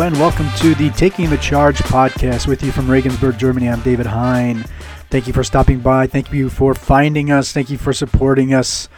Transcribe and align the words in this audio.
And 0.00 0.18
welcome 0.18 0.48
to 0.58 0.74
the 0.74 0.90
Taking 0.90 1.30
the 1.30 1.38
Charge 1.38 1.78
podcast 1.78 2.48
with 2.48 2.64
you 2.64 2.72
from 2.72 2.90
Regensburg, 2.90 3.38
Germany. 3.38 3.68
I'm 3.68 3.80
David 3.80 4.06
Hein. 4.06 4.64
Thank 5.08 5.28
you 5.28 5.32
for 5.32 5.44
stopping 5.44 5.78
by. 5.78 6.08
Thank 6.08 6.32
you 6.32 6.50
for 6.50 6.74
finding 6.74 7.30
us. 7.30 7.52
Thank 7.52 7.70
you 7.70 7.78
for 7.78 7.92
supporting 7.92 8.52
us. 8.52 8.88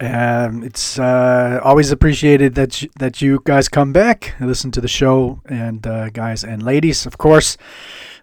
Um, 0.00 0.64
it's 0.64 0.98
uh, 0.98 1.60
always 1.62 1.92
appreciated 1.92 2.54
that 2.54 2.82
you, 2.82 2.88
that 2.98 3.20
you 3.20 3.42
guys 3.44 3.68
come 3.68 3.92
back 3.92 4.34
and 4.38 4.48
listen 4.48 4.70
to 4.72 4.80
the 4.80 4.88
show, 4.88 5.42
and 5.46 5.86
uh, 5.86 6.08
guys 6.08 6.42
and 6.42 6.62
ladies, 6.62 7.04
of 7.04 7.18
course. 7.18 7.58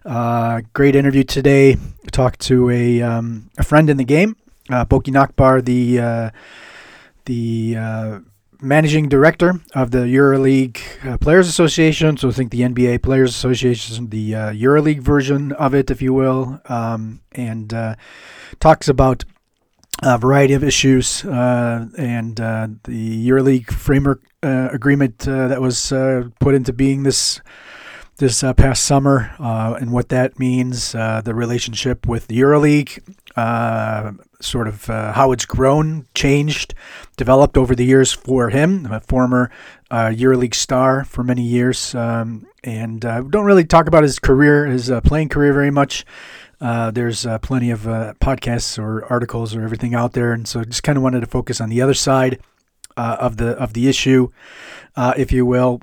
Uh, 0.04 0.62
great 0.72 0.96
interview 0.96 1.22
today. 1.22 1.76
Talked 2.10 2.40
to 2.40 2.70
a 2.70 3.02
um, 3.02 3.50
a 3.56 3.62
friend 3.62 3.88
in 3.88 3.98
the 3.98 4.04
game, 4.04 4.36
uh, 4.68 4.84
Boki 4.84 5.12
Nachbar, 5.12 5.64
the 5.64 6.00
uh, 6.00 6.30
the 7.24 7.76
uh, 7.78 8.18
managing 8.64 9.08
director 9.08 9.60
of 9.74 9.90
the 9.90 9.98
EuroLeague 9.98 10.80
uh, 11.06 11.18
Players 11.18 11.48
Association. 11.48 12.16
So 12.16 12.28
I 12.28 12.32
think 12.32 12.50
the 12.50 12.62
NBA 12.62 13.02
Players 13.02 13.30
Association, 13.30 14.08
the 14.08 14.34
uh, 14.34 14.50
EuroLeague 14.52 15.00
version 15.00 15.52
of 15.52 15.74
it, 15.74 15.90
if 15.90 16.00
you 16.00 16.14
will, 16.14 16.60
um, 16.66 17.20
and 17.32 17.72
uh, 17.72 17.94
talks 18.60 18.88
about 18.88 19.24
a 20.02 20.18
variety 20.18 20.54
of 20.54 20.64
issues 20.64 21.24
uh, 21.24 21.86
and 21.96 22.40
uh, 22.40 22.68
the 22.84 23.28
EuroLeague 23.28 23.70
framework 23.70 24.22
uh, 24.42 24.68
agreement 24.72 25.20
that 25.20 25.60
was 25.60 25.90
put 26.40 26.54
into 26.54 26.72
being 26.72 27.04
this 27.04 27.40
this 28.18 28.42
past 28.56 28.84
summer 28.84 29.34
and 29.38 29.92
what 29.92 30.08
that 30.08 30.38
means, 30.38 30.92
the 30.92 31.32
relationship 31.34 32.06
with 32.06 32.26
the 32.28 32.40
EuroLeague, 32.40 33.00
sort 34.44 34.68
of 34.68 34.88
uh, 34.88 35.12
how 35.12 35.32
it's 35.32 35.44
grown, 35.44 36.06
changed, 36.14 36.74
developed 37.16 37.56
over 37.56 37.74
the 37.74 37.84
years 37.84 38.12
for 38.12 38.50
him, 38.50 38.86
a 38.86 39.00
former 39.00 39.50
uh, 39.90 40.06
EuroLeague 40.06 40.54
star 40.54 41.04
for 41.04 41.22
many 41.22 41.42
years, 41.42 41.94
um, 41.94 42.46
and 42.62 43.04
uh, 43.04 43.20
don't 43.22 43.44
really 43.44 43.64
talk 43.64 43.86
about 43.86 44.02
his 44.02 44.18
career, 44.18 44.66
his 44.66 44.90
uh, 44.90 45.00
playing 45.00 45.28
career 45.28 45.52
very 45.52 45.70
much. 45.70 46.04
Uh, 46.60 46.90
there's 46.90 47.26
uh, 47.26 47.38
plenty 47.38 47.70
of 47.70 47.80
podcasts 47.80 48.78
or 48.78 49.04
articles 49.06 49.54
or 49.54 49.62
everything 49.62 49.94
out 49.94 50.12
there, 50.12 50.32
and 50.32 50.46
so 50.46 50.64
just 50.64 50.82
kind 50.82 50.96
of 50.96 51.02
wanted 51.02 51.20
to 51.20 51.26
focus 51.26 51.60
on 51.60 51.68
the 51.68 51.82
other 51.82 51.94
side 51.94 52.40
of 52.96 53.38
the 53.38 53.48
of 53.58 53.72
the 53.72 53.88
issue, 53.88 54.28
if 54.96 55.32
you 55.32 55.44
will 55.44 55.80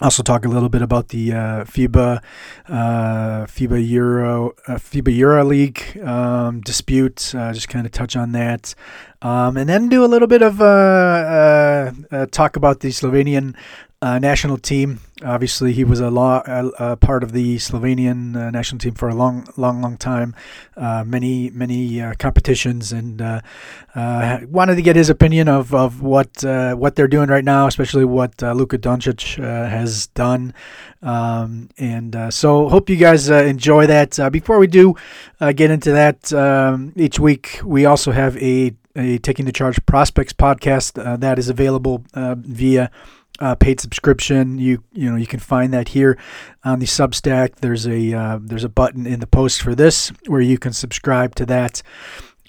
also 0.00 0.22
talk 0.22 0.44
a 0.44 0.48
little 0.48 0.68
bit 0.68 0.82
about 0.82 1.08
the 1.08 1.32
uh, 1.32 1.64
FIBA 1.64 2.22
uh, 2.68 3.46
FIBA 3.46 3.88
Euro 3.90 4.54
uh, 4.66 4.74
FIBA 4.74 5.16
Euro 5.16 5.44
League 5.44 6.00
um, 6.04 6.60
dispute. 6.60 7.34
Uh, 7.34 7.52
just 7.52 7.68
kind 7.68 7.86
of 7.86 7.92
touch 7.92 8.16
on 8.16 8.32
that, 8.32 8.74
um, 9.22 9.56
and 9.56 9.68
then 9.68 9.88
do 9.88 10.04
a 10.04 10.06
little 10.06 10.28
bit 10.28 10.42
of 10.42 10.60
uh, 10.60 11.92
uh, 12.10 12.26
talk 12.26 12.56
about 12.56 12.80
the 12.80 12.88
Slovenian 12.88 13.54
uh, 14.00 14.18
national 14.18 14.58
team. 14.58 15.00
Obviously, 15.24 15.72
he 15.72 15.82
was 15.82 15.98
a, 15.98 16.08
part 17.00 17.24
of 17.24 17.32
the 17.32 17.56
Slovenian 17.56 18.36
uh, 18.36 18.50
national 18.52 18.78
team 18.78 18.94
for 18.94 19.08
a 19.08 19.14
long, 19.14 19.48
long, 19.56 19.82
long 19.82 19.96
time. 19.96 20.36
Uh, 20.76 21.02
many, 21.04 21.50
many 21.50 22.00
uh, 22.00 22.14
competitions, 22.20 22.92
and 22.92 23.20
wanted 24.48 24.76
to 24.76 24.82
get 24.82 24.94
his 24.94 25.10
opinion 25.10 25.48
of, 25.48 25.74
of 25.74 26.00
what 26.00 26.44
what 26.44 26.94
they're 26.94 27.08
doing 27.08 27.28
right 27.28 27.44
now, 27.44 27.66
especially 27.66 28.04
what 28.04 28.40
Luka 28.40 28.78
Doncic 28.78 29.42
has 29.42 30.06
done. 30.08 30.54
Um, 31.02 31.68
and 31.78 32.32
so, 32.32 32.68
hope 32.68 32.88
you 32.88 32.96
guys 32.96 33.28
enjoy 33.28 33.88
that. 33.88 34.16
before 34.30 34.60
we 34.60 34.68
do 34.68 34.94
get 35.40 35.72
into 35.72 35.90
that, 35.90 36.32
um, 36.32 36.92
each 36.94 37.18
week 37.18 37.60
we 37.64 37.84
also 37.84 38.12
have 38.12 38.36
a, 38.36 38.72
a 38.94 39.18
Taking 39.18 39.46
the 39.46 39.52
Charge 39.52 39.84
Prospects 39.86 40.32
podcast 40.32 41.18
that 41.18 41.40
is 41.40 41.48
available 41.48 42.04
via 42.14 42.92
uh, 43.38 43.54
paid 43.54 43.80
subscription. 43.80 44.58
You 44.58 44.82
you 44.92 45.10
know 45.10 45.16
you 45.16 45.26
can 45.26 45.40
find 45.40 45.72
that 45.72 45.88
here 45.88 46.18
on 46.64 46.78
the 46.78 46.86
Substack. 46.86 47.56
There's 47.56 47.86
a 47.86 48.12
uh, 48.12 48.38
there's 48.42 48.64
a 48.64 48.68
button 48.68 49.06
in 49.06 49.20
the 49.20 49.26
post 49.26 49.62
for 49.62 49.74
this 49.74 50.12
where 50.26 50.40
you 50.40 50.58
can 50.58 50.72
subscribe 50.72 51.34
to 51.36 51.46
that. 51.46 51.82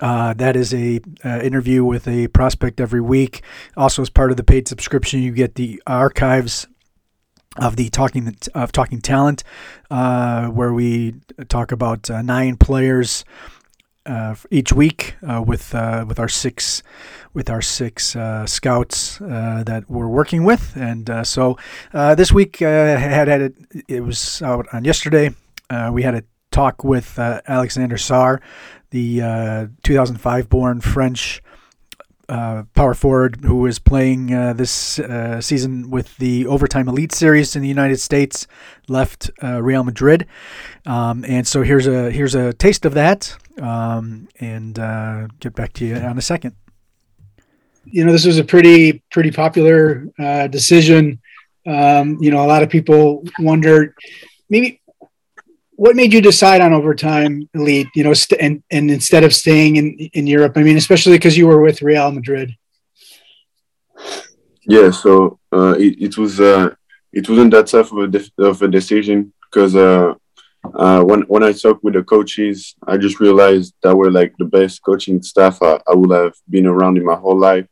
Uh, 0.01 0.33
that 0.33 0.55
is 0.55 0.73
a 0.73 1.01
uh, 1.25 1.39
interview 1.39 1.83
with 1.83 2.07
a 2.07 2.27
prospect 2.29 2.79
every 2.79 3.01
week. 3.01 3.43
Also, 3.75 4.01
as 4.01 4.09
part 4.09 4.31
of 4.31 4.37
the 4.37 4.43
paid 4.43 4.67
subscription, 4.67 5.21
you 5.21 5.31
get 5.31 5.55
the 5.55 5.81
archives 5.85 6.67
of 7.57 7.75
the 7.75 7.89
talking 7.89 8.35
of 8.55 8.71
talking 8.71 9.01
talent, 9.01 9.43
uh, 9.91 10.47
where 10.47 10.73
we 10.73 11.15
talk 11.49 11.71
about 11.71 12.09
uh, 12.09 12.21
nine 12.21 12.55
players 12.55 13.25
uh, 14.09 14.35
each 14.49 14.73
week 14.73 15.15
uh, 15.27 15.41
with 15.45 15.73
uh, 15.75 16.03
with 16.07 16.19
our 16.19 16.27
six 16.27 16.81
with 17.33 17.49
our 17.49 17.61
six 17.61 18.15
uh, 18.15 18.45
scouts 18.45 19.21
uh, 19.21 19.63
that 19.65 19.89
we're 19.89 20.07
working 20.07 20.43
with, 20.43 20.75
and 20.75 21.09
uh, 21.09 21.23
so 21.23 21.57
this 21.93 22.31
week 22.31 22.59
had 22.59 23.27
had 23.27 23.41
it. 23.41 23.55
It 23.87 24.01
was 24.01 24.41
out 24.41 24.67
on 24.73 24.83
yesterday. 24.83 25.33
we 25.91 26.03
had 26.03 26.15
a 26.15 26.23
talk 26.51 26.83
with 26.83 27.19
Alexander 27.19 27.97
Sarr, 27.97 28.41
the 28.89 29.69
2005 29.83 30.49
born 30.49 30.81
French. 30.81 31.41
Power 32.75 32.93
forward 32.93 33.39
who 33.43 33.65
is 33.65 33.79
playing 33.79 34.27
this 34.55 34.99
season 35.39 35.89
with 35.89 36.15
the 36.17 36.45
Overtime 36.45 36.87
Elite 36.87 37.11
Series 37.11 37.55
in 37.55 37.63
the 37.63 37.67
United 37.67 37.99
States, 37.99 38.45
left 38.87 39.31
Real 39.41 39.83
Madrid, 39.83 40.27
um, 40.85 41.25
and 41.27 41.47
so 41.47 41.63
here's 41.63 41.87
a 41.87 42.11
here's 42.11 42.35
a 42.35 42.53
taste 42.53 42.85
of 42.85 42.93
that 42.93 43.35
um, 43.59 44.27
and 44.39 44.77
uh, 44.77 45.27
get 45.39 45.55
back 45.55 45.73
to 45.73 45.85
you 45.85 45.95
on 45.95 46.17
a 46.17 46.21
second. 46.21 46.55
You 47.85 48.05
know, 48.05 48.11
this 48.11 48.25
was 48.25 48.37
a 48.37 48.43
pretty 48.43 49.03
pretty 49.11 49.31
popular 49.31 50.07
uh, 50.19 50.47
decision. 50.47 51.19
Um, 51.65 52.17
you 52.21 52.31
know, 52.31 52.43
a 52.43 52.47
lot 52.47 52.63
of 52.63 52.69
people 52.69 53.23
wondered 53.39 53.93
maybe 54.49 54.81
what 55.71 55.95
made 55.95 56.13
you 56.13 56.21
decide 56.21 56.61
on 56.61 56.73
overtime 56.73 57.49
elite. 57.53 57.87
You 57.95 58.03
know, 58.03 58.13
st- 58.13 58.41
and 58.41 58.63
and 58.69 58.91
instead 58.91 59.23
of 59.23 59.33
staying 59.33 59.77
in 59.77 59.97
in 60.13 60.27
Europe. 60.27 60.53
I 60.55 60.63
mean, 60.63 60.77
especially 60.77 61.17
because 61.17 61.37
you 61.37 61.47
were 61.47 61.61
with 61.61 61.81
Real 61.81 62.11
Madrid. 62.11 62.55
Yeah, 64.67 64.91
so 64.91 65.39
uh, 65.51 65.75
it, 65.79 65.99
it 65.99 66.17
was 66.17 66.39
uh, 66.39 66.75
it 67.11 67.27
wasn't 67.27 67.51
that 67.51 67.67
tough 67.67 67.91
of 67.91 67.97
a, 67.99 68.07
de- 68.07 68.31
of 68.37 68.61
a 68.61 68.67
decision 68.67 69.33
because 69.45 69.75
uh, 69.75 70.13
uh, 70.63 71.01
when 71.03 71.21
when 71.23 71.43
I 71.43 71.51
talked 71.51 71.83
with 71.83 71.93
the 71.93 72.03
coaches, 72.03 72.75
I 72.85 72.97
just 72.97 73.19
realized 73.19 73.73
that 73.81 73.95
we're 73.95 74.11
like 74.11 74.33
the 74.37 74.45
best 74.45 74.83
coaching 74.83 75.21
staff 75.21 75.61
I, 75.61 75.79
I 75.87 75.95
would 75.95 76.11
have 76.11 76.33
been 76.49 76.67
around 76.67 76.97
in 76.97 77.05
my 77.05 77.15
whole 77.15 77.37
life. 77.37 77.65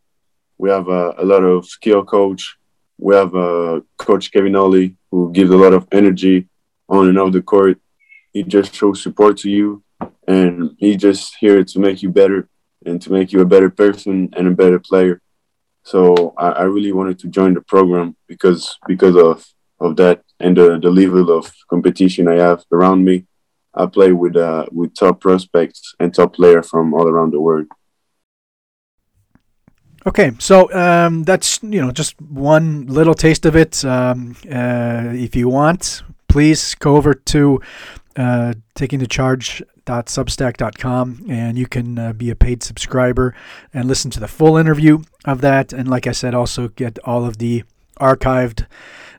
We 0.57 0.69
have 0.69 0.87
a, 0.87 1.13
a 1.17 1.25
lot 1.25 1.43
of 1.43 1.65
skill 1.65 2.03
coach. 2.03 2.57
We 2.97 3.15
have 3.15 3.35
uh, 3.35 3.81
Coach 3.97 4.31
Kevin 4.31 4.55
Ollie 4.55 4.95
who 5.11 5.31
gives 5.31 5.51
a 5.51 5.57
lot 5.57 5.73
of 5.73 5.87
energy 5.91 6.47
on 6.89 7.07
and 7.09 7.19
off 7.19 7.33
the 7.33 7.41
court. 7.41 7.79
He 8.33 8.43
just 8.43 8.73
shows 8.73 9.01
support 9.01 9.37
to 9.37 9.49
you, 9.49 9.83
and 10.27 10.75
he's 10.77 10.97
just 10.97 11.35
here 11.39 11.63
to 11.63 11.79
make 11.79 12.01
you 12.01 12.09
better 12.09 12.49
and 12.85 13.01
to 13.01 13.11
make 13.11 13.31
you 13.31 13.41
a 13.41 13.45
better 13.45 13.69
person 13.69 14.29
and 14.33 14.47
a 14.47 14.51
better 14.51 14.79
player. 14.79 15.21
So 15.83 16.33
I, 16.37 16.49
I 16.49 16.63
really 16.63 16.91
wanted 16.91 17.19
to 17.19 17.27
join 17.27 17.53
the 17.53 17.61
program 17.61 18.15
because 18.27 18.77
because 18.87 19.15
of 19.15 19.45
of 19.79 19.95
that 19.97 20.23
and 20.39 20.57
the, 20.57 20.79
the 20.79 20.89
level 20.89 21.37
of 21.37 21.53
competition 21.69 22.27
I 22.27 22.35
have 22.35 22.63
around 22.71 23.03
me. 23.03 23.25
I 23.73 23.85
play 23.85 24.11
with 24.11 24.35
uh, 24.35 24.65
with 24.71 24.95
top 24.95 25.21
prospects 25.21 25.93
and 25.99 26.13
top 26.13 26.33
players 26.33 26.69
from 26.69 26.93
all 26.93 27.07
around 27.07 27.31
the 27.31 27.41
world. 27.41 27.67
Okay, 30.05 30.31
so 30.39 30.71
um, 30.73 31.23
that's 31.23 31.59
you 31.61 31.81
know 31.81 31.91
just 31.91 32.19
one 32.21 32.87
little 32.87 33.13
taste 33.13 33.45
of 33.45 33.55
it. 33.55 33.85
Um, 33.85 34.35
uh, 34.49 35.11
if 35.13 35.35
you 35.35 35.49
want, 35.49 36.01
please 36.27 36.73
go 36.75 36.95
over 36.95 37.13
to 37.13 37.61
uh, 38.15 38.53
takingthecharge.substack.com 38.75 41.25
and 41.29 41.57
you 41.57 41.67
can 41.67 41.99
uh, 41.99 42.13
be 42.13 42.29
a 42.29 42.35
paid 42.35 42.63
subscriber 42.63 43.35
and 43.73 43.87
listen 43.87 44.11
to 44.11 44.19
the 44.19 44.27
full 44.27 44.57
interview 44.57 44.99
of 45.25 45.41
that. 45.41 45.71
And 45.71 45.87
like 45.87 46.07
I 46.07 46.13
said, 46.13 46.33
also 46.33 46.69
get 46.69 46.97
all 47.03 47.25
of 47.25 47.37
the 47.37 47.63
archived 47.99 48.65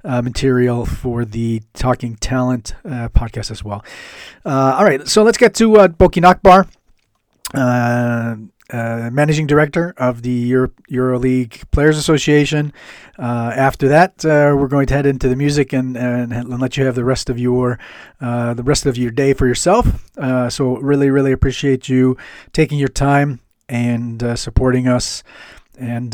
uh, 0.08 0.22
material 0.22 0.86
for 0.86 1.24
the 1.24 1.62
Talking 1.74 2.16
Talent 2.16 2.74
uh, 2.84 3.10
podcast 3.10 3.50
as 3.50 3.62
well. 3.62 3.84
Uh, 4.44 4.76
all 4.78 4.84
right, 4.84 5.06
so 5.06 5.22
let's 5.22 5.36
get 5.36 5.54
to 5.56 5.76
uh, 5.76 5.88
Boki 5.88 6.22
Nachbar, 6.22 6.66
uh, 7.54 8.36
uh, 8.74 9.10
managing 9.10 9.46
director 9.46 9.94
of 9.98 10.22
the 10.22 10.30
Euro- 10.30 10.72
EuroLeague 10.90 11.70
Players 11.70 11.98
Association. 11.98 12.72
after 13.18 13.86
that, 13.88 14.24
we're 14.24 14.66
going 14.66 14.86
to 14.86 14.94
head 14.94 15.04
into 15.04 15.28
the 15.28 15.36
music 15.36 15.74
and, 15.74 15.96
and, 15.96 16.32
and 16.32 16.58
let 16.58 16.78
you 16.78 16.86
have 16.86 16.94
the 16.94 17.04
rest 17.04 17.28
of 17.28 17.38
your 17.38 17.78
the 18.18 18.62
rest 18.64 18.86
of 18.86 18.96
your 18.96 19.10
day 19.10 19.34
for 19.34 19.46
yourself. 19.46 20.10
so 20.50 20.78
really, 20.78 21.10
really 21.10 21.32
appreciate 21.32 21.88
you 21.88 22.16
taking 22.52 22.78
your 22.78 22.88
time 22.88 23.40
and 23.68 24.38
supporting 24.38 24.88
us. 24.88 25.22
And 25.78 26.12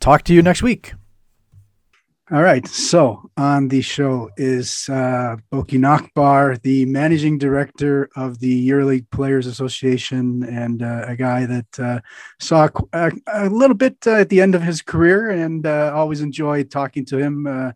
talk 0.00 0.24
to 0.24 0.34
you 0.34 0.42
next 0.42 0.62
week. 0.62 0.92
All 2.30 2.42
right. 2.42 2.66
So 2.68 3.30
on 3.36 3.66
the 3.66 3.82
show 3.82 4.30
is 4.36 4.86
uh, 4.88 5.36
Boki 5.52 5.76
Nachbar, 5.76 6.62
the 6.62 6.86
managing 6.86 7.36
director 7.36 8.08
of 8.14 8.38
the 8.38 8.68
EuroLeague 8.68 9.10
Players 9.10 9.48
Association, 9.48 10.44
and 10.44 10.84
uh, 10.84 11.04
a 11.08 11.16
guy 11.16 11.46
that 11.46 11.80
uh, 11.80 12.00
saw 12.40 12.68
a, 12.92 13.10
a, 13.26 13.48
little 13.48 13.74
bit 13.74 13.96
uh, 14.06 14.12
at 14.12 14.28
the 14.28 14.40
end 14.40 14.54
of 14.54 14.62
his 14.62 14.82
career, 14.82 15.30
and 15.30 15.66
uh, 15.66 15.90
always 15.94 16.20
enjoy 16.20 16.62
talking 16.62 17.04
to 17.06 17.18
him. 17.18 17.46
Uh, 17.46 17.72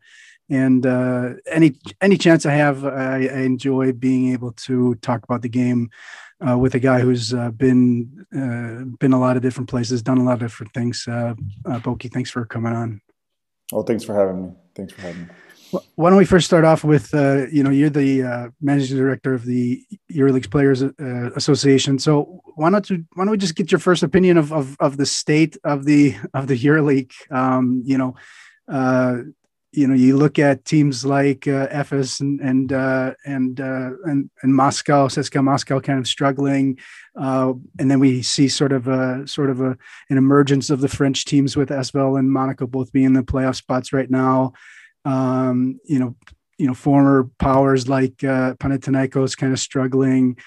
and 0.49 0.87
uh, 0.87 1.31
any 1.51 1.75
any 2.01 2.17
chance 2.17 2.47
I 2.47 2.53
have, 2.53 2.85
I, 2.85 3.27
I, 3.27 3.41
enjoy 3.41 3.93
being 3.93 4.33
able 4.33 4.53
to 4.53 4.95
talk 4.97 5.25
about 5.25 5.43
the 5.43 5.49
game 5.49 5.91
uh, 6.49 6.57
with 6.57 6.77
a 6.77 6.79
guy 6.79 7.01
who's 7.01 7.33
been 7.57 8.25
been 8.31 9.13
a 9.13 9.21
lot 9.21 9.37
of 9.37 9.43
different 9.43 9.69
places, 9.69 10.03
done 10.03 10.19
a 10.19 10.25
lot 10.25 10.35
of 10.35 10.39
different 10.39 10.73
things. 10.73 11.05
Boki, 11.05 12.13
thanks 12.13 12.31
for 12.31 12.47
coming 12.47 12.73
on. 12.73 13.01
Oh, 13.73 13.83
thanks 13.83 14.05
for 14.05 14.15
having 14.15 14.43
me. 14.43 14.53
Thanks 14.75 14.93
for 14.93 15.03
having 15.03 15.23
me. 15.23 15.29
Why 15.97 16.11
don't 16.11 16.19
we 16.19 16.25
first 16.25 16.47
start 16.47 16.65
off 16.65 16.85
with 16.85 17.13
you 17.13 17.63
know 17.63 17.71
you're 17.71 17.91
the 17.91 18.53
managing 18.61 18.97
director 18.97 19.35
of 19.35 19.45
the 19.45 19.83
EuroLeague 20.13 20.51
Players 20.51 20.83
Association, 20.83 21.99
so 21.99 22.41
why 22.55 22.71
don't 22.71 22.89
you 22.89 23.05
why 23.15 23.25
don't 23.25 23.33
we 23.33 23.37
just 23.37 23.57
get 23.57 23.73
your 23.73 23.81
first 23.81 24.05
opinion 24.05 24.37
of 24.39 24.53
of, 24.53 24.77
of 24.79 24.97
the 24.97 25.07
state 25.07 25.57
of 25.65 25.85
the 25.85 26.15
of 26.35 26.47
the 26.47 26.57
EuroLeague? 26.57 27.13
Um, 27.33 27.83
you 27.85 27.99
know, 27.99 28.15
uh, 28.69 29.19
you 29.77 29.87
know, 29.87 29.95
you 29.95 30.17
look 30.17 30.39
at 30.39 30.65
teams 30.65 31.05
like 31.05 31.47
uh, 31.47 31.69
and 31.71 32.41
and 32.41 32.73
uh, 32.73 33.13
and, 33.27 33.61
uh, 33.61 33.91
and 34.05 34.31
and 34.43 34.55
Moscow, 34.55 35.07
CSKA 35.07 35.45
Moscow, 35.45 35.81
kind 35.81 35.99
of 35.99 36.09
struggling, 36.09 36.79
uh, 37.15 37.53
and 37.79 37.91
then 37.91 38.01
we 38.01 38.23
see 38.23 38.49
sort 38.49 38.73
of 38.73 38.89
a 38.89 39.29
sort 39.29 39.51
of 39.51 39.61
a 39.61 39.77
an 40.09 40.17
emergence 40.17 40.71
of 40.71 40.81
the 40.81 40.89
French 40.89 41.27
teams 41.27 41.59
with 41.59 41.69
Asvel 41.69 42.19
and 42.19 42.33
Monaco 42.33 42.67
both 42.67 42.91
being 42.91 43.05
in 43.07 43.13
the 43.13 43.23
playoff 43.23 43.57
spots 43.57 43.93
right 43.93 44.11
now. 44.11 44.55
Um, 45.05 45.79
you 45.85 45.99
know, 45.99 46.17
you 46.57 46.67
know, 46.67 46.75
former 46.75 47.29
powers 47.39 47.87
like 47.87 48.25
uh, 48.25 48.55
Panathinaikos 48.55 49.37
kind 49.37 49.53
of 49.53 49.61
struggling. 49.61 50.39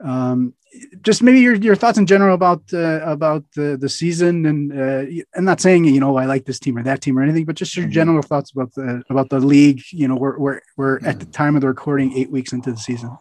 Um, 0.00 0.54
just 1.02 1.22
maybe 1.22 1.40
your, 1.40 1.54
your 1.54 1.76
thoughts 1.76 1.98
in 1.98 2.06
general 2.06 2.34
about 2.34 2.62
uh, 2.72 3.00
about 3.04 3.44
the 3.54 3.76
the 3.80 3.88
season 3.88 4.44
and 4.46 4.72
uh, 4.72 5.22
I'm 5.36 5.44
not 5.44 5.60
saying 5.60 5.84
you 5.84 6.00
know 6.00 6.16
I 6.16 6.24
like 6.24 6.46
this 6.46 6.58
team 6.58 6.76
or 6.76 6.82
that 6.82 7.00
team 7.00 7.18
or 7.18 7.22
anything, 7.22 7.44
but 7.44 7.56
just 7.56 7.76
your 7.76 7.84
mm-hmm. 7.84 7.92
general 7.92 8.22
thoughts 8.22 8.50
about 8.50 8.74
the 8.74 9.02
about 9.08 9.30
the 9.30 9.40
league. 9.40 9.82
You 9.90 10.08
know, 10.08 10.16
we're 10.16 10.38
we're, 10.38 10.60
we're 10.76 10.98
at 11.04 11.20
the 11.20 11.26
time 11.26 11.54
of 11.54 11.60
the 11.60 11.68
recording 11.68 12.16
eight 12.16 12.30
weeks 12.30 12.52
into 12.52 12.72
the 12.72 12.78
season. 12.78 13.16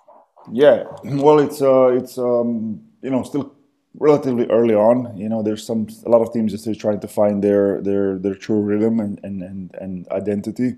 Yeah, 0.52 0.84
well, 1.04 1.40
it's 1.40 1.62
uh, 1.62 1.88
it's 1.94 2.18
um, 2.18 2.82
you 3.02 3.12
know 3.12 3.24
still 3.24 3.56
relatively 3.96 4.48
early 4.50 4.76
on. 4.76 5.16
You 5.16 5.30
know, 5.30 5.44
there's 5.44 5.66
some 5.66 5.88
a 6.06 6.10
lot 6.10 6.22
of 6.22 6.34
teams 6.34 6.54
are 6.54 6.58
still 6.58 6.76
trying 6.76 7.00
to 7.02 7.08
find 7.08 7.44
their 7.44 7.82
their 7.82 8.18
their 8.18 8.36
true 8.36 8.62
rhythm 8.62 9.00
and 9.00 9.20
and 9.24 9.44
and, 9.44 9.76
and 9.80 10.08
identity. 10.10 10.78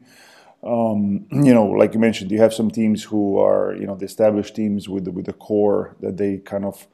Um, 0.65 1.27
you 1.31 1.53
know, 1.53 1.65
like 1.67 1.93
you 1.93 1.99
mentioned, 1.99 2.31
you 2.31 2.39
have 2.39 2.53
some 2.53 2.71
teams 2.71 3.03
who 3.03 3.37
are, 3.37 3.75
you 3.75 3.85
know, 3.85 3.95
the 3.95 4.05
established 4.05 4.55
teams 4.55 4.89
with 4.89 5.05
the, 5.05 5.11
with 5.11 5.25
the 5.27 5.33
core 5.33 5.95
that 5.99 6.17
they 6.17 6.37
kind 6.39 6.65
of 6.65 6.87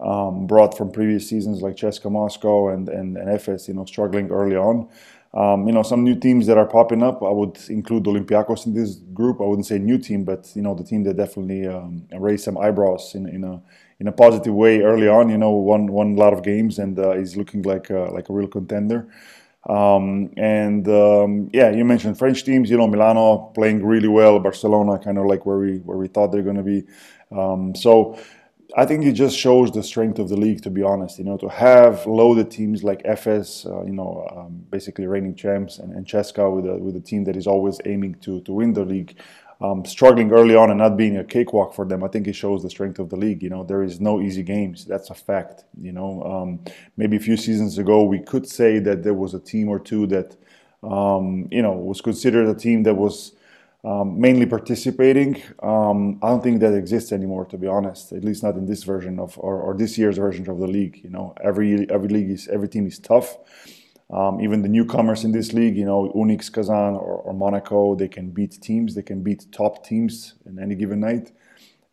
um, 0.00 0.46
brought 0.46 0.76
from 0.76 0.90
previous 0.90 1.28
seasons, 1.28 1.60
like 1.60 1.76
CSKA 1.76 2.10
Moscow 2.10 2.68
and, 2.68 2.88
and, 2.88 3.16
and 3.18 3.28
Efes, 3.28 3.68
you 3.68 3.74
know, 3.74 3.84
struggling 3.84 4.30
early 4.30 4.56
on. 4.56 4.88
Um, 5.34 5.66
you 5.66 5.74
know, 5.74 5.82
some 5.82 6.04
new 6.04 6.18
teams 6.18 6.46
that 6.46 6.56
are 6.56 6.66
popping 6.66 7.02
up. 7.02 7.22
I 7.22 7.28
would 7.28 7.58
include 7.68 8.04
Olympiacos 8.04 8.64
in 8.64 8.72
this 8.72 8.94
group. 9.12 9.40
I 9.40 9.44
wouldn't 9.44 9.66
say 9.66 9.78
new 9.78 9.98
team, 9.98 10.24
but 10.24 10.50
you 10.54 10.62
know, 10.62 10.74
the 10.74 10.84
team 10.84 11.04
that 11.04 11.18
definitely 11.18 11.66
um, 11.66 12.06
raised 12.18 12.44
some 12.44 12.56
eyebrows 12.56 13.14
in, 13.14 13.28
in 13.28 13.44
a 13.44 13.60
in 14.00 14.06
a 14.08 14.12
positive 14.12 14.54
way 14.54 14.80
early 14.80 15.06
on. 15.06 15.28
You 15.28 15.36
know, 15.36 15.50
won 15.50 15.86
won 15.92 16.14
a 16.14 16.18
lot 16.18 16.32
of 16.32 16.42
games 16.42 16.78
and 16.78 16.98
uh, 16.98 17.10
is 17.10 17.36
looking 17.36 17.60
like 17.60 17.90
a, 17.90 18.08
like 18.10 18.30
a 18.30 18.32
real 18.32 18.48
contender. 18.48 19.06
Um, 19.68 20.30
and 20.36 20.88
um, 20.88 21.50
yeah, 21.52 21.70
you 21.70 21.84
mentioned 21.84 22.18
French 22.18 22.44
teams. 22.44 22.70
You 22.70 22.78
know, 22.78 22.86
Milano 22.86 23.52
playing 23.54 23.84
really 23.84 24.08
well. 24.08 24.38
Barcelona, 24.38 24.98
kind 24.98 25.18
of 25.18 25.26
like 25.26 25.44
where 25.44 25.58
we 25.58 25.78
where 25.78 25.98
we 25.98 26.08
thought 26.08 26.32
they're 26.32 26.42
going 26.42 26.56
to 26.56 26.62
be. 26.62 26.84
Um, 27.30 27.74
so 27.74 28.18
I 28.76 28.86
think 28.86 29.04
it 29.04 29.12
just 29.12 29.36
shows 29.36 29.70
the 29.70 29.82
strength 29.82 30.18
of 30.18 30.28
the 30.28 30.36
league. 30.36 30.62
To 30.62 30.70
be 30.70 30.82
honest, 30.82 31.18
you 31.18 31.24
know, 31.24 31.36
to 31.38 31.48
have 31.48 32.06
loaded 32.06 32.50
teams 32.50 32.82
like 32.82 33.02
Efes, 33.04 33.66
uh, 33.66 33.84
you 33.84 33.92
know, 33.92 34.26
um, 34.34 34.64
basically 34.70 35.06
reigning 35.06 35.34
champs, 35.34 35.78
and, 35.78 35.92
and 35.92 36.06
CSKA 36.06 36.54
with 36.54 36.66
a 36.66 36.76
with 36.78 36.96
a 36.96 37.00
team 37.00 37.24
that 37.24 37.36
is 37.36 37.46
always 37.46 37.78
aiming 37.84 38.14
to 38.22 38.40
to 38.42 38.52
win 38.52 38.72
the 38.72 38.84
league 38.84 39.16
um, 39.60 39.84
struggling 39.84 40.30
early 40.32 40.54
on 40.54 40.70
and 40.70 40.78
not 40.78 40.96
being 40.96 41.16
a 41.16 41.24
cakewalk 41.24 41.74
for 41.74 41.84
them, 41.84 42.04
I 42.04 42.08
think 42.08 42.28
it 42.28 42.34
shows 42.34 42.62
the 42.62 42.70
strength 42.70 42.98
of 42.98 43.10
the 43.10 43.16
league. 43.16 43.42
You 43.42 43.50
know, 43.50 43.64
there 43.64 43.82
is 43.82 44.00
no 44.00 44.20
easy 44.20 44.42
games. 44.42 44.84
That's 44.84 45.10
a 45.10 45.14
fact. 45.14 45.64
You 45.80 45.92
know, 45.92 46.22
um, 46.22 46.60
maybe 46.96 47.16
a 47.16 47.20
few 47.20 47.36
seasons 47.36 47.76
ago 47.78 48.04
we 48.04 48.20
could 48.20 48.48
say 48.48 48.78
that 48.80 49.02
there 49.02 49.14
was 49.14 49.34
a 49.34 49.40
team 49.40 49.68
or 49.68 49.80
two 49.80 50.06
that, 50.08 50.36
um, 50.82 51.48
you 51.50 51.62
know, 51.62 51.72
was 51.72 52.00
considered 52.00 52.46
a 52.46 52.54
team 52.54 52.84
that 52.84 52.94
was 52.94 53.32
um, 53.84 54.20
mainly 54.20 54.46
participating. 54.46 55.42
Um, 55.62 56.18
I 56.22 56.28
don't 56.28 56.42
think 56.42 56.60
that 56.60 56.74
exists 56.74 57.12
anymore, 57.12 57.44
to 57.46 57.58
be 57.58 57.66
honest. 57.66 58.12
At 58.12 58.24
least 58.24 58.42
not 58.42 58.54
in 58.54 58.66
this 58.66 58.84
version 58.84 59.18
of 59.18 59.38
or, 59.38 59.60
or 59.60 59.76
this 59.76 59.98
year's 59.98 60.18
version 60.18 60.48
of 60.48 60.58
the 60.58 60.66
league. 60.66 61.00
You 61.02 61.10
know, 61.10 61.34
every 61.42 61.88
every 61.90 62.08
league 62.08 62.30
is 62.30 62.48
every 62.48 62.68
team 62.68 62.86
is 62.86 62.98
tough. 62.98 63.36
Um, 64.10 64.40
even 64.40 64.62
the 64.62 64.68
newcomers 64.68 65.24
in 65.24 65.32
this 65.32 65.52
league, 65.52 65.76
you 65.76 65.84
know, 65.84 66.10
UNICS 66.14 66.50
Kazan 66.50 66.94
or, 66.94 67.18
or, 67.26 67.34
Monaco, 67.34 67.94
they 67.94 68.08
can 68.08 68.30
beat 68.30 68.58
teams. 68.62 68.94
They 68.94 69.02
can 69.02 69.22
beat 69.22 69.46
top 69.52 69.84
teams 69.84 70.34
in 70.46 70.58
any 70.58 70.74
given 70.74 71.00
night, 71.00 71.30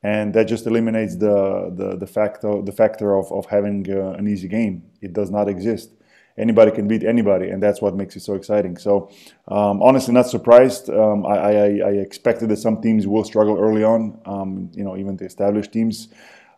and 0.01 0.33
that 0.33 0.45
just 0.45 0.65
eliminates 0.65 1.17
the 1.17 1.73
the, 1.75 1.97
the 1.97 2.07
factor 2.07 2.62
the 2.62 2.71
factor 2.71 3.15
of 3.15 3.29
of 3.33 3.47
having 3.47 3.85
uh, 3.91 4.12
an 4.12 4.29
easy 4.29 4.47
game. 4.47 4.83
It 5.01 5.12
does 5.12 5.29
not 5.29 5.50
exist. 5.50 5.89
Anybody 6.38 6.71
can 6.71 6.88
beat 6.88 7.03
anybody, 7.03 7.50
and 7.50 7.62
that's 7.62 7.81
what 7.81 7.95
makes 7.95 8.15
it 8.15 8.21
so 8.21 8.33
exciting. 8.33 8.77
So, 8.77 9.09
um, 9.50 9.81
honestly, 9.81 10.13
not 10.13 10.27
surprised. 10.27 10.89
Um, 10.89 11.25
I, 11.25 11.38
I, 11.38 11.51
I, 11.51 11.91
expected 11.91 12.50
that 12.50 12.57
some 12.57 12.81
teams 12.81 13.07
will 13.07 13.23
struggle 13.23 13.57
early 13.57 13.85
on. 13.85 14.19
Um, 14.25 14.69
you 14.73 14.83
know, 14.83 14.97
even 14.97 15.15
the 15.15 15.23
established 15.25 15.71
teams. 15.71 16.09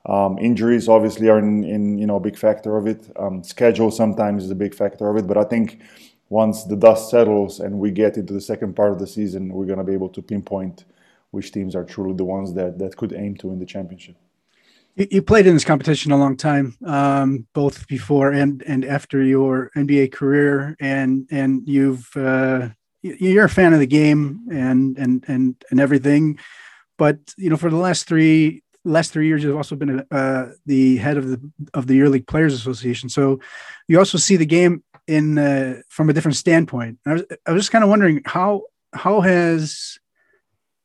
Um, 0.06 0.38
injuries 0.40 0.88
obviously 0.88 1.28
are 1.28 1.40
in, 1.40 1.64
in, 1.64 1.98
you 1.98 2.08
know 2.08 2.16
a 2.16 2.20
big 2.20 2.38
factor 2.38 2.78
of 2.78 2.88
it. 2.88 3.10
Um, 3.18 3.44
schedule 3.44 3.92
sometimes 3.92 4.46
is 4.46 4.52
a 4.52 4.56
big 4.56 4.74
factor 4.74 5.10
of 5.10 5.18
it, 5.18 5.28
but 5.28 5.38
I 5.38 5.44
think 5.44 5.82
once 6.30 6.64
the 6.64 6.76
dust 6.76 7.10
settles 7.10 7.60
and 7.60 7.78
we 7.80 7.92
get 7.92 8.18
into 8.18 8.34
the 8.34 8.42
second 8.42 8.76
part 8.76 8.92
of 8.92 9.00
the 9.00 9.08
season, 9.08 9.50
we're 9.50 9.66
going 9.66 9.80
to 9.80 9.84
be 9.84 9.94
able 9.94 10.10
to 10.10 10.22
pinpoint 10.22 10.86
which 11.32 11.52
teams 11.52 11.76
are 11.76 11.84
truly 11.84 12.16
the 12.16 12.24
ones 12.24 12.54
that 12.54 12.80
that 12.80 12.96
could 12.96 13.14
aim 13.14 13.36
to 13.36 13.48
win 13.48 13.60
the 13.60 13.66
championship. 13.66 14.16
You, 14.96 15.22
played 15.22 15.46
in 15.46 15.54
this 15.54 15.64
competition 15.64 16.12
a 16.12 16.18
long 16.18 16.36
time, 16.36 16.76
um, 16.84 17.46
both 17.54 17.88
before 17.88 18.32
and 18.32 18.64
and 18.64 18.84
after 18.84 19.22
your 19.24 19.70
NBA 19.76 20.12
career, 20.12 20.76
and 20.80 21.28
and 21.30 21.68
you've 21.68 22.10
uh, 22.16 22.70
you're 23.04 23.46
a 23.46 23.50
fan 23.50 23.74
of 23.74 23.80
the 23.80 23.86
game 23.86 24.48
and 24.52 24.98
and 24.98 25.24
and 25.28 25.64
and 25.70 25.80
everything. 25.80 26.40
But 26.98 27.20
you 27.38 27.52
know, 27.52 27.58
for 27.58 27.70
the 27.70 27.78
last 27.78 28.08
three 28.08 28.64
last 28.88 29.12
three 29.12 29.28
years, 29.28 29.44
you've 29.44 29.56
also 29.56 29.76
been 29.76 30.06
uh, 30.12 30.52
the 30.66 30.98
head 30.98 31.18
of 31.18 31.28
the 31.28 31.52
of 31.74 31.88
the 31.88 32.00
EuroLeague 32.00 32.28
Players 32.28 32.54
Association. 32.54 33.10
So 33.10 33.40
you 33.88 34.00
also 34.00 34.18
see 34.18 34.36
the 34.36 34.46
game 34.46 34.84
in 35.08 35.38
uh, 35.38 35.82
from 35.90 36.10
a 36.10 36.14
different 36.14 36.36
standpoint. 36.36 37.00
I 37.06 37.14
was, 37.14 37.24
I 37.46 37.52
was 37.52 37.64
just 37.64 37.72
kind 37.72 37.84
of 37.84 37.90
wondering 37.90 38.22
how 38.26 38.64
how 38.94 39.22
has 39.22 40.00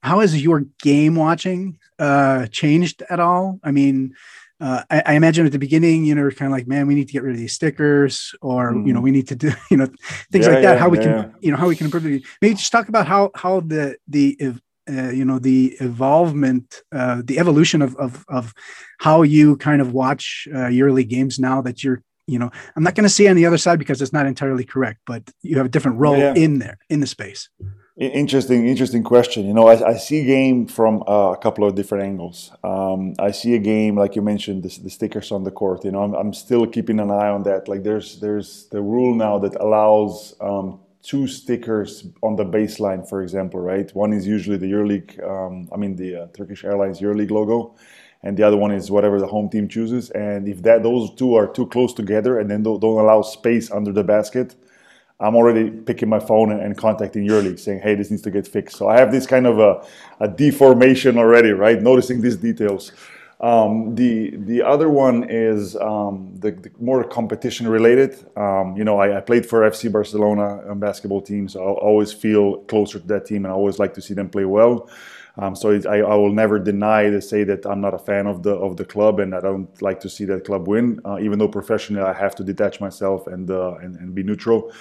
how 0.03 0.21
has 0.21 0.43
your 0.43 0.65
game 0.83 1.15
watching 1.15 1.79
uh, 1.99 2.47
changed 2.47 3.03
at 3.09 3.21
all? 3.21 3.61
I 3.63 3.71
mean, 3.71 4.15
uh, 4.61 4.83
I, 4.91 5.03
I, 5.07 5.13
imagine 5.15 5.47
at 5.47 5.53
the 5.53 5.59
beginning, 5.59 6.05
you 6.05 6.15
know, 6.15 6.29
kind 6.31 6.53
of 6.53 6.57
like, 6.57 6.69
man, 6.69 6.87
we 6.87 6.95
need 6.95 7.09
to 7.09 7.13
get 7.13 7.23
rid 7.23 7.33
of 7.33 7.39
these 7.39 7.53
stickers, 7.53 8.35
or 8.41 8.73
mm. 8.73 8.87
you 8.87 8.93
know, 8.93 9.01
we 9.01 9.11
need 9.11 9.29
to 9.29 9.37
do, 9.37 9.53
you 9.71 9.77
know, 9.77 9.87
things 10.31 10.47
yeah, 10.47 10.53
like 10.53 10.63
that. 10.63 10.75
Yeah, 10.75 10.79
how 10.79 10.89
we 10.89 10.99
yeah. 10.99 11.05
can, 11.05 11.35
you 11.41 11.51
know, 11.51 11.57
how 11.57 11.69
we 11.69 11.77
can 11.77 11.87
improve. 11.87 12.05
The, 12.05 12.25
maybe 12.41 12.55
just 12.55 12.71
talk 12.71 12.89
about 12.89 13.07
how 13.07 13.31
how 13.35 13.61
the 13.61 13.97
the 14.07 14.37
uh, 14.91 15.11
you 15.11 15.25
know 15.25 15.39
the 15.39 15.77
evolvement 15.81 16.83
uh, 16.93 17.23
the 17.25 17.39
evolution 17.39 17.83
of, 17.83 17.95
of 17.97 18.25
of 18.29 18.53
how 18.99 19.23
you 19.23 19.57
kind 19.57 19.81
of 19.81 19.93
watch 19.93 20.49
uh, 20.53 20.67
EuroLeague 20.67 21.09
games 21.09 21.39
now 21.39 21.61
that 21.63 21.85
you're 21.85 22.03
you 22.27 22.39
know 22.39 22.51
i'm 22.77 22.83
not 22.83 22.95
going 22.95 23.05
to 23.05 23.15
say 23.15 23.29
on 23.29 23.37
the 23.37 23.47
other 23.47 23.59
side 23.59 23.79
because 23.79 24.03
it's 24.03 24.13
not 24.13 24.27
entirely 24.27 24.65
correct 24.65 25.01
but 25.07 25.23
you 25.43 25.57
have 25.57 25.67
a 25.67 25.69
different 25.69 25.99
role 25.99 26.19
yeah. 26.19 26.35
in 26.35 26.59
there 26.59 26.79
in 26.89 27.01
the 27.01 27.07
space. 27.07 27.49
Interesting 27.99 28.67
interesting 28.67 29.05
question. 29.05 29.47
You 29.47 29.55
know 29.55 29.69
i, 29.69 29.91
I 29.91 29.97
see 29.97 30.25
game 30.25 30.67
from 30.67 31.05
uh, 31.07 31.33
a 31.33 31.37
couple 31.37 31.65
of 31.65 31.75
different 31.75 32.05
angles. 32.05 32.51
Um, 32.65 33.15
i 33.19 33.31
see 33.31 33.55
a 33.55 33.59
game 33.59 33.97
like 33.97 34.17
you 34.17 34.23
mentioned 34.23 34.63
the, 34.65 34.81
the 34.83 34.91
stickers 34.91 35.31
on 35.31 35.45
the 35.45 35.51
court 35.51 35.85
you 35.85 35.93
know 35.93 36.03
I'm, 36.03 36.15
I'm, 36.15 36.33
still 36.33 36.67
keeping 36.67 36.99
an 36.99 37.11
eye 37.11 37.29
on 37.29 37.43
that. 37.45 37.69
Like 37.69 37.83
there's 37.85 38.19
there's 38.19 38.67
the 38.73 38.81
rule 38.81 39.15
now 39.15 39.39
that 39.39 39.55
allows 39.61 40.35
um, 40.41 40.81
two 41.03 41.27
stickers 41.27 42.07
on 42.23 42.37
the 42.37 42.45
baseline, 42.45 43.07
for 43.09 43.23
example, 43.23 43.61
right? 43.61 43.93
One 43.95 44.13
is 44.13 44.27
usually 44.27 44.57
the 44.57 44.67
EuroLeague, 44.67 45.23
um, 45.29 45.69
I 45.73 45.77
mean 45.77 45.97
the 45.97 46.23
uh, 46.23 46.27
Turkish 46.29 46.65
Airlines 46.65 47.01
EuroLeague 47.01 47.31
logo, 47.31 47.75
and 48.23 48.37
the 48.37 48.45
other 48.45 48.57
one 48.57 48.71
is 48.71 48.91
whatever 48.91 49.19
the 49.19 49.27
home 49.27 49.49
team 49.49 49.69
chooses. 49.69 50.11
And 50.11 50.47
if 50.47 50.63
that 50.63 50.83
those 50.83 51.13
two 51.15 51.35
are 51.35 51.49
too 51.49 51.67
close 51.67 51.93
together 51.93 52.39
and 52.39 52.49
then 52.51 52.63
don't, 52.63 52.81
don't 52.81 52.99
allow 53.01 53.23
space 53.23 53.71
under 53.71 53.93
the 53.93 54.05
basket, 54.05 54.55
I'm 55.19 55.37
already 55.37 55.71
picking 55.71 56.09
my 56.09 56.21
phone 56.21 56.51
and, 56.51 56.61
and, 56.61 56.77
contacting 56.77 57.27
EuroLeague 57.27 57.59
saying, 57.59 57.81
hey, 57.81 57.95
this 57.95 58.11
needs 58.11 58.23
to 58.23 58.31
get 58.31 58.47
fixed. 58.47 58.77
So 58.77 58.89
I 58.89 58.99
have 58.99 59.13
this 59.13 59.27
kind 59.27 59.47
of 59.47 59.59
a, 59.61 59.87
a 60.19 60.29
deformation 60.29 61.17
already, 61.17 61.51
right? 61.51 61.81
Noticing 61.81 62.21
these 62.21 62.37
details. 62.37 62.91
Um, 63.43 63.97
the 63.97 64.37
the 64.37 64.63
other 64.63 64.89
one 64.89 65.25
is 65.29 65.75
um, 65.77 66.33
the, 66.39 66.53
the, 66.53 66.71
more 66.79 67.03
competition 67.03 67.67
related. 67.67 68.25
Um, 68.37 68.77
you 68.77 68.85
know, 68.85 69.01
I, 69.01 69.19
I, 69.19 69.21
played 69.21 69.45
for 69.45 69.63
FC 69.63 69.91
Barcelona 69.91 70.63
um, 70.71 70.79
basketball 70.79 71.21
team, 71.21 71.49
so 71.49 71.61
I 71.61 71.73
always 71.73 72.13
feel 72.13 72.59
closer 72.65 73.01
to 73.01 73.07
that 73.09 73.27
team, 73.27 73.45
and 73.45 73.53
I 73.53 73.57
always 73.57 73.81
like 73.81 73.95
to 73.95 74.01
see 74.01 74.15
them 74.15 74.31
play 74.31 74.45
well. 74.45 74.89
Um, 75.39 75.57
so 75.57 75.73
I, 75.91 75.99
I, 75.99 76.15
will 76.15 76.33
never 76.33 76.61
deny 76.61 77.11
to 77.11 77.21
say 77.21 77.43
that 77.43 77.67
I'm 77.67 77.81
not 77.81 77.95
a 77.95 77.99
fan 77.99 78.29
of 78.29 78.45
the 78.45 78.53
of 78.53 78.77
the 78.77 78.85
club, 78.85 79.19
and 79.19 79.35
I 79.35 79.41
don't 79.41 79.83
like 79.83 79.99
to 80.01 80.09
see 80.09 80.25
that 80.27 80.45
club 80.45 80.69
win. 80.69 81.01
Uh, 81.05 81.19
even 81.21 81.41
though 81.41 81.49
professionally, 81.49 82.03
I 82.03 82.13
have 82.13 82.37
to 82.37 82.45
detach 82.45 82.81
myself 82.81 83.27
and 83.27 83.51
uh, 83.51 83.75
and, 83.83 83.97
and, 83.97 84.15
be 84.15 84.23
neutral. 84.23 84.73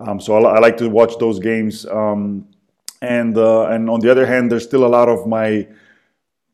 Um, 0.00 0.20
so 0.20 0.34
I, 0.34 0.56
I, 0.56 0.58
like 0.58 0.76
to 0.78 0.88
watch 0.88 1.18
those 1.20 1.38
games 1.38 1.84
and 3.00 3.38
uh, 3.38 3.68
and 3.68 3.88
on 3.88 4.00
the 4.00 4.10
other 4.10 4.26
hand, 4.26 4.50
there's 4.50 4.64
still 4.64 4.84
a 4.84 4.88
lot 4.88 5.08
of 5.08 5.26
my 5.26 5.68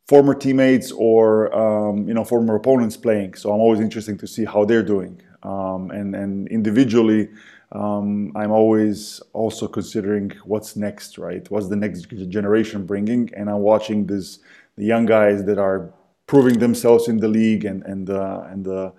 former 0.06 0.34
teammates 0.34 0.92
or 0.92 1.54
um, 1.54 2.06
you 2.08 2.14
know 2.14 2.24
former 2.24 2.54
opponents 2.54 2.96
playing. 2.96 3.34
So 3.34 3.52
I'm 3.52 3.60
always 3.60 3.80
interested 3.80 4.18
to 4.18 4.26
see 4.26 4.44
how 4.44 4.64
they're 4.64 4.82
doing, 4.82 5.20
um, 5.42 5.90
and 5.90 6.14
and 6.14 6.48
individually. 6.48 7.28
Um, 7.72 8.30
I'm 8.36 8.52
always 8.52 9.20
also 9.32 9.66
considering 9.66 10.30
what's 10.44 10.76
next, 10.76 11.18
right? 11.18 11.44
What's 11.50 11.68
the 11.68 11.76
next 11.76 12.02
generation 12.28 12.86
bringing? 12.86 13.30
And 13.34 13.50
I'm 13.50 13.60
watching 13.60 14.06
this 14.06 14.38
the 14.76 14.84
young 14.84 15.06
guys 15.06 15.44
that 15.44 15.58
are 15.58 15.92
proving 16.26 16.58
themselves 16.58 17.08
in 17.08 17.18
the 17.18 17.28
league 17.28 17.64
and 17.64 17.82
and 17.84 18.10
uh, 18.10 18.42
and 18.50 18.68
uh, 18.68 18.90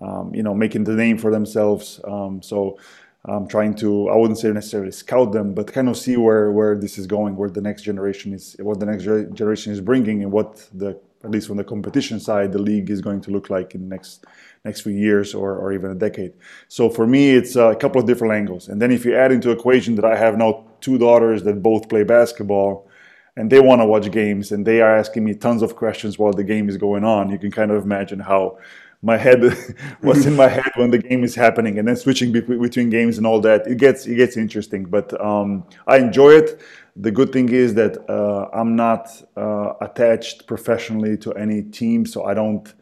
um, 0.00 0.34
you 0.34 0.42
know 0.42 0.54
making 0.54 0.84
the 0.84 0.94
name 0.94 1.18
for 1.18 1.30
themselves. 1.30 2.00
Um, 2.04 2.42
so 2.42 2.78
I'm 3.24 3.46
trying 3.46 3.74
to 3.76 4.08
I 4.08 4.16
wouldn't 4.16 4.38
say 4.38 4.50
necessarily 4.50 4.92
scout 4.92 5.32
them, 5.32 5.54
but 5.54 5.72
kind 5.72 5.88
of 5.88 5.96
see 5.96 6.16
where 6.16 6.50
where 6.50 6.76
this 6.76 6.98
is 6.98 7.06
going, 7.06 7.36
where 7.36 7.50
the 7.50 7.60
next 7.60 7.82
generation 7.82 8.32
is, 8.32 8.56
what 8.58 8.80
the 8.80 8.86
next 8.86 9.04
generation 9.04 9.72
is 9.72 9.80
bringing, 9.80 10.22
and 10.22 10.32
what 10.32 10.68
the 10.72 10.98
at 11.22 11.30
least 11.30 11.48
from 11.48 11.58
the 11.58 11.64
competition 11.64 12.18
side, 12.18 12.50
the 12.52 12.58
league 12.58 12.88
is 12.88 13.02
going 13.02 13.20
to 13.20 13.30
look 13.30 13.50
like 13.50 13.74
in 13.74 13.82
the 13.82 13.94
next 13.94 14.24
next 14.64 14.80
few 14.82 14.92
years 14.92 15.34
or, 15.34 15.56
or 15.56 15.72
even 15.72 15.90
a 15.90 15.94
decade. 15.94 16.32
So 16.68 16.88
for 16.88 17.06
me, 17.06 17.30
it's 17.30 17.56
a 17.56 17.74
couple 17.74 18.00
of 18.00 18.06
different 18.06 18.34
angles. 18.34 18.68
And 18.68 18.80
then 18.80 18.90
if 18.90 19.04
you 19.04 19.16
add 19.16 19.32
into 19.32 19.50
equation 19.50 19.94
that 19.96 20.04
I 20.04 20.16
have 20.16 20.36
now 20.36 20.66
two 20.80 20.98
daughters 20.98 21.42
that 21.44 21.62
both 21.62 21.88
play 21.88 22.04
basketball, 22.04 22.88
and 23.36 23.50
they 23.50 23.60
want 23.60 23.80
to 23.80 23.86
watch 23.86 24.10
games, 24.10 24.52
and 24.52 24.66
they 24.66 24.80
are 24.80 24.96
asking 24.96 25.24
me 25.24 25.34
tons 25.34 25.62
of 25.62 25.76
questions 25.76 26.18
while 26.18 26.32
the 26.32 26.44
game 26.44 26.68
is 26.68 26.76
going 26.76 27.04
on, 27.04 27.30
you 27.30 27.38
can 27.38 27.50
kind 27.50 27.70
of 27.70 27.84
imagine 27.84 28.20
how 28.20 28.58
my 29.02 29.16
head 29.16 29.42
what's 30.00 30.26
in 30.26 30.36
my 30.36 30.48
head 30.58 30.70
when 30.76 30.90
the 30.90 30.98
game 30.98 31.24
is 31.24 31.34
happening 31.34 31.78
and 31.78 31.88
then 31.88 31.96
switching 31.96 32.32
be- 32.32 32.40
between 32.40 32.90
games 32.90 33.18
and 33.18 33.26
all 33.26 33.40
that 33.40 33.66
it 33.66 33.78
gets 33.78 34.06
it 34.06 34.16
gets 34.16 34.36
interesting. 34.36 34.84
But 34.84 35.18
um, 35.20 35.64
i 35.86 35.96
enjoy 35.98 36.30
it. 36.30 36.60
The 36.96 37.10
good 37.10 37.32
thing 37.32 37.48
is 37.48 37.74
that 37.74 37.96
uh, 38.10 38.48
i'm 38.52 38.76
not 38.76 39.08
uh, 39.36 39.74
attached 39.80 40.46
professionally 40.46 41.16
to 41.18 41.32
any 41.34 41.62
team 41.62 42.04
so 42.04 42.24
i 42.24 42.34
don't 42.34 42.74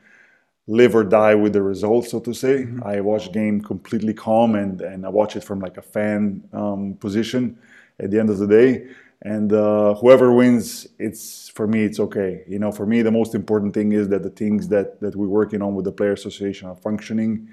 live 0.66 0.94
or 0.94 1.04
die 1.04 1.34
with 1.34 1.52
the 1.52 1.62
results 1.62 2.10
so 2.10 2.20
to 2.20 2.34
say. 2.34 2.64
Mm-hmm. 2.64 2.82
i 2.84 3.00
watch 3.00 3.30
game 3.32 3.60
completely 3.60 4.14
calm 4.14 4.54
and 4.54 4.80
and 4.80 5.06
i 5.06 5.08
watch 5.08 5.36
it 5.36 5.44
from 5.44 5.60
like 5.60 5.76
a 5.76 5.82
fan 5.82 6.42
um, 6.52 6.94
position 6.94 7.58
at 8.00 8.10
the 8.10 8.18
end 8.18 8.30
of 8.30 8.38
the 8.38 8.46
day 8.46 8.88
and 9.22 9.52
uh, 9.52 9.94
whoever 9.94 10.32
wins 10.32 10.86
it's 10.98 11.48
for 11.48 11.66
me 11.66 11.82
it's 11.84 11.98
okay. 11.98 12.44
You 12.46 12.58
know 12.58 12.70
for 12.70 12.86
me 12.86 13.02
the 13.02 13.10
most 13.10 13.34
important 13.34 13.74
thing 13.74 13.92
is 13.92 14.08
that 14.08 14.22
the 14.22 14.30
things 14.30 14.68
that 14.68 15.00
that 15.00 15.16
we're 15.16 15.26
working 15.26 15.62
on 15.62 15.74
with 15.74 15.84
the 15.84 15.92
player 15.92 16.12
association 16.12 16.68
are 16.68 16.76
functioning. 16.76 17.48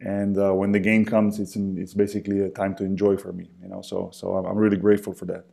And 0.00 0.36
uh, 0.36 0.52
when 0.52 0.72
the 0.72 0.80
game 0.80 1.04
comes 1.04 1.38
it's 1.38 1.54
in, 1.54 1.78
it's 1.78 1.94
basically 1.94 2.40
a 2.40 2.48
time 2.48 2.74
to 2.76 2.84
enjoy 2.84 3.16
for 3.16 3.32
me 3.32 3.50
you 3.62 3.68
know 3.68 3.82
so 3.82 4.10
so 4.12 4.34
i'm, 4.34 4.46
I'm 4.46 4.56
really 4.56 4.78
grateful 4.78 5.12
for 5.12 5.26
that. 5.26 5.44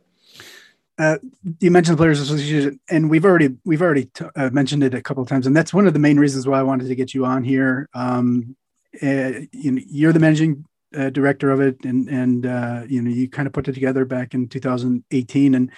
Uh, 0.98 1.16
you 1.60 1.70
mentioned 1.70 1.96
the 1.96 2.00
players 2.02 2.20
association 2.20 2.78
and 2.90 3.08
we've 3.08 3.24
already 3.24 3.56
we've 3.64 3.80
already 3.80 4.06
t- 4.06 4.24
uh, 4.36 4.50
mentioned 4.50 4.82
it 4.82 4.92
a 4.92 5.00
couple 5.00 5.22
of 5.22 5.28
times 5.28 5.46
and 5.46 5.56
that's 5.56 5.72
one 5.72 5.86
of 5.86 5.92
the 5.92 5.98
main 5.98 6.18
reasons 6.18 6.46
why 6.46 6.58
i 6.58 6.62
wanted 6.62 6.88
to 6.88 6.94
get 6.94 7.14
you 7.14 7.24
on 7.24 7.44
here. 7.44 7.88
Um, 7.94 8.56
uh, 9.02 9.46
you 9.52 9.72
know, 9.72 9.82
you're 9.86 10.12
the 10.12 10.18
managing 10.18 10.64
uh, 10.96 11.10
director 11.10 11.50
of 11.50 11.60
it, 11.60 11.84
and 11.84 12.08
and 12.08 12.46
uh, 12.46 12.82
you 12.88 13.02
know 13.02 13.10
you 13.10 13.28
kind 13.28 13.46
of 13.46 13.52
put 13.52 13.68
it 13.68 13.72
together 13.72 14.04
back 14.04 14.34
in 14.34 14.48
2018. 14.48 15.54
And 15.54 15.70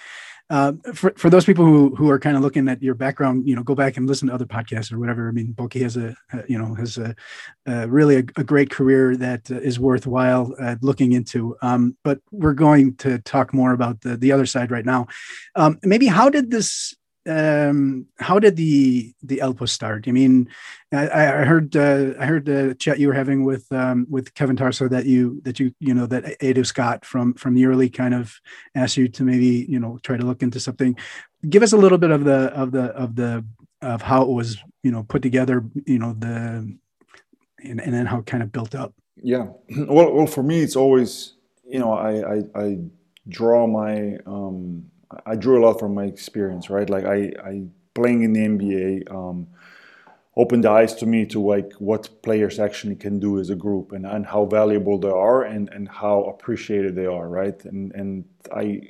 uh, 0.49 0.73
for 0.93 1.13
for 1.17 1.29
those 1.29 1.45
people 1.45 1.65
who 1.65 1.95
who 1.95 2.09
are 2.09 2.19
kind 2.19 2.35
of 2.35 2.43
looking 2.43 2.67
at 2.67 2.81
your 2.81 2.95
background, 2.95 3.47
you 3.47 3.55
know, 3.55 3.63
go 3.63 3.75
back 3.75 3.97
and 3.97 4.07
listen 4.07 4.27
to 4.27 4.33
other 4.33 4.45
podcasts 4.45 4.91
or 4.91 4.99
whatever. 4.99 5.29
I 5.29 5.31
mean, 5.31 5.53
Boki 5.53 5.81
has 5.81 5.97
a, 5.97 6.15
a 6.31 6.43
you 6.47 6.57
know 6.57 6.73
has 6.75 6.97
a, 6.97 7.15
a 7.65 7.87
really 7.87 8.17
a, 8.17 8.23
a, 8.35 8.43
great 8.43 8.69
career 8.69 9.15
that 9.17 9.49
is 9.49 9.79
worthwhile 9.79 10.53
uh, 10.59 10.75
looking 10.81 11.13
into. 11.13 11.55
Um, 11.61 11.97
but 12.03 12.19
we're 12.31 12.53
going 12.53 12.95
to 12.97 13.19
talk 13.19 13.53
more 13.53 13.71
about 13.71 14.01
the 14.01 14.17
the 14.17 14.31
other 14.31 14.45
side 14.45 14.71
right 14.71 14.85
now. 14.85 15.07
Um, 15.55 15.79
maybe 15.83 16.07
how 16.07 16.29
did 16.29 16.51
this 16.51 16.93
um, 17.27 18.05
how 18.19 18.39
did 18.39 18.55
the 18.55 19.13
the 19.23 19.37
ELPA 19.37 19.67
start? 19.69 20.07
I 20.07 20.11
mean, 20.11 20.49
I, 20.91 21.07
I 21.09 21.45
heard 21.45 21.75
uh, 21.75 22.13
I 22.19 22.25
heard 22.25 22.45
the 22.45 22.75
chat 22.77 22.99
you 22.99 23.07
were 23.07 23.13
having 23.13 23.43
with 23.45 23.71
um, 23.71 24.05
with 24.09 24.33
Kevin 24.33 24.57
Tarso 24.57 24.89
that 24.89 25.05
you 25.05 25.41
that 25.43 25.59
you 25.59 25.73
you 25.79 25.93
know 25.93 26.05
that 26.07 26.39
Edu 26.39 26.65
Scott 26.65 27.05
from 27.05 27.33
from 27.35 27.53
the 27.53 27.65
early 27.65 27.89
kind 27.89 28.13
of 28.13 28.35
asked 28.75 28.97
you 28.97 29.07
to 29.07 29.23
maybe 29.23 29.65
you 29.69 29.79
know 29.79 29.99
try 30.03 30.17
to 30.17 30.25
look 30.25 30.43
into 30.43 30.59
something. 30.59 30.97
Give 31.47 31.63
us 31.63 31.73
a 31.73 31.77
little 31.77 31.97
bit 31.97 32.11
of 32.11 32.25
the 32.25 32.51
of 32.53 32.71
the 32.71 32.85
of 32.85 33.15
the 33.15 33.45
of 33.81 34.01
how 34.01 34.23
it 34.23 34.29
was 34.29 34.57
you 34.83 34.91
know 34.91 35.03
put 35.03 35.21
together. 35.21 35.63
You 35.85 35.99
know 35.99 36.13
the 36.13 36.77
and, 37.63 37.79
and 37.79 37.93
then 37.93 38.05
how 38.05 38.19
it 38.19 38.25
kind 38.25 38.43
of 38.43 38.51
built 38.51 38.75
up. 38.75 38.93
Yeah, 39.15 39.47
well, 39.77 40.11
well, 40.11 40.27
for 40.27 40.43
me, 40.43 40.61
it's 40.61 40.75
always 40.75 41.35
you 41.65 41.79
know 41.79 41.93
I 41.93 42.35
I, 42.35 42.43
I 42.55 42.77
draw 43.29 43.65
my 43.65 44.17
um, 44.25 44.91
I 45.25 45.35
drew 45.35 45.59
a 45.59 45.63
lot 45.65 45.79
from 45.79 45.93
my 45.93 46.05
experience, 46.05 46.69
right? 46.69 46.89
Like 46.89 47.05
I, 47.05 47.31
I 47.43 47.63
playing 47.93 48.23
in 48.23 48.33
the 48.33 48.39
NBA 48.41 49.11
um, 49.13 49.47
opened 50.35 50.63
the 50.63 50.71
eyes 50.71 50.95
to 50.95 51.05
me 51.05 51.25
to 51.27 51.39
like 51.39 51.73
what 51.73 52.09
players 52.23 52.59
actually 52.59 52.95
can 52.95 53.19
do 53.19 53.39
as 53.39 53.49
a 53.49 53.55
group 53.55 53.91
and, 53.91 54.05
and 54.05 54.25
how 54.25 54.45
valuable 54.45 54.97
they 54.97 55.09
are 55.09 55.43
and, 55.43 55.69
and 55.69 55.87
how 55.87 56.23
appreciated 56.23 56.95
they 56.95 57.05
are, 57.05 57.27
right? 57.27 57.63
And 57.65 57.91
and 57.93 58.25
I 58.55 58.81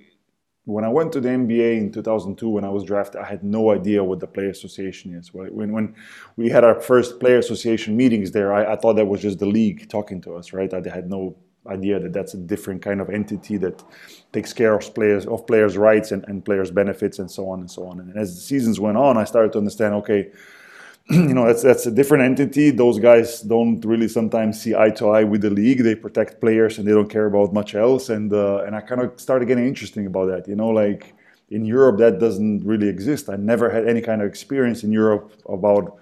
when 0.65 0.85
I 0.85 0.89
went 0.89 1.11
to 1.13 1.19
the 1.19 1.27
NBA 1.27 1.77
in 1.77 1.91
2002 1.91 2.47
when 2.47 2.63
I 2.63 2.69
was 2.69 2.83
drafted, 2.83 3.19
I 3.19 3.25
had 3.25 3.43
no 3.43 3.71
idea 3.71 4.03
what 4.03 4.21
the 4.21 4.27
player 4.27 4.49
association 4.49 5.13
is. 5.13 5.33
When 5.33 5.73
when 5.73 5.95
we 6.37 6.49
had 6.49 6.63
our 6.63 6.79
first 6.79 7.19
player 7.19 7.39
association 7.39 7.97
meetings 7.97 8.31
there, 8.31 8.53
I, 8.53 8.73
I 8.73 8.75
thought 8.77 8.95
that 8.95 9.05
was 9.05 9.21
just 9.21 9.39
the 9.39 9.45
league 9.45 9.89
talking 9.89 10.21
to 10.21 10.35
us, 10.35 10.53
right? 10.53 10.73
I 10.73 10.81
had 10.89 11.09
no 11.09 11.35
idea 11.67 11.99
that 11.99 12.13
that's 12.13 12.33
a 12.33 12.37
different 12.37 12.81
kind 12.81 12.99
of 13.01 13.09
entity 13.09 13.57
that 13.57 13.83
takes 14.31 14.53
care 14.53 14.73
of 14.73 14.93
players 14.93 15.25
of 15.25 15.47
players' 15.47 15.77
rights 15.77 16.11
and, 16.11 16.23
and 16.27 16.43
players' 16.43 16.71
benefits 16.71 17.19
and 17.19 17.29
so 17.29 17.49
on 17.49 17.59
and 17.61 17.71
so 17.71 17.87
on. 17.87 17.99
And 17.99 18.17
as 18.17 18.35
the 18.35 18.41
seasons 18.41 18.79
went 18.79 18.97
on, 18.97 19.17
I 19.17 19.23
started 19.23 19.51
to 19.53 19.59
understand. 19.59 19.93
Okay, 19.95 20.31
you 21.09 21.33
know 21.33 21.45
that's 21.47 21.63
that's 21.63 21.85
a 21.85 21.91
different 21.91 22.23
entity. 22.23 22.69
Those 22.69 22.99
guys 22.99 23.41
don't 23.41 23.83
really 23.85 24.07
sometimes 24.07 24.61
see 24.61 24.75
eye 24.75 24.91
to 24.91 25.09
eye 25.09 25.23
with 25.23 25.41
the 25.41 25.49
league. 25.49 25.83
They 25.83 25.95
protect 25.95 26.41
players 26.41 26.77
and 26.77 26.87
they 26.87 26.91
don't 26.91 27.09
care 27.09 27.27
about 27.27 27.53
much 27.53 27.75
else. 27.75 28.09
And 28.09 28.31
uh, 28.33 28.63
and 28.65 28.75
I 28.75 28.81
kind 28.81 29.01
of 29.01 29.19
started 29.19 29.47
getting 29.47 29.67
interesting 29.67 30.05
about 30.05 30.27
that. 30.27 30.47
You 30.47 30.55
know, 30.55 30.69
like 30.69 31.13
in 31.49 31.65
Europe 31.65 31.99
that 31.99 32.19
doesn't 32.19 32.65
really 32.65 32.89
exist. 32.89 33.29
I 33.29 33.35
never 33.35 33.69
had 33.69 33.87
any 33.87 34.01
kind 34.01 34.21
of 34.21 34.27
experience 34.27 34.83
in 34.83 34.91
Europe 34.91 35.33
about 35.47 35.97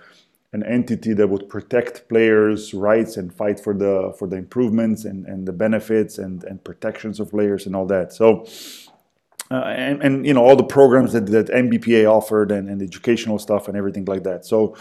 an 0.53 0.63
entity 0.63 1.13
that 1.13 1.27
would 1.27 1.47
protect 1.47 2.09
players' 2.09 2.73
rights 2.73 3.15
and 3.15 3.33
fight 3.33 3.59
for 3.59 3.73
the 3.73 4.13
for 4.19 4.27
the 4.27 4.35
improvements 4.35 5.05
and, 5.05 5.25
and 5.25 5.47
the 5.47 5.53
benefits 5.53 6.17
and, 6.17 6.43
and 6.43 6.63
protections 6.63 7.19
of 7.19 7.31
players 7.31 7.65
and 7.65 7.75
all 7.75 7.85
that. 7.85 8.11
So 8.13 8.45
uh, 9.49 9.63
and, 9.65 10.01
and 10.01 10.25
you 10.25 10.33
know 10.33 10.43
all 10.43 10.55
the 10.55 10.63
programs 10.63 11.13
that, 11.13 11.25
that 11.27 11.47
NBPA 11.47 12.09
offered 12.09 12.51
and, 12.51 12.69
and 12.69 12.81
educational 12.81 13.39
stuff 13.39 13.67
and 13.67 13.77
everything 13.77 14.05
like 14.05 14.23
that. 14.23 14.45
So 14.45 14.75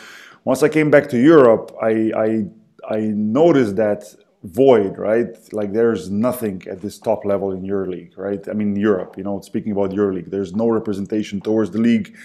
once 0.45 0.63
I 0.63 0.69
came 0.69 0.91
back 0.91 1.09
to 1.11 1.19
Europe, 1.19 1.73
I 1.81 2.13
I, 2.17 2.45
I 2.89 2.99
noticed 3.01 3.77
that 3.77 4.03
void, 4.43 4.97
right? 4.97 5.37
Like 5.53 5.73
there's 5.73 6.11
nothing 6.11 6.63
at 6.69 6.81
this 6.81 6.99
top 6.99 7.25
level 7.25 7.53
in 7.53 7.65
your 7.65 7.87
league, 7.87 8.17
right? 8.17 8.43
I 8.49 8.55
mean 8.55 8.75
Europe, 8.75 9.17
you 9.17 9.23
know, 9.23 9.41
speaking 9.41 9.73
about 9.73 9.93
your 9.93 10.13
league, 10.13 10.31
there's 10.31 10.55
no 10.55 10.69
representation 10.69 11.41
towards 11.41 11.71
the 11.71 11.81
league 11.81 12.17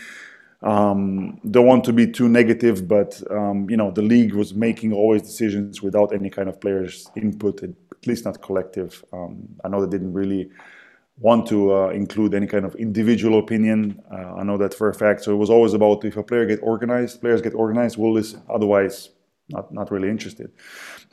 um, 0.65 1.39
don't 1.51 1.67
want 1.67 1.83
to 1.85 1.93
be 1.93 2.07
too 2.07 2.27
negative, 2.27 2.87
but 2.87 3.21
um, 3.29 3.69
you 3.69 3.77
know 3.77 3.91
the 3.91 4.01
league 4.01 4.33
was 4.33 4.53
making 4.53 4.93
always 4.93 5.21
decisions 5.21 5.81
without 5.81 6.11
any 6.11 6.29
kind 6.29 6.49
of 6.49 6.59
players' 6.59 7.07
input, 7.15 7.63
at 7.63 7.69
least 8.07 8.25
not 8.25 8.41
collective. 8.41 9.05
Um, 9.13 9.47
I 9.63 9.69
know 9.69 9.85
they 9.85 9.95
didn't 9.95 10.13
really 10.13 10.49
want 11.19 11.47
to 11.47 11.73
uh, 11.73 11.89
include 11.89 12.33
any 12.33 12.47
kind 12.47 12.65
of 12.65 12.75
individual 12.75 13.39
opinion. 13.39 14.01
Uh, 14.11 14.35
I 14.39 14.43
know 14.43 14.57
that 14.57 14.73
for 14.73 14.89
a 14.89 14.93
fact. 14.93 15.23
So 15.23 15.31
it 15.31 15.37
was 15.37 15.51
always 15.51 15.73
about 15.73 16.03
if 16.03 16.17
a 16.17 16.23
player 16.23 16.45
get 16.45 16.59
organized, 16.61 17.21
players 17.21 17.41
get 17.41 17.53
organized, 17.53 17.97
we'll 17.97 18.13
listen. 18.13 18.41
Otherwise, 18.49 19.11
not 19.49 19.71
not 19.71 19.91
really 19.91 20.09
interested. 20.09 20.51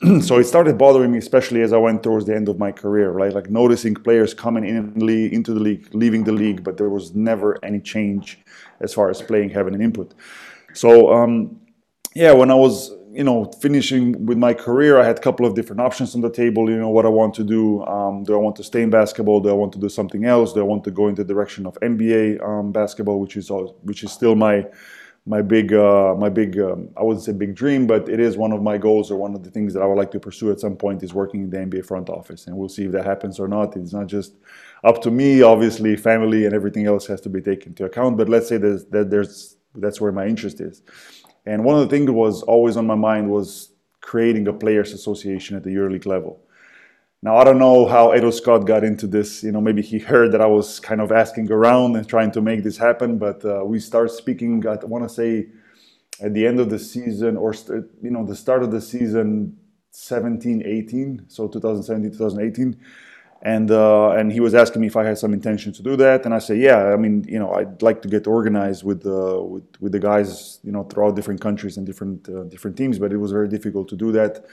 so 0.21 0.39
it 0.39 0.45
started 0.45 0.77
bothering 0.77 1.11
me, 1.11 1.19
especially 1.19 1.61
as 1.61 1.71
I 1.73 1.77
went 1.77 2.01
towards 2.01 2.25
the 2.25 2.35
end 2.35 2.49
of 2.49 2.57
my 2.57 2.71
career, 2.71 3.11
right? 3.11 3.31
Like 3.31 3.49
noticing 3.51 3.93
players 3.93 4.33
coming 4.33 4.65
in 4.65 4.99
into 5.09 5.53
the 5.53 5.59
league, 5.59 5.93
leaving 5.93 6.23
the 6.23 6.31
league, 6.31 6.63
but 6.63 6.77
there 6.77 6.89
was 6.89 7.13
never 7.13 7.63
any 7.63 7.79
change 7.79 8.39
as 8.83 8.93
far 8.93 9.09
as 9.09 9.21
playing 9.21 9.49
having 9.49 9.73
an 9.73 9.81
input. 9.81 10.13
So 10.73 11.13
um, 11.13 11.59
yeah, 12.13 12.31
when 12.33 12.51
I 12.51 12.55
was 12.55 12.91
you 13.11 13.23
know 13.23 13.45
finishing 13.61 14.25
with 14.25 14.37
my 14.37 14.53
career, 14.53 14.99
I 14.99 15.05
had 15.05 15.17
a 15.17 15.21
couple 15.21 15.45
of 15.45 15.55
different 15.55 15.81
options 15.81 16.15
on 16.15 16.21
the 16.21 16.29
table. 16.29 16.69
You 16.69 16.77
know 16.77 16.89
what 16.89 17.05
I 17.05 17.09
want 17.09 17.33
to 17.35 17.43
do. 17.43 17.83
Um, 17.85 18.23
do 18.23 18.33
I 18.33 18.37
want 18.37 18.55
to 18.57 18.63
stay 18.63 18.81
in 18.81 18.89
basketball? 18.89 19.39
Do 19.39 19.49
I 19.49 19.53
want 19.53 19.73
to 19.73 19.79
do 19.79 19.89
something 19.89 20.25
else? 20.25 20.53
Do 20.53 20.59
I 20.59 20.63
want 20.63 20.83
to 20.85 20.91
go 20.91 21.07
in 21.07 21.15
the 21.15 21.23
direction 21.23 21.65
of 21.65 21.75
NBA 21.81 22.43
um, 22.47 22.71
basketball, 22.71 23.19
which 23.19 23.37
is 23.37 23.49
which 23.81 24.03
is 24.03 24.11
still 24.11 24.35
my 24.35 24.65
my 25.25 25.41
big 25.41 25.73
uh, 25.73 26.15
my 26.15 26.29
big 26.29 26.59
um, 26.59 26.89
I 26.97 27.03
wouldn't 27.03 27.23
say 27.23 27.31
big 27.31 27.55
dream, 27.55 27.87
but 27.87 28.09
it 28.09 28.19
is 28.19 28.35
one 28.35 28.51
of 28.51 28.61
my 28.61 28.77
goals 28.77 29.09
or 29.09 29.15
one 29.15 29.33
of 29.33 29.43
the 29.43 29.49
things 29.49 29.73
that 29.73 29.81
I 29.81 29.85
would 29.85 29.97
like 29.97 30.11
to 30.11 30.19
pursue 30.19 30.51
at 30.51 30.59
some 30.59 30.75
point 30.75 31.01
is 31.01 31.13
working 31.13 31.43
in 31.43 31.49
the 31.49 31.57
NBA 31.57 31.85
front 31.85 32.09
office, 32.09 32.47
and 32.47 32.57
we'll 32.57 32.69
see 32.69 32.85
if 32.85 32.91
that 32.91 33.05
happens 33.05 33.39
or 33.39 33.47
not. 33.47 33.75
It's 33.77 33.93
not 33.93 34.07
just 34.07 34.35
up 34.83 35.01
to 35.03 35.11
me, 35.11 35.41
obviously, 35.41 35.95
family 35.95 36.45
and 36.45 36.53
everything 36.53 36.87
else 36.87 37.07
has 37.07 37.21
to 37.21 37.29
be 37.29 37.39
taken 37.39 37.69
into 37.69 37.85
account. 37.85 38.17
But 38.17 38.27
let's 38.27 38.49
say 38.49 38.57
there's, 38.57 38.85
that 38.85 39.09
there's 39.09 39.55
that's 39.75 40.01
where 40.01 40.11
my 40.11 40.25
interest 40.27 40.59
is, 40.59 40.81
and 41.45 41.63
one 41.63 41.75
of 41.75 41.81
the 41.81 41.95
things 41.95 42.07
that 42.07 42.13
was 42.13 42.43
always 42.43 42.75
on 42.75 42.85
my 42.85 42.95
mind 42.95 43.31
was 43.31 43.69
creating 44.01 44.45
a 44.49 44.53
players 44.53 44.91
association 44.91 45.55
at 45.55 45.63
the 45.63 45.69
EuroLeague 45.69 46.05
level. 46.05 46.41
Now 47.23 47.37
I 47.37 47.45
don't 47.45 47.57
know 47.57 47.85
how 47.85 48.13
Edo 48.13 48.31
Scott 48.31 48.65
got 48.65 48.83
into 48.83 49.07
this. 49.07 49.43
You 49.43 49.53
know, 49.53 49.61
maybe 49.61 49.81
he 49.81 49.97
heard 49.97 50.33
that 50.33 50.41
I 50.41 50.45
was 50.45 50.81
kind 50.81 50.99
of 50.99 51.09
asking 51.09 51.49
around 51.49 51.95
and 51.95 52.05
trying 52.05 52.31
to 52.31 52.41
make 52.41 52.63
this 52.63 52.77
happen. 52.77 53.17
But 53.17 53.45
uh, 53.45 53.63
we 53.63 53.79
start 53.79 54.11
speaking. 54.11 54.67
I 54.67 54.75
want 54.83 55.07
to 55.07 55.09
say 55.09 55.47
at 56.21 56.33
the 56.33 56.45
end 56.45 56.59
of 56.59 56.69
the 56.69 56.77
season, 56.77 57.37
or 57.37 57.53
you 58.01 58.11
know, 58.11 58.25
the 58.25 58.35
start 58.35 58.61
of 58.61 58.71
the 58.71 58.81
season, 58.81 59.57
17, 59.91 60.63
18. 60.65 61.25
So 61.29 61.47
2017, 61.47 62.11
2018 62.11 62.77
and 63.43 63.71
uh, 63.71 64.11
and 64.11 64.31
he 64.31 64.39
was 64.39 64.55
asking 64.55 64.81
me 64.81 64.87
if 64.87 64.95
I 64.95 65.03
had 65.03 65.17
some 65.17 65.33
intention 65.33 65.73
to 65.73 65.83
do 65.83 65.97
that, 65.97 66.25
and 66.25 66.33
I 66.33 66.39
said, 66.39 66.59
yeah. 66.59 66.93
I 66.93 66.95
mean, 66.95 67.25
you 67.27 67.37
know, 67.37 67.51
I'd 67.53 67.81
like 67.81 68.01
to 68.03 68.07
get 68.07 68.25
organized 68.25 68.83
with 68.83 69.05
uh, 69.05 69.41
with 69.43 69.63
with 69.81 69.91
the 69.91 69.99
guys, 69.99 70.59
you 70.63 70.71
know, 70.71 70.83
throughout 70.83 71.17
different 71.17 71.41
countries 71.41 71.75
and 71.75 71.85
different 71.85 72.27
uh, 72.29 72.43
different 72.43 72.77
teams, 72.77 72.99
but 72.99 73.11
it 73.11 73.17
was 73.17 73.31
very 73.33 73.49
difficult 73.49 73.89
to 73.89 73.97
do 73.97 74.13
that. 74.13 74.45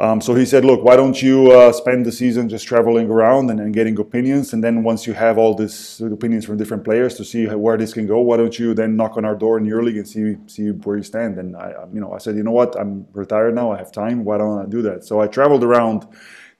Um, 0.00 0.20
so 0.20 0.32
he 0.32 0.46
said, 0.46 0.64
look, 0.64 0.84
why 0.84 0.94
don't 0.94 1.20
you 1.20 1.50
uh, 1.50 1.72
spend 1.72 2.06
the 2.06 2.12
season 2.12 2.48
just 2.48 2.68
traveling 2.68 3.10
around 3.10 3.50
and, 3.50 3.58
and, 3.58 3.74
getting 3.74 3.98
opinions, 3.98 4.52
and 4.52 4.62
then 4.62 4.84
once 4.84 5.08
you 5.08 5.12
have 5.12 5.38
all 5.38 5.54
these 5.54 6.00
opinions 6.00 6.44
from 6.44 6.56
different 6.56 6.84
players 6.84 7.14
to 7.14 7.24
see 7.24 7.46
where 7.46 7.76
this 7.76 7.94
can 7.94 8.06
go, 8.06 8.20
why 8.20 8.36
don't 8.36 8.56
you 8.60 8.74
then 8.74 8.94
knock 8.94 9.16
on 9.16 9.24
our 9.24 9.34
door 9.34 9.58
in 9.58 9.64
EuroLeague 9.64 9.96
and 9.96 10.08
see 10.08 10.36
see 10.46 10.70
where 10.70 10.98
you 10.98 11.02
stand? 11.02 11.36
And 11.38 11.56
I, 11.56 11.74
you 11.92 12.00
know, 12.00 12.12
I 12.12 12.18
said, 12.18 12.36
you 12.36 12.44
know 12.44 12.52
what, 12.52 12.78
I'm 12.78 13.08
retired 13.12 13.56
now, 13.56 13.72
I 13.72 13.78
have 13.78 13.90
time, 13.90 14.24
why 14.24 14.38
don't 14.38 14.60
I 14.60 14.66
do 14.66 14.82
that? 14.82 15.04
So 15.04 15.20
I 15.20 15.26
traveled 15.26 15.64
around 15.64 16.06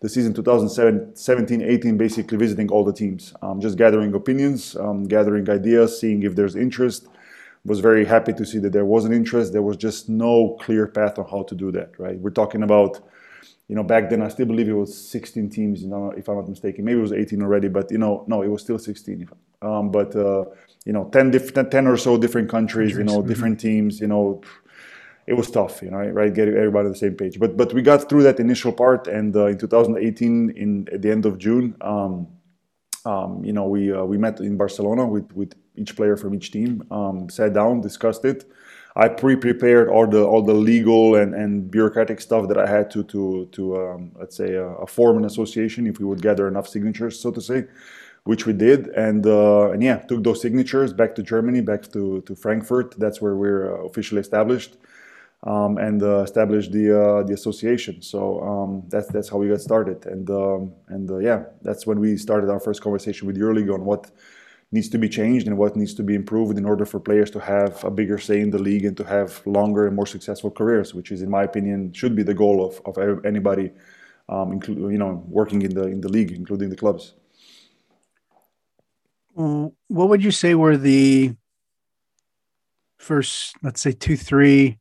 the 0.01 0.09
season 0.09 0.35
2017-18 0.35 1.97
basically 1.97 2.39
visiting 2.39 2.69
all 2.71 2.85
the 2.85 2.93
teams. 2.93 3.35
Um, 3.43 3.61
just 3.61 3.79
gathering 3.79 4.15
opinions 4.15 4.75
um, 4.75 5.05
gathering 5.05 5.49
ideas 5.49 6.01
seeing 6.01 6.25
if 6.25 6.35
there's 6.35 6.57
interest. 6.57 7.07
Was 7.65 7.81
very 7.81 8.05
happy 8.05 8.33
to 8.33 8.45
see 8.47 8.59
that 8.61 8.73
there 8.73 8.85
was 8.85 9.05
an 9.05 9.13
interest. 9.13 9.53
There 9.53 9.63
was 9.63 9.77
just 9.77 10.09
no 10.09 10.57
clear 10.61 10.87
path 10.87 11.19
on 11.19 11.29
how 11.29 11.43
to 11.45 11.55
do 11.55 11.71
that 11.73 11.91
right? 11.99 12.19
We're 12.19 12.31
talking 12.31 12.65
about 12.65 13.01
you 13.69 13.77
know 13.77 13.83
back 13.83 14.11
then 14.11 14.23
i 14.23 14.29
still 14.29 14.47
believe 14.47 14.69
it 14.69 14.73
was 14.73 14.97
16 15.09 15.51
teams 15.51 15.83
you 15.83 15.89
know 15.89 16.11
if 16.17 16.29
i'm 16.29 16.37
not 16.37 16.49
mistaken 16.49 16.85
maybe 16.85 16.99
it 16.99 17.03
was 17.03 17.13
18 17.13 17.43
already 17.43 17.69
but 17.69 17.91
you 17.91 17.99
know 17.99 18.25
no 18.27 18.43
it 18.43 18.49
was 18.49 18.63
still 18.63 18.79
16 18.79 19.29
um, 19.61 19.91
but 19.91 20.15
uh, 20.17 20.45
you 20.85 20.93
know 20.93 21.09
10 21.11 21.31
different 21.31 21.71
10 21.71 21.87
or 21.87 21.97
so 21.97 22.17
different 22.17 22.49
countries 22.49 22.97
you 22.97 23.05
know 23.05 23.23
different 23.23 23.61
teams 23.61 24.01
you 24.01 24.07
know 24.07 24.41
it 25.29 25.37
was 25.37 25.51
tough, 25.51 25.83
you 25.83 25.91
know, 25.91 25.99
right? 25.99 26.33
Getting 26.33 26.57
everybody 26.57 26.87
on 26.87 26.93
the 26.93 26.99
same 26.99 27.15
page. 27.15 27.39
But 27.39 27.55
but 27.55 27.75
we 27.75 27.83
got 27.83 28.09
through 28.09 28.23
that 28.23 28.41
initial 28.41 28.73
part, 28.73 29.07
and 29.07 29.37
uh, 29.37 29.49
in 29.49 29.59
2018, 29.59 30.51
in 30.57 30.89
at 30.91 31.03
the 31.03 31.11
end 31.11 31.27
of 31.27 31.37
June, 31.37 31.77
um, 31.83 32.29
um, 33.05 33.45
you 33.45 33.53
know, 33.53 33.67
we 33.67 33.93
uh, 33.93 34.05
we 34.05 34.17
met 34.17 34.41
in 34.41 34.57
Barcelona 34.57 35.07
with 35.07 35.31
with 35.35 35.53
each 35.77 35.95
player 35.97 36.17
from 36.17 36.35
each 36.35 36.51
team, 36.51 36.83
um, 36.91 37.29
sat 37.29 37.53
down, 37.53 37.83
discussed 37.83 38.25
it. 38.25 38.51
I 38.99 39.09
pre-prepared 39.09 39.89
all 39.89 40.09
the 40.09 40.25
all 40.25 40.43
the 40.43 40.55
legal 40.55 41.15
and, 41.15 41.33
and 41.33 41.71
bureaucratic 41.71 42.21
stuff 42.21 42.49
that 42.49 42.59
I 42.59 42.67
had 42.67 42.91
to 42.91 43.05
to 43.05 43.49
to 43.53 43.63
um, 43.77 44.13
let's 44.19 44.37
say 44.37 44.57
uh, 44.57 44.85
form 44.87 45.19
an 45.19 45.25
association 45.25 45.87
if 45.87 46.01
we 46.01 46.05
would 46.05 46.21
gather 46.21 46.49
enough 46.49 46.67
signatures, 46.67 47.19
so 47.19 47.31
to 47.31 47.41
say 47.41 47.67
which 48.25 48.45
we 48.45 48.53
did, 48.53 48.89
and 48.89 49.25
uh, 49.25 49.71
and 49.71 49.83
yeah, 49.83 49.99
took 50.09 50.25
those 50.25 50.43
signatures 50.43 50.93
back 50.93 51.15
to 51.15 51.23
Germany, 51.23 51.61
back 51.61 51.83
to 51.93 52.21
to 52.23 52.35
Frankfurt. 52.35 52.99
That's 52.99 53.23
where 53.23 53.37
we're 53.37 53.65
uh, 53.73 53.87
officially 53.87 54.21
established 54.21 54.77
um, 55.45 55.79
and 55.79 56.03
uh, 56.03 56.23
established 56.23 56.73
the 56.73 56.87
uh, 57.01 57.23
the 57.23 57.35
association. 57.35 58.03
So 58.03 58.41
um, 58.43 58.83
that's 58.89 59.09
that's 59.09 59.29
how 59.29 59.39
we 59.39 59.49
got 59.49 59.61
started, 59.61 60.07
and 60.07 60.29
um, 60.31 60.73
and 60.89 61.11
uh, 61.11 61.19
yeah, 61.19 61.45
that's 61.63 61.87
when 61.87 62.01
we 62.01 62.17
started 62.17 62.51
our 62.51 62.61
first 62.61 62.83
conversation 62.83 63.27
with 63.29 63.37
EuroLeague 63.37 63.73
on 63.73 63.85
what 63.85 64.11
needs 64.71 64.89
to 64.91 64.99
be 64.99 65.09
changed 65.09 65.47
and 65.47 65.57
what 65.57 65.77
needs 65.77 65.95
to 65.95 66.03
be 66.03 66.15
improved 66.15 66.59
in 66.59 66.65
order 66.65 66.85
for 66.85 67.01
players 67.01 67.31
to 67.31 67.41
have 67.41 67.83
a 67.85 67.91
bigger 67.91 68.19
say 68.19 68.41
in 68.41 68.51
the 68.51 68.59
league 68.59 68.85
and 68.85 68.97
to 68.97 69.05
have 69.05 69.41
longer 69.47 69.87
and 69.87 69.97
more 69.97 70.07
successful 70.07 70.51
careers, 70.51 70.93
which 70.93 71.11
is, 71.11 71.23
in 71.23 71.31
my 71.31 71.45
opinion, 71.45 71.93
should 71.93 72.15
be 72.15 72.23
the 72.23 72.35
goal 72.35 72.65
of, 72.65 72.81
of 72.85 73.25
anybody, 73.25 73.71
um, 74.29 74.53
including 74.53 74.91
you 74.91 74.99
know, 74.99 75.25
working 75.27 75.63
in 75.63 75.75
the 75.75 75.85
in 75.85 76.01
the 76.01 76.09
league, 76.09 76.33
including 76.33 76.69
the 76.69 76.77
clubs. 76.77 77.15
What 79.35 80.09
would 80.09 80.23
you 80.23 80.33
say 80.33 80.55
were 80.57 80.77
the 80.77 81.35
first, 82.99 83.55
let's 83.63 83.81
say, 83.81 83.93
two, 83.93 84.17
three 84.17 84.81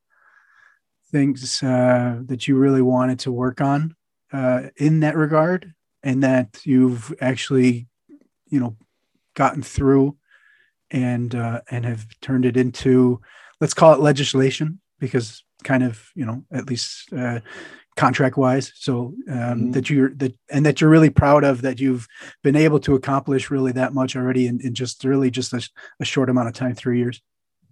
things 1.11 1.61
uh, 1.61 2.19
that 2.25 2.47
you 2.47 2.57
really 2.57 2.81
wanted 2.81 3.19
to 3.19 3.31
work 3.31 3.61
on 3.61 3.95
uh, 4.33 4.63
in 4.75 5.01
that 5.01 5.15
regard 5.15 5.73
and 6.03 6.23
that 6.23 6.59
you've 6.63 7.13
actually 7.21 7.87
you 8.49 8.59
know 8.59 8.75
gotten 9.37 9.61
through 9.61 10.17
and 10.91 11.35
uh, 11.35 11.61
and 11.69 11.85
have 11.85 12.05
turned 12.21 12.45
it 12.45 12.57
into 12.57 13.21
let's 13.61 13.73
call 13.73 13.93
it 13.93 13.99
legislation 13.99 14.79
because 14.99 15.43
kind 15.63 15.83
of 15.83 16.09
you 16.15 16.25
know 16.25 16.43
at 16.51 16.67
least 16.67 17.13
uh, 17.13 17.39
contract 17.95 18.37
wise 18.37 18.73
so 18.75 19.13
um, 19.29 19.35
mm-hmm. 19.35 19.71
that 19.71 19.89
you're 19.89 20.13
that 20.15 20.35
and 20.49 20.65
that 20.65 20.81
you're 20.81 20.89
really 20.89 21.09
proud 21.09 21.43
of 21.43 21.61
that 21.61 21.79
you've 21.79 22.07
been 22.43 22.55
able 22.55 22.79
to 22.79 22.95
accomplish 22.95 23.49
really 23.49 23.71
that 23.71 23.93
much 23.93 24.15
already 24.15 24.47
in, 24.47 24.59
in 24.61 24.73
just 24.73 25.03
really 25.03 25.31
just 25.31 25.53
a, 25.53 25.69
a 25.99 26.05
short 26.05 26.29
amount 26.29 26.47
of 26.47 26.53
time 26.53 26.73
three 26.73 26.99
years 26.99 27.21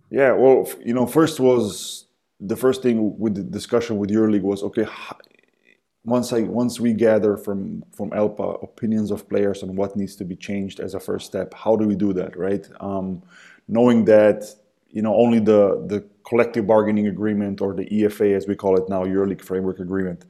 yeah 0.10 0.32
well 0.32 0.70
you 0.84 0.94
know 0.94 1.06
first 1.06 1.40
was 1.40 2.06
the 2.40 2.56
first 2.56 2.82
thing 2.82 3.18
with 3.18 3.36
the 3.36 3.44
discussion 3.44 3.98
with 3.98 4.10
EuroLeague 4.10 4.42
was 4.42 4.64
okay. 4.64 4.88
Once 6.06 6.32
I 6.32 6.42
once 6.42 6.80
we 6.80 6.94
gather 6.94 7.36
from 7.36 7.84
from 7.92 8.12
ELPA 8.12 8.64
opinions 8.64 9.12
of 9.12 9.28
players 9.28 9.64
on 9.64 9.76
what 9.76 9.96
needs 9.96 10.16
to 10.18 10.26
be 10.26 10.36
changed 10.36 10.80
as 10.80 10.94
a 10.94 11.00
first 11.00 11.26
step, 11.26 11.54
how 11.54 11.76
do 11.76 11.88
we 11.88 11.96
do 11.96 12.14
that, 12.14 12.38
right? 12.38 12.68
Um, 12.80 13.24
knowing 13.68 14.06
that 14.06 14.46
you 14.90 15.02
know 15.02 15.16
only 15.16 15.40
the 15.40 15.84
the 15.88 16.06
collective 16.28 16.68
bargaining 16.68 17.08
agreement 17.08 17.62
or 17.62 17.74
the 17.74 17.86
EFA 17.86 18.36
as 18.36 18.48
we 18.48 18.56
call 18.56 18.78
it 18.78 18.88
now, 18.90 19.04
EuroLeague 19.04 19.42
framework 19.42 19.80
agreement, 19.80 20.26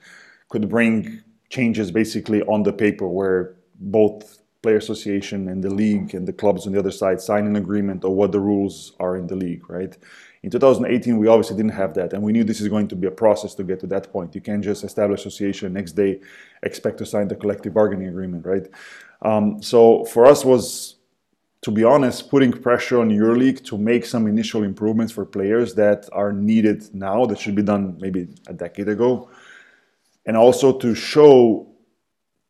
could 0.50 0.70
bring 0.70 1.22
changes 1.50 1.92
basically 1.92 2.42
on 2.44 2.64
the 2.64 2.74
paper 2.74 3.08
where 3.08 3.56
both 3.80 4.40
player 4.66 4.78
association 4.78 5.48
and 5.52 5.64
the 5.64 5.70
league 5.84 6.16
and 6.16 6.28
the 6.28 6.34
clubs 6.42 6.66
on 6.66 6.74
the 6.74 6.80
other 6.80 6.96
side 7.02 7.22
sign 7.22 7.46
an 7.46 7.56
agreement 7.56 8.04
of 8.04 8.12
what 8.20 8.32
the 8.32 8.40
rules 8.40 8.76
are 9.00 9.16
in 9.16 9.28
the 9.28 9.36
league, 9.36 9.64
right? 9.70 9.94
In 10.42 10.50
2018, 10.50 11.20
we 11.20 11.28
obviously 11.28 11.56
didn't 11.56 11.78
have 11.84 11.94
that, 11.94 12.14
and 12.14 12.22
we 12.24 12.32
knew 12.34 12.44
this 12.44 12.62
is 12.62 12.68
going 12.68 12.88
to 12.88 12.96
be 12.96 13.06
a 13.06 13.12
process 13.12 13.54
to 13.56 13.64
get 13.64 13.80
to 13.82 13.88
that 13.88 14.12
point. 14.12 14.34
You 14.34 14.42
can't 14.42 14.64
just 14.64 14.84
establish 14.84 15.20
association 15.20 15.74
next 15.74 15.92
day, 15.92 16.20
expect 16.64 16.98
to 16.98 17.06
sign 17.06 17.28
the 17.28 17.36
collective 17.36 17.74
bargaining 17.76 18.08
agreement, 18.08 18.44
right? 18.54 18.68
Um, 19.22 19.62
so 19.62 20.04
for 20.06 20.26
us 20.26 20.44
was, 20.44 20.96
to 21.62 21.70
be 21.70 21.84
honest, 21.84 22.32
putting 22.32 22.52
pressure 22.52 23.00
on 23.02 23.10
EuroLeague 23.10 23.64
to 23.66 23.78
make 23.78 24.04
some 24.14 24.26
initial 24.26 24.64
improvements 24.64 25.14
for 25.14 25.26
players 25.26 25.76
that 25.76 26.10
are 26.12 26.34
needed 26.34 26.80
now, 27.08 27.26
that 27.28 27.38
should 27.38 27.58
be 27.62 27.68
done 27.74 27.84
maybe 28.00 28.22
a 28.48 28.54
decade 28.54 28.90
ago, 28.90 29.30
and 30.26 30.36
also 30.36 30.68
to 30.84 30.96
show 30.96 31.68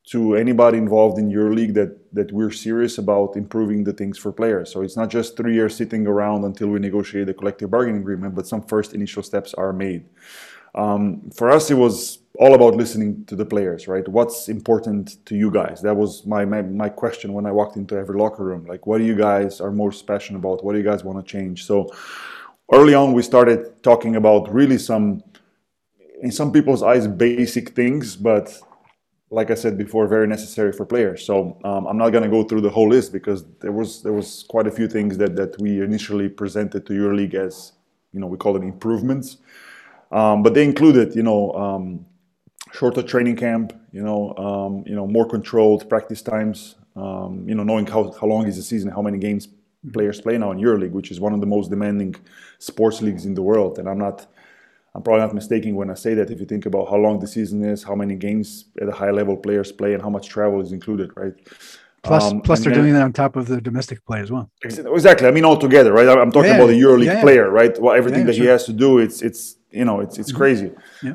to 0.06 0.36
anybody 0.36 0.78
involved 0.78 1.18
in 1.18 1.32
EuroLeague 1.32 1.74
that 1.74 1.98
that 2.13 2.32
we're 2.32 2.52
serious 2.52 2.98
about 2.98 3.36
improving 3.36 3.84
the 3.84 3.94
things 3.94 4.18
for 4.18 4.32
players. 4.32 4.72
So 4.72 4.82
it's 4.82 4.96
not 4.96 5.10
just 5.10 5.36
three 5.36 5.54
years 5.54 5.76
sitting 5.76 6.08
around 6.08 6.46
until 6.46 6.68
we 6.68 6.80
negotiate 6.80 7.28
the 7.28 7.34
collective 7.34 7.70
bargaining 7.72 8.02
agreement, 8.02 8.36
but 8.36 8.48
some 8.48 8.62
first 8.62 8.94
initial 8.94 9.24
steps 9.24 9.54
are 9.56 9.74
made. 9.74 10.06
Um, 10.76 11.30
for 11.32 11.50
us, 11.52 11.72
it 11.72 11.76
was 11.76 12.20
all 12.38 12.54
about 12.54 12.76
listening 12.76 13.26
to 13.26 13.36
the 13.36 13.46
players, 13.46 13.88
right? 13.88 14.06
What's 14.08 14.50
important 14.50 15.26
to 15.26 15.36
you 15.36 15.50
guys? 15.50 15.82
That 15.82 15.96
was 15.96 16.26
my, 16.26 16.44
my, 16.44 16.62
my 16.62 16.89
question 16.89 17.34
when 17.34 17.46
I 17.46 17.52
walked 17.52 17.78
into 17.78 17.96
every 17.96 18.20
locker 18.20 18.44
room. 18.44 18.65
Like, 18.65 18.86
what 18.86 18.98
do 18.98 19.06
you 19.06 19.15
guys 19.15 19.62
are 19.62 19.72
most 19.72 20.06
passionate 20.06 20.39
about? 20.39 20.63
What 20.63 20.74
do 20.74 20.78
you 20.78 20.84
guys 20.84 21.04
want 21.04 21.26
to 21.26 21.32
change? 21.32 21.65
So 21.65 21.89
early 22.74 22.94
on, 22.94 23.13
we 23.13 23.22
started 23.22 23.82
talking 23.84 24.18
about 24.18 24.54
really 24.54 24.78
some, 24.78 25.24
in 26.22 26.32
some 26.32 26.52
people's 26.52 26.84
eyes, 26.84 27.08
basic 27.08 27.70
things, 27.70 28.18
but 28.18 28.60
like 29.32 29.50
I 29.50 29.56
said 29.56 29.78
before, 29.78 30.08
very 30.08 30.28
necessary 30.28 30.72
for 30.72 30.86
players. 30.86 31.26
So 31.26 31.58
um, 31.64 31.88
I'm 31.88 31.98
not 31.98 32.10
going 32.10 32.24
to 32.24 32.30
go 32.30 32.44
through 32.44 32.62
the 32.62 32.70
whole 32.70 32.90
list 32.90 33.12
because 33.12 33.46
there 33.60 33.72
was 33.72 34.04
there 34.04 34.14
was 34.14 34.46
quite 34.48 34.68
a 34.68 34.72
few 34.72 34.88
things 34.88 35.18
that 35.18 35.36
that 35.36 35.60
we 35.60 35.82
initially 35.82 36.30
presented 36.30 36.86
to 36.86 36.94
EuroLeague 36.94 37.34
as 37.34 37.74
you 38.14 38.20
know 38.20 38.28
we 38.28 38.38
call 38.38 38.54
them 38.54 38.64
improvements, 38.64 39.38
um, 40.12 40.44
but 40.44 40.54
they 40.54 40.64
included 40.64 41.16
you 41.16 41.24
know 41.24 41.52
um, 41.54 42.06
shorter 42.72 43.02
training 43.02 43.36
camp, 43.36 43.74
you 43.92 44.04
know 44.04 44.36
um, 44.38 44.84
you 44.86 44.96
know 44.96 45.08
more 45.08 45.28
controlled 45.28 45.90
practice 45.90 46.22
times, 46.22 46.76
um, 46.96 47.44
you 47.48 47.56
know 47.56 47.64
knowing 47.64 47.88
how 47.88 48.12
how 48.20 48.28
long 48.28 48.48
is 48.48 48.58
the 48.58 48.64
season, 48.64 48.92
how 48.92 49.02
many 49.02 49.18
games 49.18 49.48
players 49.94 50.22
play 50.22 50.38
now 50.38 50.52
in 50.52 50.60
EuroLeague, 50.60 50.92
which 50.92 51.12
is 51.12 51.20
one 51.20 51.34
of 51.34 51.42
the 51.42 51.46
most 51.46 51.70
demanding 51.70 52.16
sports 52.60 53.02
leagues 53.02 53.26
in 53.26 53.34
the 53.34 53.42
world, 53.42 53.80
and 53.80 53.90
I'm 53.90 54.00
not 54.00 54.28
I'm 54.96 55.04
probably 55.04 55.24
not 55.24 55.34
mistaken 55.36 55.76
when 55.76 55.90
I 55.90 55.94
say 55.94 56.14
that 56.14 56.32
if 56.32 56.40
you 56.40 56.46
think 56.46 56.66
about 56.66 56.90
how 56.90 56.96
long 56.96 57.20
the 57.20 57.28
season 57.28 57.66
is, 57.66 57.84
how 57.84 57.96
many 57.96 58.16
games 58.16 58.66
at 58.82 58.88
a 58.88 58.94
high 58.94 59.12
level 59.12 59.36
players 59.36 59.70
play, 59.74 59.94
and 59.94 60.02
how 60.02 60.10
much 60.10 60.30
travel 60.30 60.62
is 60.62 60.72
included, 60.72 61.12
right? 61.18 61.34
Plus, 62.02 62.32
um, 62.32 62.40
plus 62.40 62.62
they're 62.62 62.72
then, 62.72 62.84
doing 62.84 62.94
that 62.94 63.02
on 63.02 63.12
top 63.12 63.36
of 63.36 63.48
the 63.48 63.60
domestic 63.60 64.06
play 64.06 64.22
as 64.22 64.32
well. 64.32 64.50
Exactly. 64.64 65.28
I 65.28 65.32
mean, 65.32 65.44
all 65.44 65.58
together, 65.58 65.92
right? 65.92 66.08
I'm 66.08 66.32
talking 66.32 66.52
yeah, 66.52 66.58
about 66.58 66.68
the 66.68 66.80
EuroLeague 66.80 67.06
yeah, 67.06 67.22
player, 67.22 67.50
right? 67.50 67.78
Well, 67.82 67.94
everything 67.94 68.26
that 68.28 68.36
sure. 68.36 68.44
he 68.44 68.50
has 68.50 68.64
to 68.66 68.74
do, 68.74 69.00
it's 69.00 69.22
it's 69.22 69.58
you 69.70 69.84
know, 69.84 70.00
it's 70.00 70.18
it's 70.18 70.30
mm-hmm. 70.30 70.38
crazy. 70.38 70.72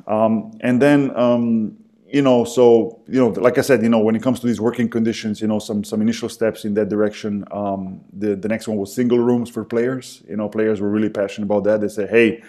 Um, 0.06 0.52
and 0.60 0.82
then 0.82 1.16
um, 1.16 1.78
you 2.06 2.20
know, 2.20 2.44
so 2.44 3.00
you 3.08 3.18
know, 3.18 3.28
like 3.28 3.56
I 3.56 3.62
said, 3.62 3.82
you 3.82 3.88
know, 3.88 4.00
when 4.00 4.14
it 4.14 4.22
comes 4.22 4.40
to 4.40 4.46
these 4.46 4.60
working 4.60 4.90
conditions, 4.90 5.40
you 5.40 5.48
know, 5.48 5.58
some 5.58 5.84
some 5.84 6.02
initial 6.02 6.28
steps 6.28 6.66
in 6.66 6.74
that 6.74 6.90
direction. 6.90 7.46
Um, 7.50 8.02
the 8.12 8.36
the 8.36 8.48
next 8.48 8.68
one 8.68 8.76
was 8.76 8.94
single 8.94 9.20
rooms 9.20 9.48
for 9.48 9.64
players. 9.64 10.22
You 10.28 10.36
know, 10.36 10.50
players 10.50 10.82
were 10.82 10.90
really 10.90 11.08
passionate 11.08 11.46
about 11.46 11.64
that. 11.64 11.80
They 11.80 11.88
say, 11.88 12.06
hey 12.06 12.42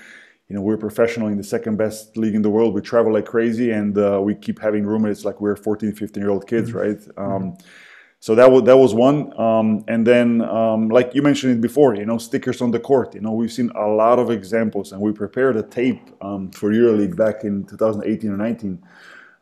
you 0.52 0.58
know 0.58 0.64
we're 0.64 0.76
professional 0.76 1.30
in 1.30 1.38
the 1.38 1.46
second 1.46 1.78
best 1.78 2.18
league 2.18 2.36
in 2.36 2.42
the 2.42 2.50
world. 2.50 2.74
We 2.74 2.82
travel 2.82 3.14
like 3.14 3.26
crazy 3.26 3.72
and 3.72 3.98
uh, 3.98 4.20
we 4.22 4.36
keep 4.36 4.60
having 4.60 4.86
roommates 4.86 5.24
like 5.24 5.40
we're 5.40 5.56
14 5.56 5.94
15 5.94 6.22
year 6.22 6.30
old 6.30 6.46
kids 6.46 6.72
mm-hmm. 6.72 6.78
right? 6.78 7.02
Um, 7.16 7.58
so 8.20 8.36
that 8.36 8.52
was 8.52 8.64
that 8.64 8.78
was 8.78 8.94
one. 8.94 9.20
Um, 9.40 9.86
and 9.88 10.06
then 10.06 10.42
um, 10.42 10.90
like 10.90 11.16
you 11.16 11.22
mentioned 11.22 11.54
it 11.54 11.62
before 11.62 11.96
you 11.96 12.06
know 12.06 12.18
stickers 12.18 12.62
on 12.62 12.72
the 12.72 12.82
court. 12.82 13.16
You 13.16 13.22
know 13.22 13.32
we've 13.32 13.52
seen 13.60 13.70
a 13.76 13.88
lot 13.88 14.20
of 14.20 14.30
examples 14.30 14.92
and 14.92 15.00
we 15.00 15.14
prepared 15.14 15.56
a 15.56 15.64
tape 15.64 16.02
um, 16.20 16.52
for 16.52 16.70
euroleague 16.70 17.16
back 17.16 17.46
in 17.46 17.64
2018 17.64 18.30
or 18.30 18.36
19 18.36 18.84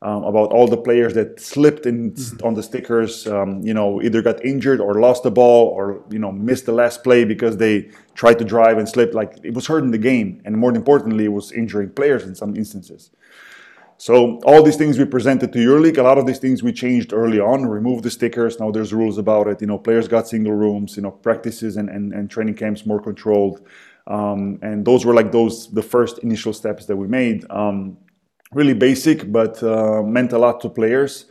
um, 0.02 0.24
about 0.24 0.52
all 0.54 0.68
the 0.68 0.78
players 0.78 1.14
that 1.14 1.40
slipped 1.40 1.86
in 1.86 2.12
mm-hmm. 2.12 2.46
on 2.46 2.54
the 2.54 2.64
stickers. 2.64 3.28
Um, 3.28 3.62
you 3.62 3.74
know, 3.74 4.02
either 4.02 4.22
got 4.22 4.44
injured 4.46 4.80
or 4.80 4.94
lost 4.96 5.24
the 5.24 5.32
ball, 5.32 5.68
or 5.68 6.04
you 6.10 6.20
know, 6.20 6.32
missed 6.32 6.66
the 6.66 6.72
last 6.72 7.04
play 7.04 7.26
because 7.26 7.58
they 7.58 7.90
tried 8.16 8.40
to 8.40 8.46
drive 8.46 8.78
and 8.78 8.88
slipped. 8.88 9.14
Like 9.14 9.38
it 9.44 9.54
was 9.54 9.68
hurting 9.68 9.92
the 9.92 9.98
game, 9.98 10.42
and 10.46 10.58
more 10.58 10.74
importantly, 10.74 11.26
it 11.26 11.34
was 11.34 11.52
injuring 11.52 11.92
players 11.92 12.24
in 12.24 12.34
some 12.36 12.56
instances. 12.56 13.12
So 13.98 14.40
all 14.46 14.64
these 14.64 14.78
things 14.78 14.98
we 14.98 15.04
presented 15.04 15.52
to 15.52 15.60
EuroLeague, 15.60 15.98
a 15.98 16.04
lot 16.04 16.18
of 16.18 16.26
these 16.26 16.40
things 16.40 16.64
we 16.64 16.72
changed 16.72 17.12
early 17.12 17.42
on, 17.42 17.66
removed 17.66 18.06
the 18.06 18.10
stickers. 18.10 18.58
Now 18.58 18.72
there's 18.72 18.94
rules 18.94 19.18
about 19.18 19.48
it. 19.48 19.60
You 19.60 19.68
know, 19.68 19.78
players 19.78 20.08
got 20.08 20.26
single 20.26 20.54
rooms. 20.54 20.96
You 20.96 21.04
know, 21.04 21.12
practices 21.12 21.76
and 21.76 21.90
and, 21.90 22.14
and 22.14 22.32
training 22.32 22.56
camps 22.56 22.86
more 22.86 23.02
controlled. 23.02 23.68
Um, 24.08 24.60
and 24.62 24.86
those 24.86 25.06
were 25.06 25.14
like 25.14 25.34
those 25.34 25.70
the 25.72 25.84
first 25.84 26.20
initial 26.20 26.54
steps 26.54 26.86
that 26.86 26.96
we 26.96 27.08
made. 27.08 27.46
Um, 27.50 27.98
really 28.54 28.74
basic, 28.74 29.32
but 29.32 29.62
uh, 29.64 30.02
meant 30.02 30.34
a 30.34 30.38
lot 30.38 30.60
to 30.62 30.70
players. 30.70 31.26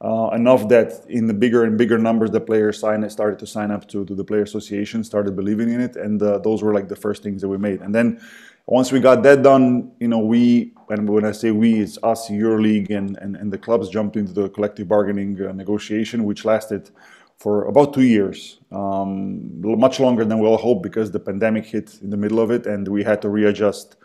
Uh, 0.00 0.28
enough 0.34 0.68
that 0.68 1.02
in 1.08 1.26
the 1.26 1.32
bigger 1.32 1.64
and 1.64 1.78
bigger 1.78 1.96
numbers, 1.96 2.30
the 2.30 2.40
players 2.40 2.78
started 2.78 3.38
to 3.38 3.46
sign 3.46 3.70
up 3.70 3.88
to, 3.88 4.04
to 4.04 4.14
the 4.14 4.24
player 4.24 4.42
association, 4.42 5.02
started 5.02 5.34
believing 5.34 5.70
in 5.72 5.80
it, 5.80 5.96
and 5.96 6.22
uh, 6.22 6.38
those 6.38 6.62
were 6.62 6.74
like 6.74 6.88
the 6.88 6.96
first 6.96 7.22
things 7.22 7.40
that 7.40 7.48
we 7.48 7.56
made. 7.56 7.80
And 7.80 7.94
then 7.94 8.20
once 8.66 8.92
we 8.92 9.00
got 9.00 9.22
that 9.22 9.42
done, 9.42 9.92
you 10.00 10.08
know, 10.08 10.18
we 10.18 10.72
and 10.90 11.08
when 11.08 11.24
I 11.24 11.32
say 11.32 11.52
we, 11.52 11.80
it's 11.80 11.96
us, 12.02 12.28
EuroLeague, 12.28 12.90
and 12.90 13.16
and, 13.18 13.36
and 13.36 13.52
the 13.52 13.56
clubs 13.56 13.88
jumped 13.88 14.16
into 14.16 14.32
the 14.32 14.50
collective 14.50 14.88
bargaining 14.88 15.40
uh, 15.40 15.52
negotiation, 15.52 16.24
which 16.24 16.44
lasted 16.44 16.90
for 17.38 17.66
about 17.66 17.94
two 17.94 18.02
years, 18.02 18.58
um, 18.72 19.60
much 19.60 20.00
longer 20.00 20.24
than 20.24 20.38
we 20.38 20.46
all 20.46 20.56
hoped 20.56 20.82
because 20.82 21.10
the 21.10 21.20
pandemic 21.20 21.64
hit 21.64 21.98
in 22.02 22.10
the 22.10 22.16
middle 22.16 22.40
of 22.40 22.50
it, 22.50 22.66
and 22.66 22.88
we 22.88 23.02
had 23.02 23.22
to 23.22 23.28
readjust 23.28 23.96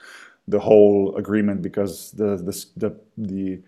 the 0.50 0.60
whole 0.60 1.16
agreement 1.16 1.62
because 1.62 2.12
the 2.12 2.36
the 2.38 2.66
the, 2.78 2.90
the 3.18 3.62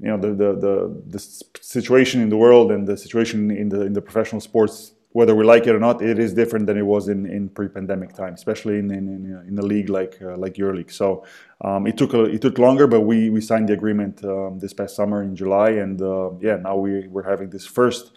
you 0.00 0.08
know 0.10 0.18
the, 0.18 0.28
the, 0.28 0.50
the 0.64 1.02
the 1.06 1.18
situation 1.60 2.20
in 2.20 2.28
the 2.28 2.36
world 2.36 2.70
and 2.72 2.86
the 2.86 2.96
situation 2.96 3.50
in 3.50 3.68
the 3.68 3.82
in 3.82 3.92
the 3.92 4.02
professional 4.02 4.40
sports 4.40 4.92
whether 5.12 5.34
we 5.36 5.44
like 5.44 5.64
it 5.68 5.74
or 5.74 5.78
not 5.78 6.02
it 6.02 6.18
is 6.18 6.34
different 6.34 6.66
than 6.66 6.76
it 6.76 6.86
was 6.94 7.06
in, 7.08 7.24
in 7.26 7.48
pre-pandemic 7.48 8.12
time 8.12 8.34
especially 8.34 8.78
in 8.78 8.90
in, 8.90 9.08
in, 9.08 9.44
in 9.48 9.58
a 9.58 9.62
league 9.62 9.88
like 9.88 10.18
uh, 10.22 10.36
like 10.36 10.54
EuroLeague 10.54 10.90
so 10.90 11.24
um, 11.60 11.86
it 11.86 11.96
took 11.96 12.12
a, 12.14 12.24
it 12.24 12.42
took 12.42 12.58
longer 12.58 12.86
but 12.86 13.02
we 13.02 13.30
we 13.30 13.40
signed 13.40 13.68
the 13.68 13.72
agreement 13.72 14.24
um, 14.24 14.58
this 14.58 14.72
past 14.72 14.96
summer 14.96 15.22
in 15.22 15.36
July 15.36 15.70
and 15.70 16.02
uh, 16.02 16.30
yeah 16.40 16.56
now 16.56 16.76
we 16.76 17.06
we're 17.08 17.28
having 17.34 17.48
this 17.50 17.64
first 17.64 18.12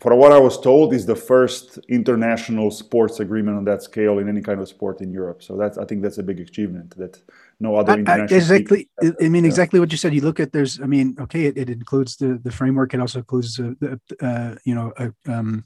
for 0.00 0.14
what 0.14 0.32
I 0.32 0.38
was 0.38 0.60
told, 0.60 0.92
is 0.92 1.06
the 1.06 1.16
first 1.16 1.78
international 1.88 2.70
sports 2.70 3.20
agreement 3.20 3.56
on 3.56 3.64
that 3.64 3.82
scale 3.82 4.18
in 4.18 4.28
any 4.28 4.40
kind 4.40 4.60
of 4.60 4.68
sport 4.68 5.00
in 5.00 5.12
Europe. 5.12 5.42
So 5.42 5.56
that's 5.56 5.78
I 5.78 5.84
think 5.84 6.02
that's 6.02 6.18
a 6.18 6.22
big 6.22 6.40
achievement 6.40 6.96
that 6.96 7.20
no 7.60 7.76
other 7.76 7.92
international. 7.92 8.34
I, 8.34 8.36
exactly. 8.36 8.88
I 9.00 9.28
mean, 9.28 9.44
yeah. 9.44 9.48
exactly 9.48 9.80
what 9.80 9.92
you 9.92 9.98
said. 9.98 10.14
You 10.14 10.22
look 10.22 10.40
at 10.40 10.52
there's. 10.52 10.80
I 10.80 10.86
mean, 10.86 11.16
okay, 11.20 11.46
it, 11.46 11.58
it 11.58 11.70
includes 11.70 12.16
the 12.16 12.40
the 12.42 12.50
framework. 12.50 12.94
It 12.94 13.00
also 13.00 13.20
includes 13.20 13.58
uh, 13.58 13.72
the 13.80 14.00
uh, 14.20 14.56
you 14.64 14.74
know 14.74 14.92
a, 14.96 15.12
um, 15.32 15.64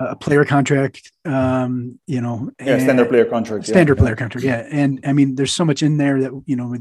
a 0.00 0.16
player 0.16 0.44
contract. 0.44 1.12
Um, 1.24 1.98
you 2.06 2.20
know, 2.20 2.50
yeah, 2.58 2.78
standard 2.78 3.08
player 3.08 3.26
contract. 3.26 3.66
Standard 3.66 3.98
yeah, 3.98 4.02
player 4.02 4.16
contract. 4.16 4.44
Yeah, 4.44 4.66
and 4.70 5.00
I 5.04 5.12
mean, 5.12 5.34
there's 5.34 5.52
so 5.52 5.64
much 5.64 5.82
in 5.82 5.98
there 5.98 6.20
that 6.22 6.32
you 6.46 6.56
know, 6.56 6.74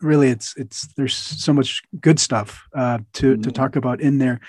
really, 0.00 0.28
it's 0.28 0.54
it's 0.56 0.86
there's 0.94 1.14
so 1.16 1.52
much 1.52 1.82
good 2.00 2.20
stuff 2.20 2.62
uh, 2.74 2.98
to 3.14 3.32
mm-hmm. 3.32 3.42
to 3.42 3.50
talk 3.52 3.76
about 3.76 4.00
in 4.00 4.18
there. 4.18 4.40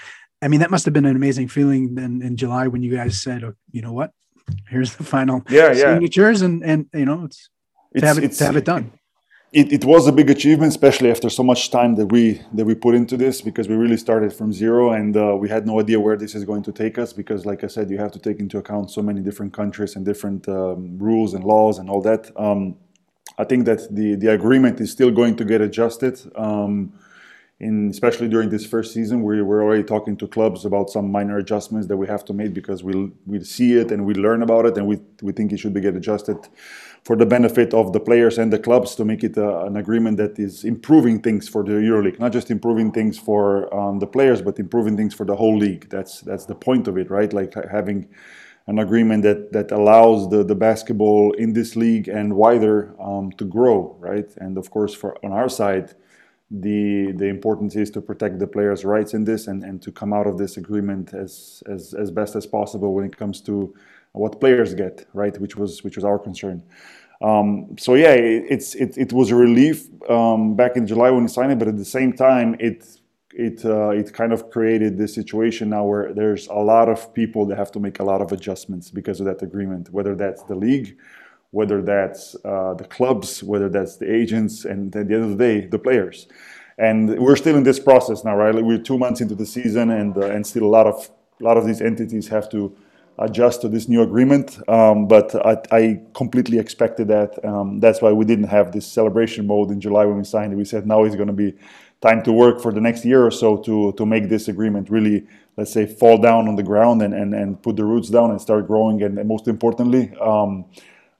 I 0.41 0.47
mean, 0.47 0.62
that 0.62 0.71
must 0.71 0.86
have 0.86 0.93
been 0.93 1.06
an 1.06 1.15
amazing 1.15 1.49
feeling 1.49 1.95
then 1.95 2.21
in 2.21 2.38
July 2.38 2.67
when 2.67 2.82
you 2.82 2.95
guys 2.95 3.21
said, 3.21 3.43
oh, 3.43 3.54
you 3.71 3.82
know 3.82 3.91
what, 3.91 4.12
here's 4.69 4.95
the 4.95 5.04
final 5.04 5.43
yeah, 5.49 5.73
signatures, 5.73 6.41
yeah. 6.41 6.47
and 6.47 6.63
and 6.63 6.86
you 6.93 7.06
know, 7.06 7.25
it's, 7.25 7.49
it's 7.91 8.02
to 8.02 8.08
have 8.08 8.17
it 8.17 8.23
it's, 8.23 8.38
to 8.38 8.45
have 8.45 8.56
it 8.56 8.65
done. 8.65 8.91
It, 9.52 9.73
it 9.73 9.84
was 9.84 10.08
a 10.08 10.12
big 10.12 10.30
achievement, 10.30 10.69
especially 10.69 11.10
after 11.10 11.28
so 11.28 11.43
much 11.43 11.71
time 11.71 11.95
that 11.95 12.06
we 12.06 12.39
that 12.54 12.65
we 12.65 12.75
put 12.75 12.93
into 12.93 13.17
this, 13.17 13.41
because 13.41 13.67
we 13.67 13.75
really 13.75 13.97
started 13.97 14.32
from 14.32 14.54
zero, 14.54 14.91
and 14.91 15.17
uh, 15.17 15.36
we 15.36 15.49
had 15.49 15.65
no 15.65 15.80
idea 15.80 15.99
where 15.99 16.15
this 16.15 16.36
is 16.36 16.45
going 16.45 16.63
to 16.63 16.71
take 16.71 16.99
us. 16.99 17.13
Because, 17.13 17.47
like 17.47 17.63
I 17.63 17.67
said, 17.67 17.89
you 17.89 17.97
have 17.97 18.12
to 18.12 18.19
take 18.19 18.39
into 18.39 18.60
account 18.60 18.91
so 18.91 19.02
many 19.02 19.21
different 19.21 19.52
countries 19.52 19.95
and 19.95 20.06
different 20.06 20.47
um, 20.47 20.99
rules 20.99 21.34
and 21.34 21.43
laws 21.43 21.80
and 21.80 21.89
all 21.89 22.02
that. 22.04 22.32
Um, 22.38 22.78
I 23.39 23.43
think 23.43 23.65
that 23.65 23.93
the 23.93 24.15
the 24.15 24.32
agreement 24.32 24.80
is 24.80 24.91
still 24.91 25.12
going 25.12 25.36
to 25.38 25.45
get 25.45 25.62
adjusted. 25.62 26.21
Um, 26.36 26.93
in 27.60 27.89
especially 27.89 28.30
during 28.30 28.50
this 28.50 28.65
first 28.65 28.93
season 28.93 29.22
we 29.22 29.41
we're 29.41 29.62
already 29.62 29.84
talking 29.84 30.15
to 30.15 30.28
clubs 30.28 30.63
about 30.65 30.89
some 30.89 31.12
minor 31.12 31.38
adjustments 31.38 31.88
that 31.88 31.98
we 31.98 32.08
have 32.08 32.24
to 32.24 32.34
make 32.34 32.54
because 32.54 32.84
we 32.84 33.12
we 33.26 33.43
see 33.43 33.74
it 33.74 33.91
and 33.91 34.06
we 34.06 34.13
learn 34.13 34.41
about 34.43 34.65
it 34.65 34.78
and 34.78 34.88
we 34.88 34.98
we 35.22 35.32
think 35.32 35.52
it 35.52 35.58
should 35.58 35.74
be 35.74 35.82
get 35.82 35.95
adjusted 35.95 36.38
for 37.04 37.15
the 37.15 37.26
benefit 37.26 37.74
of 37.74 37.93
the 37.93 38.00
players 38.00 38.38
and 38.38 38.52
the 38.52 38.60
clubs 38.60 38.95
to 38.95 39.06
make 39.06 39.24
it 39.24 39.38
a, 39.38 39.62
an 39.62 39.78
agreement 39.78 40.17
that 40.17 40.38
is 40.38 40.63
improving 40.63 41.22
things 41.22 41.48
for 41.48 41.63
the 41.63 41.72
EuroLeague, 41.72 42.19
not 42.19 42.32
just 42.32 42.52
improving 42.52 42.91
things 42.91 43.17
for 43.17 43.74
um, 43.74 44.00
the 44.00 44.08
players, 44.08 44.41
but 44.41 44.60
improving 44.60 44.98
things 44.98 45.13
for 45.13 45.26
the 45.26 45.36
whole 45.36 45.58
league. 45.58 45.89
That's 45.89 46.22
that's 46.22 46.45
the 46.45 46.56
point 46.56 46.88
of 46.88 46.98
it, 46.98 47.10
right? 47.10 47.32
Like 47.32 47.54
having 47.72 48.08
an 48.67 48.80
agreement 48.80 49.24
that 49.24 49.52
that 49.54 49.72
allows 49.72 50.30
the 50.30 50.43
the 50.43 50.56
basketball 50.56 51.32
in 51.34 51.54
this 51.54 51.76
league 51.76 52.08
and 52.08 52.36
wider 52.36 52.93
um, 53.02 53.32
to 53.34 53.45
grow, 53.45 53.95
right? 54.00 54.30
And 54.38 54.58
of 54.58 54.69
course, 54.69 54.93
for 54.93 55.17
on 55.26 55.32
our 55.32 55.50
side 55.50 55.95
the 56.51 57.12
the 57.13 57.25
importance 57.25 57.75
is 57.75 57.91
to 57.91 58.01
protect 58.01 58.39
the 58.39 58.47
players' 58.47 58.83
rights 58.83 59.13
in 59.13 59.23
this 59.23 59.47
and, 59.47 59.63
and 59.63 59.81
to 59.81 59.91
come 59.91 60.13
out 60.13 60.27
of 60.27 60.38
this 60.38 60.57
agreement 60.57 61.13
as, 61.13 61.62
as 61.67 61.93
as 61.93 62.09
best 62.09 62.35
as 62.35 62.45
possible 62.45 62.93
when 62.93 63.05
it 63.05 63.15
comes 63.15 63.41
to 63.41 63.73
what 64.13 64.39
players 64.39 64.73
get, 64.73 65.05
right? 65.13 65.39
Which 65.39 65.55
was 65.55 65.83
which 65.83 65.95
was 65.95 66.03
our 66.03 66.17
concern. 66.17 66.63
Um, 67.21 67.75
so 67.77 67.95
yeah, 67.95 68.13
it, 68.13 68.45
it's 68.49 68.75
it, 68.75 68.97
it 68.97 69.13
was 69.13 69.29
a 69.29 69.35
relief 69.35 69.88
um, 70.09 70.55
back 70.55 70.75
in 70.75 70.88
July 70.88 71.12
when 71.12 71.23
we 71.23 71.27
signed 71.29 71.51
it, 71.51 71.59
but 71.59 71.67
at 71.67 71.77
the 71.77 71.85
same 71.85 72.13
time, 72.13 72.55
it 72.59 72.83
it 73.33 73.63
uh, 73.63 73.89
it 73.89 74.12
kind 74.13 74.33
of 74.33 74.49
created 74.49 74.97
this 74.97 75.13
situation 75.13 75.69
now 75.69 75.83
where 75.83 76.13
there's 76.13 76.47
a 76.47 76.53
lot 76.53 76.89
of 76.89 77.13
people 77.13 77.45
that 77.45 77.57
have 77.57 77.71
to 77.73 77.79
make 77.79 77.99
a 77.99 78.03
lot 78.03 78.21
of 78.21 78.31
adjustments 78.31 78.89
because 78.89 79.19
of 79.19 79.27
that 79.27 79.41
agreement, 79.43 79.91
whether 79.91 80.15
that's 80.15 80.43
the 80.43 80.55
league 80.55 80.97
whether 81.51 81.81
that's 81.81 82.35
uh, 82.45 82.73
the 82.75 82.85
clubs, 82.85 83.43
whether 83.43 83.69
that's 83.69 83.97
the 83.97 84.12
agents, 84.13 84.65
and 84.65 84.95
at 84.95 85.07
the 85.07 85.15
end 85.15 85.23
of 85.23 85.29
the 85.31 85.35
day, 85.38 85.65
the 85.65 85.79
players. 85.79 86.27
And 86.77 87.19
we're 87.19 87.35
still 87.35 87.57
in 87.57 87.63
this 87.63 87.79
process 87.79 88.23
now, 88.23 88.35
right? 88.35 88.53
Like 88.55 88.63
we're 88.63 88.77
two 88.77 88.97
months 88.97 89.19
into 89.19 89.35
the 89.35 89.45
season, 89.45 89.89
and 89.89 90.17
uh, 90.17 90.27
and 90.27 90.45
still 90.45 90.63
a 90.63 90.73
lot 90.77 90.88
of 90.88 91.09
a 91.39 91.43
lot 91.43 91.57
of 91.57 91.65
these 91.65 91.81
entities 91.81 92.27
have 92.27 92.49
to 92.49 92.75
adjust 93.17 93.62
to 93.62 93.67
this 93.67 93.89
new 93.89 94.01
agreement. 94.01 94.57
Um, 94.69 95.07
but 95.07 95.35
I, 95.45 95.57
I, 95.71 96.01
completely 96.13 96.57
expected 96.57 97.09
that. 97.09 97.43
Um, 97.43 97.81
that's 97.81 98.01
why 98.01 98.13
we 98.13 98.23
didn't 98.23 98.45
have 98.47 98.71
this 98.71 98.88
celebration 98.88 99.45
mode 99.45 99.71
in 99.71 99.81
July 99.81 100.05
when 100.05 100.17
we 100.17 100.23
signed 100.23 100.53
it. 100.53 100.55
We 100.55 100.63
said 100.63 100.88
now 100.88 101.03
it's 101.03 101.15
going 101.15 101.27
to 101.27 101.33
be 101.33 101.53
time 102.01 102.23
to 102.23 102.31
work 102.31 102.62
for 102.62 102.71
the 102.71 102.79
next 102.79 103.03
year 103.03 103.25
or 103.25 103.31
so 103.31 103.57
to 103.57 103.91
to 103.93 104.05
make 104.05 104.29
this 104.29 104.47
agreement 104.47 104.89
really, 104.89 105.27
let's 105.57 105.73
say, 105.73 105.85
fall 105.85 106.17
down 106.17 106.47
on 106.47 106.55
the 106.55 106.63
ground 106.63 107.01
and 107.01 107.13
and, 107.13 107.33
and 107.33 107.62
put 107.62 107.75
the 107.75 107.83
roots 107.83 108.09
down 108.09 108.31
and 108.31 108.39
start 108.39 108.67
growing. 108.67 109.03
And, 109.03 109.17
and 109.19 109.27
most 109.27 109.47
importantly. 109.47 110.13
Um, 110.21 110.65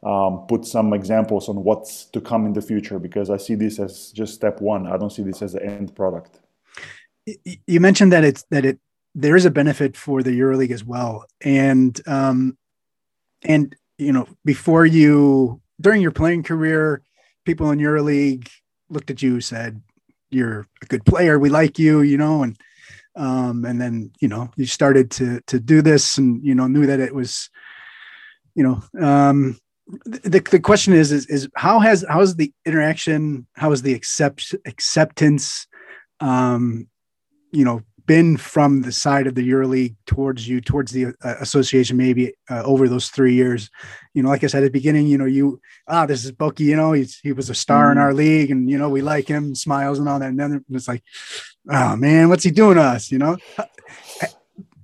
um, 0.04 0.46
put 0.48 0.66
some 0.66 0.94
examples 0.94 1.50
on 1.50 1.64
what's 1.64 2.06
to 2.06 2.22
come 2.22 2.46
in 2.46 2.54
the 2.54 2.62
future 2.62 3.00
because 3.00 3.30
I 3.30 3.38
see 3.38 3.56
this 3.56 3.80
as 3.80 4.12
just 4.12 4.34
step 4.34 4.62
one. 4.62 4.88
I 4.88 4.98
don't 4.98 5.12
see 5.12 5.24
this 5.24 5.42
as 5.42 5.54
the 5.54 5.64
end 5.64 5.96
product. 5.96 6.40
You 7.68 7.80
mentioned 7.80 8.12
that 8.14 8.24
it's 8.24 8.44
that 8.50 8.66
it 8.66 8.80
there 9.14 9.36
is 9.36 9.46
a 9.46 9.52
benefit 9.52 9.98
for 9.98 10.24
the 10.24 10.32
EuroLeague 10.32 10.72
as 10.72 10.84
well, 10.84 11.26
and 11.42 12.00
um, 12.08 12.58
and 13.44 13.76
you 13.98 14.14
know 14.14 14.28
before 14.46 14.86
you 14.86 15.62
during 15.82 16.02
your 16.02 16.12
playing 16.12 16.44
career, 16.44 17.02
people 17.46 17.70
in 17.72 17.80
EuroLeague 17.80 18.50
looked 18.90 19.12
at 19.12 19.22
you 19.22 19.42
said 19.42 19.82
you're 20.32 20.68
a 20.82 20.86
good 20.86 21.06
player, 21.06 21.40
we 21.40 21.50
like 21.50 21.80
you, 21.80 22.02
you 22.02 22.18
know, 22.18 22.44
and 22.44 22.58
um, 23.16 23.66
and 23.66 23.82
then 23.82 24.12
you 24.20 24.28
know 24.28 24.50
you 24.56 24.66
started 24.66 25.12
to 25.12 25.42
to 25.48 25.60
do 25.60 25.82
this 25.82 26.18
and 26.18 26.44
you 26.44 26.56
know 26.56 26.68
knew 26.68 26.86
that 26.86 27.00
it 27.00 27.14
was 27.14 27.50
you 28.56 28.64
know 28.64 28.82
um, 29.06 29.60
the, 30.06 30.40
the 30.52 30.60
question 30.60 30.94
is, 30.94 31.12
is 31.12 31.26
is 31.28 31.50
how 31.56 31.80
has 31.80 32.06
how 32.08 32.22
is 32.22 32.36
the 32.36 32.54
interaction 32.66 33.48
how 33.54 33.72
is 33.72 33.82
the 33.82 33.94
accept 33.94 34.56
acceptance 34.66 35.68
um 36.20 36.88
you 37.52 37.66
know 37.66 37.82
been 38.06 38.38
from 38.38 38.82
the 38.82 38.92
side 38.92 39.28
of 39.28 39.36
the 39.36 39.48
EuroLeague 39.48 39.96
towards 40.08 40.48
you 40.48 40.60
towards 40.62 40.92
the 40.92 41.06
uh, 41.06 41.36
association 41.42 41.96
maybe 41.96 42.34
uh, 42.50 42.64
over 42.64 42.90
those 42.90 43.10
three 43.10 43.34
years? 43.34 43.70
You 44.14 44.24
know 44.24 44.30
like 44.30 44.44
I 44.44 44.48
said 44.48 44.64
at 44.64 44.68
the 44.68 44.72
beginning 44.72 45.08
you 45.08 45.18
know 45.18 45.26
you 45.26 45.60
ah 45.88 46.06
this 46.06 46.24
is 46.26 46.32
Boki 46.32 46.62
you 46.62 46.76
know 46.76 46.94
he's, 46.94 47.20
he 47.20 47.32
was 47.32 47.50
a 47.50 47.56
star 47.56 47.90
mm. 47.90 47.92
in 47.94 47.98
our 47.98 48.14
league 48.14 48.52
and 48.52 48.70
you 48.70 48.78
know 48.78 48.90
we 48.90 49.02
like 49.02 49.28
him 49.28 49.56
smiles 49.56 50.00
and 50.00 50.08
all 50.08 50.20
that. 50.20 50.30
And 50.30 50.40
then 50.40 50.66
it's 50.70 50.88
like 50.88 51.04
oh 51.70 51.96
man 51.96 52.30
what's 52.30 52.44
he 52.44 52.52
doing 52.52 52.76
to 52.76 52.82
us 52.82 53.12
you 53.12 53.18
know? 53.18 53.38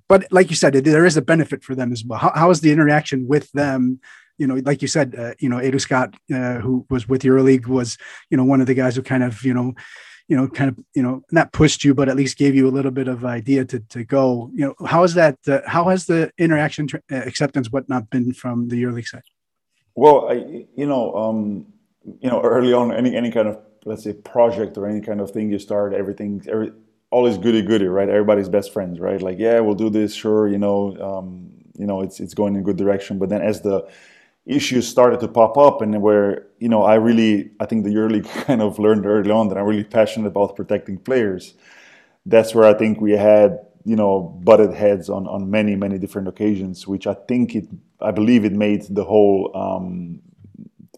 But 0.08 0.32
like 0.32 0.52
you 0.52 0.56
said 0.56 0.74
there 0.74 1.06
is 1.06 1.18
a 1.18 1.22
benefit 1.22 1.63
for 1.63 1.74
them 1.74 1.91
as 1.91 2.04
well. 2.06 2.20
How, 2.20 2.32
how 2.36 2.50
is 2.52 2.62
the 2.62 2.72
interaction 2.72 3.28
with 3.28 3.52
them 3.54 4.00
you 4.38 4.48
know, 4.48 4.56
like 4.65 4.82
you 4.82 4.88
said, 4.88 5.15
uh, 5.17 5.34
you 5.39 5.50
know, 5.50 5.58
Edu 5.58 5.80
Scott, 5.80 6.15
uh, 6.34 6.56
who 6.56 6.86
was 6.89 7.08
with 7.08 7.24
EuroLeague, 7.24 7.67
was 7.67 7.98
you 8.30 8.38
know 8.38 8.43
one 8.43 8.62
of 8.62 8.67
the 8.67 8.74
guys 8.74 8.95
who 8.95 9.02
kind 9.02 9.24
of 9.24 9.43
you 9.43 9.54
know, 9.54 9.74
you 10.28 10.36
know, 10.36 10.48
kind 10.48 10.69
of 10.69 10.80
you 10.93 11.04
know 11.04 11.21
not 11.32 11.54
pushed 11.54 11.84
you, 11.84 11.93
but 11.93 12.10
at 12.10 12.15
least 12.15 12.38
gave 12.38 12.56
you 12.56 12.67
a 12.67 12.71
little 12.71 12.91
bit 12.91 13.08
of 13.08 13.26
idea 13.26 13.65
to 13.65 13.80
to 13.80 14.04
go. 14.04 14.52
You 14.54 14.67
know, 14.67 14.88
how 14.88 15.04
is 15.04 15.13
that? 15.13 15.38
Uh, 15.48 15.62
how 15.65 15.89
has 15.89 16.06
the 16.06 16.32
interaction, 16.38 16.88
tra- 16.88 17.04
uh, 17.12 17.17
acceptance, 17.17 17.71
whatnot, 17.71 18.10
been 18.10 18.34
from 18.34 18.67
the 18.69 18.82
EuroLeague 18.82 19.08
side? 19.08 19.24
Well, 19.95 20.30
I, 20.30 20.65
you 20.76 20.86
know, 20.86 21.15
um, 21.15 21.67
you 22.19 22.30
know, 22.30 22.41
early 22.41 22.74
on, 22.74 22.93
any 22.93 23.15
any 23.15 23.32
kind 23.32 23.48
of 23.48 23.60
let's 23.86 24.04
say 24.04 24.13
project 24.13 24.78
or 24.78 24.88
any 24.88 25.00
kind 25.00 25.21
of 25.21 25.32
thing 25.32 25.52
you 25.52 25.60
start, 25.60 25.93
everything, 25.93 26.43
every 26.50 26.71
all 27.12 27.28
is 27.28 27.38
goody 27.38 27.62
goody, 27.62 27.88
right? 27.88 28.10
Everybody's 28.10 28.50
best 28.50 28.74
friends, 28.74 29.00
right? 29.00 29.21
Like, 29.21 29.38
yeah, 29.39 29.60
we'll 29.60 29.76
do 29.76 29.89
this, 29.89 30.13
sure, 30.13 30.48
you 30.48 30.58
know, 30.58 30.98
um, 31.00 31.52
you 31.78 31.86
know, 31.86 32.02
it's 32.02 32.19
it's 32.19 32.34
going 32.34 32.56
in 32.56 32.62
a 32.62 32.63
good 32.63 32.78
direction. 32.78 33.19
But 33.19 33.30
then 33.30 33.41
as 33.41 33.62
the 33.62 33.88
issues 34.45 34.88
started 34.88 35.19
to 35.21 35.27
pop 35.27 35.58
up, 35.58 35.81
and 35.81 36.01
where 36.01 36.47
you 36.60 36.69
know, 36.69 36.84
I 36.84 36.95
really, 36.95 37.51
I 37.60 37.65
think 37.65 37.84
the 37.84 37.91
EuroLeague 37.91 38.25
kind 38.45 38.62
of 38.62 38.79
learned 38.79 39.05
early 39.05 39.31
on 39.31 39.49
that 39.49 39.58
I'm 39.58 39.65
really 39.65 39.84
passionate 39.84 40.27
about 40.27 40.55
protecting 40.55 40.97
players. 40.97 41.53
That's 42.25 42.55
where 42.55 42.65
I 42.65 42.73
think 42.73 43.01
we 43.01 43.12
had 43.12 43.60
you 43.86 43.95
know 43.95 44.19
butted 44.43 44.73
heads 44.73 45.10
on 45.10 45.27
on 45.27 45.49
many 45.49 45.75
many 45.75 45.97
different 45.97 46.27
occasions, 46.27 46.88
which 46.88 47.08
I 47.08 47.13
think 47.13 47.55
it, 47.55 47.67
I 48.01 48.12
believe 48.12 48.45
it 48.45 48.53
made 48.53 48.84
the 48.89 49.03
whole 49.03 49.51
um, 49.55 50.21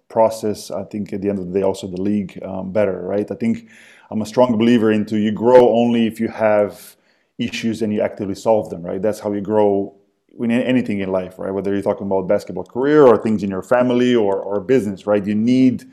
process. 0.10 0.71
I 0.71 0.83
think 0.83 1.13
at 1.13 1.21
the 1.21 1.29
end 1.29 1.39
of 1.39 1.47
the 1.47 1.53
day, 1.60 1.63
also 1.63 1.88
the 1.88 2.01
league 2.01 2.39
um, 2.43 2.71
better, 2.71 3.01
right? 3.01 3.29
I 3.29 3.36
think 3.36 3.69
I'm 4.10 4.21
a 4.21 4.25
strong 4.25 4.57
believer 4.57 4.91
into 4.91 5.17
you 5.17 5.31
grow 5.31 5.75
only 5.75 6.07
if 6.07 6.19
you 6.19 6.29
have 6.29 6.95
issues 7.38 7.81
and 7.81 7.93
you 7.93 8.01
actively 8.01 8.36
solve 8.36 8.69
them, 8.69 8.83
right? 8.83 9.01
That's 9.01 9.19
how 9.19 9.31
you 9.33 9.41
grow 9.41 9.96
in 10.39 10.52
anything 10.52 11.00
in 11.00 11.12
life, 11.12 11.38
right? 11.38 11.52
Whether 11.52 11.73
you're 11.73 11.82
talking 11.82 12.08
about 12.08 12.28
basketball 12.28 12.65
career 12.65 13.04
or 13.04 13.17
things 13.17 13.43
in 13.43 13.50
your 13.50 13.63
family 13.63 14.15
or, 14.15 14.39
or 14.39 14.60
business, 14.60 15.08
right? 15.08 15.26
You 15.26 15.36
need 15.36 15.86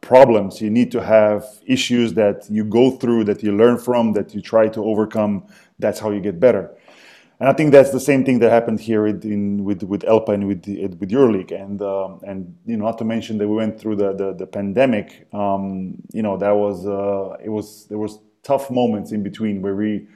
problems. 0.00 0.60
You 0.60 0.70
need 0.70 0.90
to 0.92 1.02
have 1.02 1.44
issues 1.66 2.14
that 2.14 2.46
you 2.50 2.64
go 2.64 2.92
through, 2.92 3.24
that 3.24 3.42
you 3.42 3.56
learn 3.56 3.78
from, 3.78 4.12
that 4.14 4.34
you 4.34 4.40
try 4.40 4.68
to 4.68 4.84
overcome. 4.84 5.46
That's 5.78 6.00
how 6.00 6.10
you 6.10 6.20
get 6.20 6.40
better. 6.40 6.74
And 7.38 7.48
I 7.48 7.54
think 7.54 7.72
that's 7.72 7.90
the 7.90 8.00
same 8.00 8.24
thing 8.24 8.38
that 8.40 8.50
happened 8.50 8.80
here 8.80 9.06
in, 9.06 9.64
with 9.64 9.82
with 9.82 10.02
ELPA 10.02 10.34
and 10.34 10.46
with 10.46 10.66
with 10.66 11.10
EuroLeague, 11.10 11.52
and 11.52 11.80
um, 11.80 12.20
and 12.22 12.54
you 12.66 12.76
know 12.76 12.84
not 12.84 12.98
to 12.98 13.04
mention 13.04 13.38
that 13.38 13.48
we 13.48 13.56
went 13.56 13.80
through 13.80 13.96
the 13.96 14.12
the, 14.12 14.34
the 14.34 14.46
pandemic. 14.46 15.26
Um, 15.32 16.02
you 16.12 16.22
know 16.22 16.36
that 16.36 16.54
was 16.54 16.86
uh, 16.86 17.38
it 17.42 17.48
was 17.48 17.86
there 17.86 17.96
was 17.96 18.18
tough 18.42 18.70
moments 18.70 19.12
in 19.12 19.22
between 19.22 19.62
where 19.62 19.74
we 19.74 20.06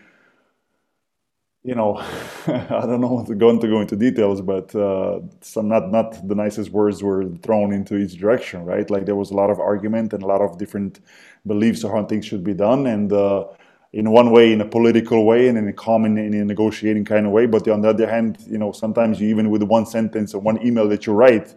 you 1.65 1.75
know, 1.75 1.97
I 2.47 2.83
don't 2.87 3.01
know 3.01 3.25
to 3.27 3.35
go 3.35 3.51
into 3.51 3.69
go 3.69 3.81
into 3.81 3.97
details, 3.97 4.41
but 4.43 4.75
uh, 4.75 5.21
some 5.41 5.69
not 5.69 5.91
not 5.91 6.27
the 6.29 6.35
nicest 6.35 6.71
words 6.71 7.03
were 7.03 7.25
thrown 7.43 7.73
into 7.73 7.97
each 7.97 8.19
direction, 8.19 8.65
right? 8.65 8.89
Like 8.91 9.07
there 9.07 9.17
was 9.17 9.31
a 9.31 9.35
lot 9.35 9.51
of 9.51 9.59
argument 9.59 10.13
and 10.13 10.23
a 10.23 10.27
lot 10.27 10.43
of 10.43 10.59
different 10.59 11.01
beliefs 11.47 11.83
of 11.85 11.93
how 11.93 12.05
things 12.05 12.27
should 12.27 12.45
be 12.45 12.55
done, 12.55 12.87
and 12.87 13.13
uh, 13.13 13.47
in 13.95 14.11
one 14.11 14.31
way, 14.31 14.53
in 14.53 14.61
a 14.61 14.67
political 14.67 15.25
way, 15.25 15.49
and 15.49 15.57
in 15.57 15.67
a 15.69 15.73
common, 15.73 16.19
in 16.19 16.35
a 16.35 16.45
negotiating 16.45 17.05
kind 17.07 17.27
of 17.27 17.33
way. 17.33 17.47
But 17.47 17.67
on 17.69 17.81
the 17.81 17.89
other 17.89 18.09
hand, 18.11 18.39
you 18.47 18.59
know, 18.59 18.73
sometimes 18.73 19.21
you 19.21 19.29
even 19.29 19.49
with 19.51 19.63
one 19.63 19.87
sentence 19.87 20.35
or 20.35 20.41
one 20.41 20.65
email 20.67 20.89
that 20.89 21.07
you 21.07 21.15
write, 21.15 21.55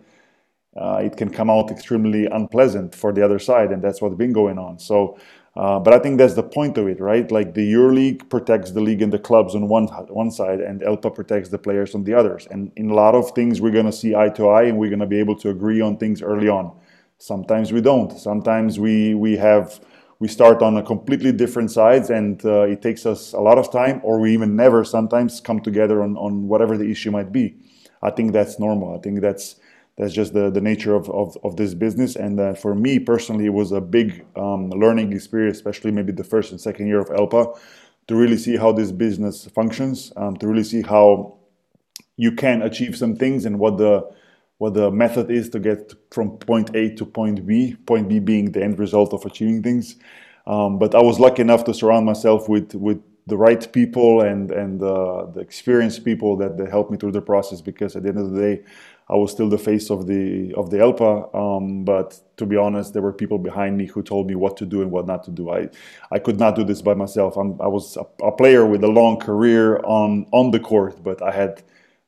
uh, 0.76 1.02
it 1.04 1.18
can 1.18 1.30
come 1.30 1.50
out 1.50 1.72
extremely 1.72 2.28
unpleasant 2.28 2.94
for 2.94 3.12
the 3.12 3.24
other 3.26 3.40
side, 3.40 3.72
and 3.72 3.82
that's 3.84 4.02
what's 4.02 4.16
been 4.16 4.32
going 4.34 4.60
on. 4.60 4.78
So 4.78 5.18
uh, 5.58 5.80
but 5.80 5.92
I 5.92 5.98
think 5.98 6.20
that's 6.20 6.36
the 6.36 6.44
point 6.44 6.78
of 6.78 6.88
it, 6.88 7.00
right? 7.00 7.32
Like 7.32 7.56
the 7.56 7.74
EuroLeague 7.74 8.30
protects 8.30 8.72
the 8.72 8.82
league 8.82 9.02
and 9.02 9.12
the 9.12 9.18
clubs 9.18 9.56
on 9.56 9.68
one 9.68 9.88
one 9.88 10.30
side, 10.30 10.60
and 10.60 10.82
ELPA 10.82 11.16
protects 11.16 11.50
the 11.50 11.58
players 11.58 11.96
on 11.96 12.04
the 12.04 12.14
others. 12.14 12.48
And 12.52 12.72
in 12.76 12.92
a 12.92 12.94
lot 12.94 13.16
of 13.16 13.32
things, 13.32 13.60
we're 13.60 13.72
going 13.72 13.88
to 13.88 13.92
see 13.92 14.16
eye 14.16 14.30
to 14.30 14.50
eye, 14.50 14.66
and 14.66 14.78
we're 14.78 14.92
going 14.92 15.00
to 15.00 15.08
be 15.08 15.18
able 15.20 15.36
to 15.38 15.50
agree 15.50 15.82
on 15.82 15.98
things 15.98 16.22
early 16.22 16.48
on. 16.48 16.78
Sometimes 17.18 17.74
we 17.74 17.82
don't. 17.82 18.12
Sometimes 18.20 18.80
we 18.80 19.16
we 19.16 19.36
have 19.38 19.80
we 20.20 20.28
start 20.28 20.62
on 20.62 20.78
a 20.78 20.84
completely 20.84 21.32
different 21.32 21.72
sides, 21.72 22.12
and 22.12 22.46
uh, 22.46 22.62
it 22.62 22.84
takes 22.84 23.08
us 23.08 23.34
a 23.34 23.40
lot 23.40 23.58
of 23.58 23.72
time, 23.72 24.00
or 24.04 24.20
we 24.20 24.34
even 24.34 24.56
never 24.56 24.84
sometimes 24.84 25.42
come 25.42 25.60
together 25.60 26.04
on 26.04 26.16
on 26.18 26.48
whatever 26.48 26.78
the 26.78 26.92
issue 26.92 27.10
might 27.10 27.32
be. 27.32 27.56
I 28.04 28.12
think 28.12 28.32
that's 28.32 28.60
normal. 28.60 28.96
I 28.96 29.00
think 29.00 29.22
that's 29.22 29.56
that's 29.98 30.14
just 30.14 30.34
the, 30.34 30.52
the 30.52 30.62
nature 30.62 30.94
of, 30.96 31.10
of, 31.10 31.36
of 31.44 31.58
this 31.58 31.74
business. 31.74 32.16
And 32.16 32.40
uh, 32.40 32.54
for 32.54 32.76
me 32.76 33.00
personally, 33.00 33.46
it 33.46 33.54
was 33.54 33.72
a 33.72 33.82
big 33.82 34.26
um, 34.36 34.70
learning 34.70 35.12
experience, 35.12 35.58
especially 35.58 35.92
maybe 35.92 36.12
the 36.12 36.24
first 36.24 36.52
and 36.52 36.62
second 36.62 36.88
year 36.88 37.00
of 37.00 37.08
ELPA, 37.10 37.60
to 38.08 38.16
really 38.16 38.38
see 38.38 38.56
how 38.56 38.72
this 38.72 38.92
business 38.92 39.46
functions, 39.46 40.14
um, 40.16 40.38
to 40.38 40.48
really 40.48 40.64
see 40.64 40.84
how 40.84 41.38
you 42.16 42.32
can 42.32 42.62
achieve 42.62 42.96
some 42.96 43.16
things 43.16 43.46
and 43.46 43.60
what 43.60 43.78
the 43.78 44.08
what 44.60 44.74
the 44.74 44.90
method 44.90 45.30
is 45.30 45.50
to 45.50 45.60
get 45.60 45.94
from 46.10 46.32
point 46.40 46.76
A 46.76 46.90
to 46.96 47.06
point 47.06 47.46
B. 47.46 47.76
Point 47.86 48.10
B 48.10 48.20
being 48.20 48.52
the 48.52 48.64
end 48.64 48.80
result 48.80 49.14
of 49.14 49.24
achieving 49.24 49.62
things. 49.62 49.98
Um, 50.48 50.80
but 50.80 50.96
I 50.96 51.02
was 51.02 51.20
lucky 51.20 51.44
enough 51.44 51.64
to 51.66 51.74
surround 51.74 52.06
myself 52.06 52.50
with 52.50 52.74
with 52.74 53.02
the 53.28 53.38
right 53.38 53.72
people 53.72 54.22
and 54.22 54.52
and 54.52 54.82
uh, 54.82 55.26
the 55.34 55.42
experienced 55.42 56.06
people 56.06 56.38
that, 56.38 56.58
that 56.58 56.70
helped 56.70 56.92
me 56.92 56.98
through 56.98 57.12
the 57.12 57.22
process. 57.22 57.62
Because 57.62 57.96
at 57.96 58.04
the 58.04 58.10
end 58.10 58.18
of 58.18 58.32
the 58.32 58.42
day, 58.42 58.64
I 59.10 59.16
was 59.16 59.32
still 59.32 59.50
the 59.50 59.58
face 59.58 59.90
of 59.90 60.06
the 60.06 60.54
of 60.56 60.70
the 60.70 60.78
ELPA, 60.78 61.34
um, 61.34 61.86
but 61.86 62.20
to 62.38 62.46
be 62.46 62.58
honest, 62.58 62.94
there 62.94 63.02
were 63.02 63.14
people 63.14 63.38
behind 63.38 63.78
me 63.78 63.86
who 63.86 64.04
told 64.04 64.28
me 64.28 64.36
what 64.36 64.58
to 64.58 64.66
do 64.66 64.82
and 64.82 64.92
what 64.92 65.08
not 65.08 65.24
to 65.26 65.32
do. 65.32 65.50
I 65.50 65.70
I 66.12 66.20
could 66.20 66.38
not 66.38 66.56
do 66.56 66.64
this 66.64 66.82
by 66.82 66.94
myself. 66.94 67.38
I'm, 67.38 67.60
i 67.62 67.68
was 67.68 67.98
a, 67.98 68.06
a, 68.26 68.32
player 68.32 68.66
with 68.66 68.84
a 68.84 68.88
long 68.88 69.18
career 69.18 69.80
on 69.86 70.28
on 70.32 70.52
the 70.52 70.60
court, 70.60 71.02
but 71.04 71.22
I 71.22 71.32
had 71.32 71.64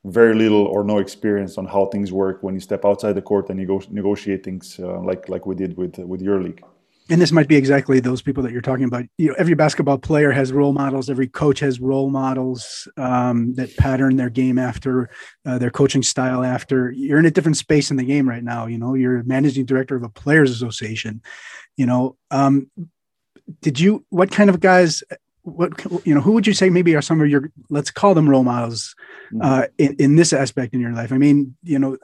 very 0.05 0.35
little 0.35 0.65
or 0.65 0.83
no 0.83 0.97
experience 0.97 1.57
on 1.57 1.65
how 1.65 1.85
things 1.85 2.11
work 2.11 2.43
when 2.43 2.53
you 2.53 2.59
step 2.61 2.85
outside 2.85 3.13
the 3.13 3.21
court 3.21 3.49
and 3.49 3.59
nego- 3.59 3.81
negotiate 3.89 4.43
things 4.43 4.79
uh, 4.79 4.99
like 5.01 5.29
like 5.29 5.45
we 5.45 5.55
did 5.55 5.77
with 5.77 5.97
with 5.99 6.21
EuroLeague 6.21 6.63
and 7.09 7.19
this 7.19 7.31
might 7.31 7.47
be 7.47 7.55
exactly 7.55 7.99
those 7.99 8.21
people 8.21 8.43
that 8.43 8.51
you're 8.51 8.61
talking 8.61 8.85
about. 8.85 9.05
You 9.17 9.29
know, 9.29 9.35
every 9.37 9.55
basketball 9.55 9.97
player 9.97 10.31
has 10.31 10.53
role 10.53 10.73
models. 10.73 11.09
Every 11.09 11.27
coach 11.27 11.59
has 11.59 11.79
role 11.79 12.09
models 12.09 12.87
um, 12.97 13.55
that 13.55 13.75
pattern 13.77 14.15
their 14.15 14.29
game 14.29 14.59
after 14.59 15.09
uh, 15.45 15.57
their 15.57 15.71
coaching 15.71 16.03
style. 16.03 16.43
After 16.43 16.91
you're 16.91 17.19
in 17.19 17.25
a 17.25 17.31
different 17.31 17.57
space 17.57 17.89
in 17.89 17.97
the 17.97 18.03
game 18.03 18.29
right 18.29 18.43
now. 18.43 18.67
You 18.67 18.77
know, 18.77 18.93
you're 18.93 19.23
managing 19.23 19.65
director 19.65 19.95
of 19.95 20.03
a 20.03 20.09
players' 20.09 20.51
association. 20.51 21.21
You 21.77 21.87
know, 21.87 22.15
um, 22.29 22.69
did 23.61 23.79
you? 23.79 24.05
What 24.09 24.31
kind 24.31 24.49
of 24.49 24.59
guys? 24.59 25.03
What 25.41 25.83
you 26.05 26.13
know? 26.13 26.21
Who 26.21 26.33
would 26.33 26.45
you 26.45 26.53
say 26.53 26.69
maybe 26.69 26.95
are 26.95 27.01
some 27.01 27.21
of 27.21 27.27
your? 27.27 27.51
Let's 27.69 27.89
call 27.89 28.13
them 28.13 28.29
role 28.29 28.43
models 28.43 28.95
mm-hmm. 29.33 29.41
uh, 29.41 29.65
in, 29.79 29.95
in 29.97 30.15
this 30.15 30.31
aspect 30.31 30.75
in 30.75 30.79
your 30.79 30.93
life. 30.93 31.11
I 31.11 31.17
mean, 31.17 31.55
you 31.63 31.79
know, 31.79 31.97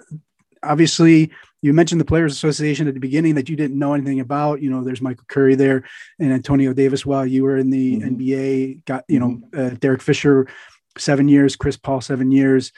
obviously 0.63 1.31
you 1.65 1.73
mentioned 1.73 1.99
the 1.99 2.05
Players 2.05 2.31
Association 2.31 2.87
at 2.87 2.93
the 2.93 2.99
beginning 2.99 3.33
that 3.33 3.49
you 3.49 3.55
didn't 3.55 3.79
know 3.79 3.95
anything 3.95 4.19
about. 4.19 4.61
You 4.61 4.69
know, 4.69 4.83
there's 4.83 5.01
Michael 5.01 5.25
Curry 5.27 5.55
there 5.55 5.83
and 6.19 6.31
Antonio 6.31 6.73
Davis 6.73 7.07
while 7.07 7.25
you 7.25 7.43
were 7.43 7.57
in 7.57 7.71
the 7.71 7.95
mm-hmm. 7.95 8.15
NBA. 8.15 8.85
Got 8.85 9.03
you 9.07 9.19
know 9.19 9.29
mm-hmm. 9.29 9.59
uh, 9.59 9.69
Derek 9.79 10.03
Fisher, 10.03 10.47
seven 10.95 11.27
years. 11.27 11.55
Chris 11.55 11.75
Paul, 11.75 12.01
seven 12.01 12.29
years. 12.31 12.71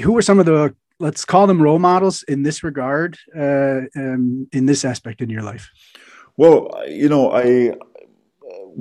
Who 0.00 0.12
were 0.12 0.22
some 0.22 0.40
of 0.40 0.46
the 0.46 0.74
let's 0.98 1.26
call 1.26 1.46
them 1.46 1.60
role 1.60 1.78
models 1.78 2.22
in 2.22 2.42
this 2.42 2.64
regard, 2.64 3.18
uh, 3.36 3.82
um, 3.96 4.48
in 4.52 4.64
this 4.64 4.82
aspect 4.82 5.20
in 5.20 5.28
your 5.28 5.42
life? 5.42 5.68
Well, 6.38 6.70
you 6.88 7.10
know, 7.10 7.32
I 7.32 7.74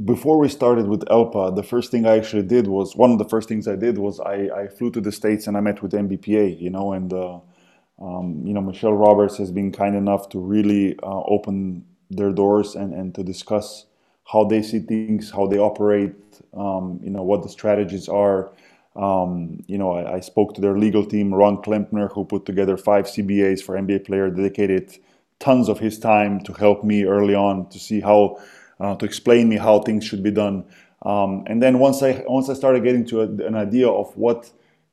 before 0.06 0.38
we 0.38 0.48
started 0.48 0.88
with 0.88 1.02
ELPA, 1.10 1.58
the 1.58 1.64
first 1.64 1.92
thing 1.92 2.06
I 2.06 2.18
actually 2.18 2.44
did 2.44 2.68
was 2.68 2.96
one 2.96 3.12
of 3.12 3.18
the 3.18 3.28
first 3.28 3.50
things 3.50 3.68
I 3.68 3.76
did 3.76 3.98
was 3.98 4.22
I, 4.22 4.48
I 4.56 4.68
flew 4.70 4.92
to 4.92 5.02
the 5.02 5.12
states 5.12 5.48
and 5.48 5.58
I 5.58 5.60
met 5.60 5.82
with 5.82 5.92
NBPA, 5.92 6.62
you 6.62 6.70
know, 6.70 6.94
and 6.94 7.12
uh, 7.12 7.42
um, 8.02 8.42
you 8.46 8.54
know, 8.54 8.62
Michelle 8.62 8.94
Roberts 8.94 9.38
has 9.38 9.52
been 9.52 9.72
kind 9.72 9.96
enough 9.96 10.30
to 10.30 10.40
really 10.40 10.98
uh, 11.04 11.22
open 11.28 11.86
their 12.10 12.32
doors 12.32 12.76
and, 12.76 12.94
and 12.94 13.14
to 13.16 13.24
discuss 13.24 13.86
how 14.32 14.44
they 14.44 14.62
see 14.62 14.80
things, 14.80 15.32
how 15.32 15.48
they 15.48 15.58
operate, 15.58 16.14
um, 16.56 17.00
you 17.04 17.10
know, 17.10 17.22
what 17.22 17.44
the 17.44 17.50
strategies 17.50 18.10
are. 18.10 18.52
Um, 18.96 19.64
you 19.68 19.78
know, 19.78 19.92
I, 19.92 20.16
I, 20.16 20.20
spoke 20.20 20.54
to 20.56 20.62
their 20.62 20.78
legal 20.78 21.06
team, 21.06 21.34
Ron 21.34 21.62
Klempner, 21.62 22.12
who 22.12 22.26
put 22.26 22.46
together 22.46 22.76
five 22.76 23.06
CBAs 23.06 23.64
for 23.64 23.76
NBA 23.76 24.06
player, 24.06 24.30
dedicated 24.30 24.98
tons 25.40 25.70
of 25.70 25.80
his 25.80 25.98
time 25.98 26.42
to 26.42 26.52
help 26.52 26.84
me 26.84 27.06
early 27.06 27.34
on 27.34 27.70
to 27.70 27.80
see 27.80 28.02
how, 28.02 28.38
uh, 28.82 28.96
to 28.96 29.06
explain 29.06 29.48
me 29.48 29.56
how 29.56 29.80
things 29.80 30.04
should 30.04 30.22
be 30.22 30.32
done. 30.32 30.66
Um, 31.04 31.46
and 31.48 31.64
then 31.64 31.80
once 31.80 32.04
I 32.04 32.24
once 32.28 32.50
I 32.50 32.54
started 32.54 32.84
getting 32.84 33.06
to 33.08 33.22
a, 33.22 33.28
an 33.48 33.56
idea 33.56 33.88
of 33.88 34.16
what 34.18 34.52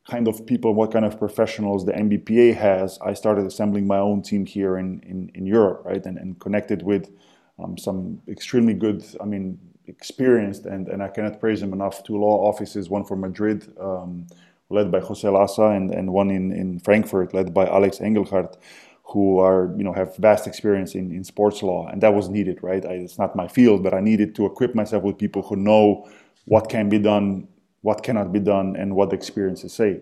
kind 0.09 0.27
of 0.27 0.47
people, 0.47 0.75
what 0.75 0.91
kind 0.91 1.05
of 1.05 1.19
professionals 1.19 1.85
the 1.85 1.93
NBPA 1.93 2.57
has, 2.57 2.99
I 3.05 3.13
started 3.13 3.47
assembling 3.47 3.87
my 3.87 3.99
own 3.99 4.23
team 4.23 4.47
here 4.47 4.79
in, 4.79 5.01
in, 5.01 5.31
in 5.35 5.47
Europe, 5.47 5.83
right? 5.85 6.05
And, 6.05 6.17
and 6.17 6.39
connected 6.41 6.83
with 6.83 7.11
um, 7.59 7.77
some 7.77 8.23
extremely 8.27 8.73
good, 8.73 9.05
I 9.21 9.27
mean, 9.27 9.59
experienced, 9.87 10.65
and, 10.65 10.89
and 10.89 11.03
I 11.03 11.09
cannot 11.09 11.41
praise 11.41 11.61
them 11.61 11.75
enough, 11.75 12.03
two 12.05 12.17
law 12.17 12.49
offices, 12.49 12.89
one 12.89 13.05
for 13.05 13.17
Madrid, 13.17 13.71
um, 13.79 14.27
led 14.71 14.91
by 14.91 15.01
Jose 15.01 15.29
Lassa, 15.29 15.65
and, 15.65 15.91
and 15.91 16.13
one 16.13 16.31
in, 16.31 16.53
in 16.53 16.79
Frankfurt, 16.79 17.35
led 17.35 17.53
by 17.53 17.67
Alex 17.67 18.01
Engelhardt, 18.01 18.57
who 19.03 19.39
are, 19.39 19.75
you 19.77 19.85
know, 19.85 19.93
have 19.93 20.17
vast 20.17 20.47
experience 20.47 20.95
in, 20.95 21.11
in 21.13 21.23
sports 21.23 21.63
law. 21.63 21.87
And 21.87 22.03
that 22.03 22.15
was 22.15 22.29
needed, 22.29 22.63
right? 22.63 22.85
I, 22.85 22.93
it's 22.93 23.19
not 23.19 23.37
my 23.37 23.49
field, 23.49 23.83
but 23.83 23.93
I 23.93 24.01
needed 24.01 24.35
to 24.37 24.47
equip 24.47 24.75
myself 24.75 25.03
with 25.03 25.19
people 25.19 25.43
who 25.43 25.57
know 25.57 26.09
what 26.45 26.71
can 26.71 26.89
be 26.89 26.99
done 26.99 27.49
what 27.83 28.03
cannot 28.03 28.33
be 28.33 28.41
done 28.41 28.77
and 28.77 28.95
what 28.95 29.11
the 29.11 29.17
experiences 29.17 29.73
say. 29.73 30.01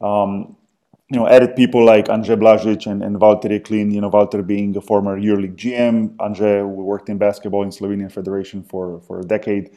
Um, 0.00 0.56
you 1.10 1.18
know, 1.18 1.26
added 1.26 1.56
people 1.56 1.84
like 1.84 2.10
Andre 2.10 2.36
Blažič 2.36 2.86
and, 2.86 3.02
and 3.02 3.16
Valtteri 3.16 3.60
Klin, 3.60 3.92
you 3.92 4.00
know, 4.00 4.10
Valtteri 4.10 4.46
being 4.46 4.76
a 4.76 4.80
former 4.80 5.18
EuroLeague 5.18 5.56
GM, 5.56 6.14
Andre 6.20 6.62
worked 6.62 7.08
in 7.08 7.16
basketball 7.16 7.62
in 7.62 7.70
Slovenian 7.70 8.12
Federation 8.12 8.62
for, 8.62 9.00
for 9.00 9.20
a 9.20 9.24
decade, 9.24 9.70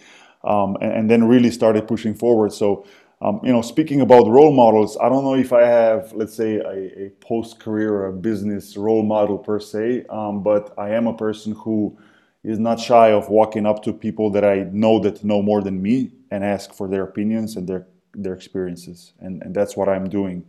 um, 0.43 0.75
and, 0.82 0.91
and, 0.91 1.10
then 1.10 1.23
really 1.23 1.49
started 1.49 1.88
pushing 1.88 2.13
forward. 2.13 2.51
So, 2.51 2.86
um, 3.21 3.39
you 3.43 3.54
know, 3.54 3.62
speaking 3.62 4.01
about 4.01 4.27
role 4.27 4.51
models, 4.51 4.97
I 5.01 5.08
don't 5.08 5.23
know 5.23 5.36
if 5.36 5.54
I 5.54 5.62
have, 5.62 6.12
let's 6.12 6.36
say, 6.36 6.56
a, 6.56 7.06
a 7.06 7.10
post-career 7.21 7.93
or 7.93 8.08
a 8.08 8.13
business 8.13 8.75
role 8.75 9.04
model 9.04 9.38
per 9.38 9.60
se, 9.60 10.06
um, 10.10 10.43
but 10.43 10.73
I 10.77 10.89
am 10.89 11.08
a 11.08 11.15
person 11.15 11.54
who 11.54 11.97
is 12.43 12.60
not 12.60 12.80
shy 12.80 13.12
of 13.12 13.30
walking 13.30 13.65
up 13.65 13.84
to 13.84 13.93
people 13.93 14.30
that 14.32 14.43
I 14.43 14.67
know 14.71 14.99
that 14.99 15.23
know 15.23 15.41
more 15.41 15.62
than 15.62 15.82
me 15.82 16.12
and 16.32 16.43
ask 16.43 16.73
for 16.73 16.88
their 16.88 17.04
opinions 17.04 17.56
and 17.56 17.67
their 17.67 17.88
their 18.13 18.34
experiences, 18.34 19.13
and, 19.19 19.41
and 19.41 19.56
that's 19.56 19.77
what 19.77 19.88
I'm 19.88 20.10
doing 20.10 20.45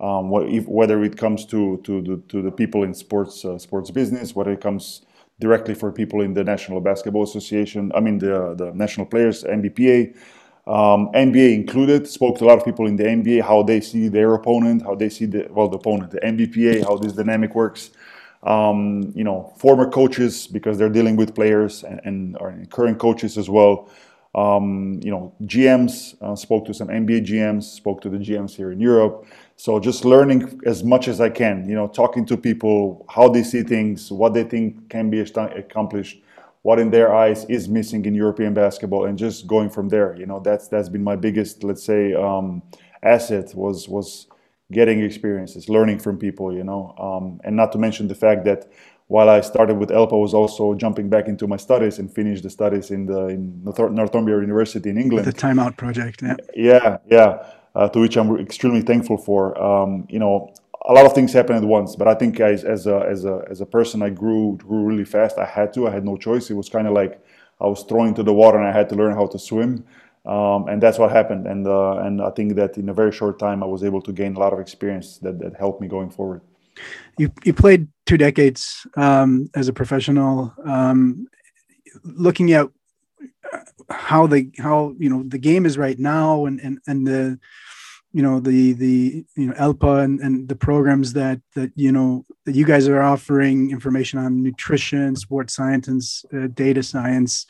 um, 0.00 0.28
what, 0.30 0.48
if, 0.48 0.66
whether 0.66 1.02
it 1.04 1.16
comes 1.16 1.46
to 1.46 1.80
to 1.84 2.02
the, 2.02 2.16
to 2.28 2.42
the 2.42 2.50
people 2.50 2.82
in 2.82 2.94
sports 2.94 3.44
uh, 3.44 3.58
sports 3.58 3.90
business, 3.90 4.34
whether 4.34 4.52
it 4.52 4.60
comes 4.60 5.02
directly 5.40 5.74
for 5.74 5.90
people 5.92 6.20
in 6.20 6.34
the 6.34 6.44
National 6.44 6.80
Basketball 6.80 7.22
Association, 7.22 7.92
I 7.94 8.00
mean 8.00 8.18
the 8.18 8.54
the 8.56 8.72
national 8.74 9.06
players, 9.06 9.44
NBPA, 9.44 10.16
um, 10.66 11.10
NBA 11.14 11.54
included. 11.54 12.08
Spoke 12.08 12.38
to 12.38 12.44
a 12.44 12.46
lot 12.46 12.58
of 12.58 12.64
people 12.64 12.86
in 12.86 12.96
the 12.96 13.04
NBA 13.04 13.42
how 13.42 13.62
they 13.62 13.80
see 13.80 14.08
their 14.08 14.34
opponent, 14.34 14.82
how 14.82 14.94
they 14.94 15.08
see 15.08 15.26
the 15.26 15.46
well 15.50 15.68
the 15.68 15.76
opponent, 15.76 16.10
the 16.10 16.20
NBPA, 16.20 16.84
how 16.84 16.96
this 16.96 17.12
dynamic 17.12 17.54
works. 17.54 17.90
Um, 18.44 19.10
you 19.14 19.24
know, 19.24 19.54
former 19.56 19.90
coaches 19.90 20.46
because 20.46 20.76
they're 20.76 20.90
dealing 20.90 21.16
with 21.16 21.34
players 21.34 21.82
and, 21.82 22.36
and 22.38 22.70
current 22.70 22.98
coaches 22.98 23.38
as 23.38 23.48
well. 23.48 23.88
Um, 24.34 25.00
you 25.02 25.10
know, 25.10 25.32
GMs 25.44 26.20
uh, 26.20 26.34
spoke 26.34 26.66
to 26.66 26.74
some 26.74 26.88
NBA 26.88 27.24
GMs, 27.24 27.62
spoke 27.62 28.00
to 28.02 28.10
the 28.10 28.18
GMs 28.18 28.54
here 28.54 28.72
in 28.72 28.80
Europe. 28.80 29.26
So 29.56 29.78
just 29.78 30.04
learning 30.04 30.60
as 30.66 30.82
much 30.82 31.06
as 31.06 31.20
I 31.20 31.30
can, 31.30 31.68
you 31.68 31.76
know, 31.76 31.86
talking 31.86 32.26
to 32.26 32.36
people, 32.36 33.06
how 33.08 33.28
they 33.28 33.44
see 33.44 33.62
things, 33.62 34.10
what 34.10 34.34
they 34.34 34.42
think 34.42 34.90
can 34.90 35.08
be 35.08 35.20
accomplished, 35.20 36.20
what 36.62 36.80
in 36.80 36.90
their 36.90 37.14
eyes 37.14 37.44
is 37.44 37.68
missing 37.68 38.04
in 38.06 38.14
European 38.14 38.54
basketball, 38.54 39.04
and 39.04 39.16
just 39.16 39.46
going 39.46 39.70
from 39.70 39.88
there. 39.88 40.16
You 40.16 40.26
know, 40.26 40.40
that's 40.40 40.66
that's 40.66 40.88
been 40.88 41.04
my 41.04 41.14
biggest, 41.14 41.62
let's 41.62 41.84
say, 41.84 42.14
um, 42.14 42.62
asset 43.04 43.54
was 43.54 43.88
was 43.88 44.26
getting 44.74 45.00
experiences, 45.00 45.68
learning 45.68 45.98
from 46.00 46.18
people. 46.18 46.52
You 46.52 46.64
know, 46.64 46.94
um, 46.98 47.40
and 47.44 47.56
not 47.56 47.72
to 47.72 47.78
mention 47.78 48.08
the 48.08 48.14
fact 48.14 48.44
that 48.44 48.70
while 49.06 49.28
I 49.28 49.40
started 49.40 49.76
with 49.78 49.90
ELPA, 49.90 50.12
I 50.12 50.22
was 50.28 50.34
also 50.34 50.74
jumping 50.74 51.08
back 51.08 51.26
into 51.28 51.46
my 51.46 51.56
studies 51.56 51.98
and 51.98 52.12
finished 52.12 52.42
the 52.42 52.50
studies 52.50 52.90
in 52.90 53.06
the 53.06 53.28
in 53.28 53.42
Northumbria 53.64 54.40
University 54.40 54.90
in 54.90 54.98
England. 54.98 55.26
The 55.26 55.32
Timeout 55.32 55.76
Project, 55.76 56.22
yeah. 56.22 56.36
Yeah, 56.54 56.98
yeah 57.10 57.50
uh, 57.74 57.88
to 57.88 58.00
which 58.00 58.16
I'm 58.16 58.38
extremely 58.38 58.82
thankful 58.82 59.16
for. 59.16 59.60
Um, 59.60 60.06
you 60.08 60.18
know, 60.18 60.52
a 60.86 60.92
lot 60.92 61.06
of 61.06 61.12
things 61.14 61.32
happen 61.32 61.56
at 61.56 61.64
once, 61.64 61.96
but 61.96 62.06
I 62.06 62.14
think 62.14 62.40
as, 62.40 62.64
as 62.64 62.86
a 62.86 63.06
as 63.08 63.24
a 63.24 63.44
as 63.50 63.60
a 63.60 63.66
person, 63.66 64.02
I 64.02 64.10
grew 64.10 64.56
grew 64.58 64.84
really 64.84 65.04
fast. 65.04 65.38
I 65.38 65.46
had 65.46 65.72
to. 65.74 65.88
I 65.88 65.90
had 65.90 66.04
no 66.04 66.16
choice. 66.16 66.50
It 66.50 66.54
was 66.54 66.68
kind 66.68 66.86
of 66.86 66.92
like 66.92 67.24
I 67.60 67.66
was 67.66 67.82
thrown 67.84 68.08
into 68.08 68.22
the 68.22 68.34
water 68.34 68.58
and 68.58 68.66
I 68.66 68.72
had 68.72 68.88
to 68.90 68.94
learn 68.94 69.14
how 69.14 69.26
to 69.26 69.38
swim. 69.38 69.84
Um, 70.26 70.68
and 70.68 70.82
that's 70.82 70.98
what 70.98 71.10
happened. 71.10 71.46
And 71.46 71.66
uh, 71.66 71.98
and 71.98 72.22
I 72.22 72.30
think 72.30 72.54
that 72.56 72.78
in 72.78 72.88
a 72.88 72.94
very 72.94 73.12
short 73.12 73.38
time, 73.38 73.62
I 73.62 73.66
was 73.66 73.84
able 73.84 74.00
to 74.02 74.12
gain 74.12 74.36
a 74.36 74.38
lot 74.38 74.52
of 74.52 74.58
experience 74.58 75.18
that, 75.18 75.38
that 75.40 75.56
helped 75.56 75.80
me 75.80 75.88
going 75.88 76.10
forward. 76.10 76.40
You 77.18 77.30
you 77.44 77.52
played 77.52 77.88
two 78.06 78.16
decades 78.16 78.86
um, 78.96 79.50
as 79.54 79.68
a 79.68 79.72
professional. 79.72 80.54
Um, 80.64 81.28
looking 82.02 82.52
at 82.52 82.68
how 83.90 84.26
the 84.26 84.50
how 84.58 84.94
you 84.98 85.10
know 85.10 85.22
the 85.26 85.38
game 85.38 85.66
is 85.66 85.76
right 85.76 85.98
now, 85.98 86.46
and 86.46 86.58
and 86.60 86.78
and 86.86 87.06
the 87.06 87.38
you 88.14 88.22
know 88.22 88.40
the 88.40 88.72
the 88.72 89.24
you 89.36 89.46
know 89.48 89.54
ELPA 89.54 90.04
and, 90.04 90.20
and 90.20 90.48
the 90.48 90.56
programs 90.56 91.12
that 91.12 91.40
that 91.54 91.70
you 91.76 91.92
know 91.92 92.24
that 92.46 92.54
you 92.54 92.64
guys 92.64 92.88
are 92.88 93.02
offering 93.02 93.70
information 93.70 94.18
on 94.18 94.42
nutrition 94.42 95.16
sports 95.16 95.54
science 95.54 96.24
uh, 96.32 96.46
data 96.54 96.82
science 96.82 97.46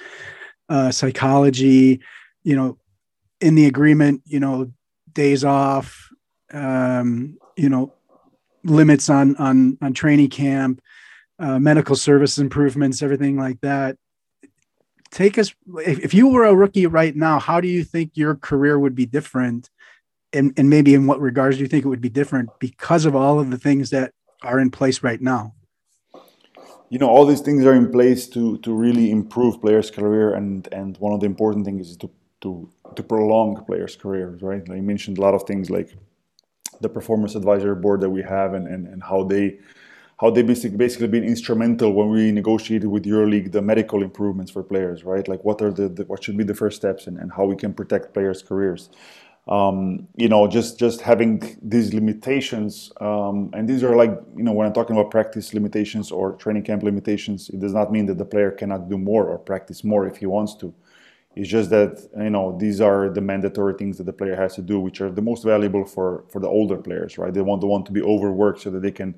uh, 0.71 0.91
psychology 0.91 2.01
you 2.45 2.55
know 2.55 2.79
in 3.41 3.55
the 3.55 3.67
agreement 3.67 4.23
you 4.25 4.39
know 4.39 4.71
days 5.13 5.45
off 5.45 6.11
um, 6.53 7.37
you 7.57 7.69
know 7.69 7.93
limits 8.63 9.11
on 9.11 9.37
on 9.37 9.77
on 9.83 9.93
training 9.93 10.31
camp 10.31 10.81
uh, 11.39 11.59
medical 11.59 11.97
service 11.97 12.39
improvements 12.39 13.03
everything 13.03 13.37
like 13.37 13.61
that. 13.61 13.97
Take 15.11 15.39
us 15.39 15.55
if, 15.79 16.01
if 16.01 16.15
you 16.15 16.29
were 16.29 16.45
a 16.45 16.55
rookie 16.55 16.87
right 16.87 17.15
now 17.15 17.39
how 17.39 17.61
do 17.61 17.69
you 17.69 17.85
think 17.85 18.13
your 18.15 18.35
career 18.35 18.79
would 18.79 18.95
be 18.95 19.07
different? 19.07 19.71
And, 20.33 20.53
and 20.57 20.69
maybe 20.69 20.95
in 20.95 21.07
what 21.07 21.21
regards 21.21 21.57
do 21.57 21.63
you 21.63 21.69
think 21.69 21.85
it 21.85 21.89
would 21.89 22.01
be 22.01 22.09
different 22.09 22.51
because 22.59 23.05
of 23.05 23.15
all 23.15 23.39
of 23.39 23.53
the 23.53 23.59
things 23.59 23.91
that 23.91 24.13
are 24.43 24.59
in 24.59 24.71
place 24.71 25.03
right 25.05 25.21
now? 25.21 25.55
You 26.91 26.99
know, 26.99 27.09
all 27.09 27.25
these 27.25 27.41
things 27.41 27.65
are 27.65 27.75
in 27.75 27.91
place 27.91 28.29
to 28.29 28.59
to 28.59 28.73
really 28.73 29.11
improve 29.11 29.61
players' 29.61 29.91
career, 29.91 30.35
and 30.35 30.69
and 30.73 30.97
one 30.99 31.13
of 31.13 31.21
the 31.21 31.27
important 31.27 31.65
things 31.65 31.91
is 31.91 31.97
to 31.99 32.11
to 32.45 32.69
to 32.97 33.03
prolong 33.03 33.65
players' 33.65 33.97
careers, 33.97 34.43
right? 34.43 34.67
Like 34.69 34.77
you 34.77 34.83
mentioned 34.95 35.19
a 35.19 35.21
lot 35.21 35.35
of 35.35 35.43
things 35.45 35.71
like 35.71 35.89
the 36.81 36.89
performance 36.89 37.35
advisory 37.35 37.75
board 37.75 38.01
that 38.03 38.11
we 38.11 38.23
have, 38.23 38.55
and 38.55 38.67
and, 38.69 38.87
and 38.93 39.03
how 39.03 39.25
they 39.25 39.59
how 40.21 40.31
they 40.31 40.43
basically 40.43 40.77
basically 40.77 41.09
been 41.09 41.25
instrumental 41.25 41.93
when 41.93 42.09
we 42.11 42.31
negotiated 42.31 42.89
with 42.89 43.05
EuroLeague 43.05 43.51
the 43.51 43.63
medical 43.63 44.03
improvements 44.03 44.51
for 44.53 44.63
players, 44.63 45.05
right? 45.05 45.27
Like 45.27 45.43
what 45.45 45.61
are 45.61 45.73
the, 45.73 45.89
the 45.89 46.05
what 46.05 46.23
should 46.23 46.37
be 46.37 46.45
the 46.45 46.55
first 46.63 46.77
steps 46.77 47.09
and, 47.09 47.19
and 47.19 47.33
how 47.33 47.45
we 47.45 47.57
can 47.57 47.75
protect 47.75 48.15
players' 48.15 48.43
careers 48.43 48.91
um, 49.47 50.09
you 50.17 50.29
know, 50.29 50.47
just 50.47 50.79
just 50.79 51.03
having 51.03 51.59
these 51.61 51.93
limitations, 51.93 52.91
um, 53.01 53.51
and 53.53 53.69
these 53.69 53.83
are 53.83 53.95
like, 53.95 54.19
you 54.35 54.43
know, 54.43 54.53
when 54.53 54.67
I'm 54.67 54.73
talking 54.73 54.97
about 54.97 55.11
practice 55.11 55.53
limitations 55.53 56.11
or 56.11 56.33
training 56.33 56.63
camp 56.63 56.83
limitations, 56.83 57.51
it 57.51 57.61
does 57.61 57.75
not 57.75 57.93
mean 57.93 58.07
that 58.07 58.17
the 58.17 58.25
player 58.25 58.51
cannot 58.51 58.89
do 58.89 58.97
more 58.97 59.27
or 59.27 59.39
practice 59.39 59.85
more 59.85 60.07
if 60.07 60.17
he 60.17 60.27
wants 60.27 60.55
to. 60.57 60.73
It's 61.37 61.49
just 61.49 61.71
that 61.71 62.09
you 62.17 62.31
know 62.31 62.57
these 62.59 62.81
are 62.81 63.11
the 63.11 63.21
mandatory 63.21 63.75
things 63.75 63.99
that 63.99 64.05
the 64.05 64.13
player 64.13 64.37
has 64.37 64.55
to 64.55 64.63
do, 64.63 64.81
which 64.81 65.01
are 65.01 65.11
the 65.11 65.23
most 65.23 65.45
valuable 65.45 65.85
for 65.85 66.25
for 66.29 66.41
the 66.41 66.49
older 66.49 66.77
players, 66.77 67.19
right? 67.19 67.33
They 67.35 67.41
want 67.41 67.61
the 67.61 67.67
want 67.67 67.87
to 67.87 67.93
be 67.93 68.03
overworked 68.03 68.61
so 68.61 68.71
that 68.71 68.83
they 68.83 68.93
can 68.93 69.15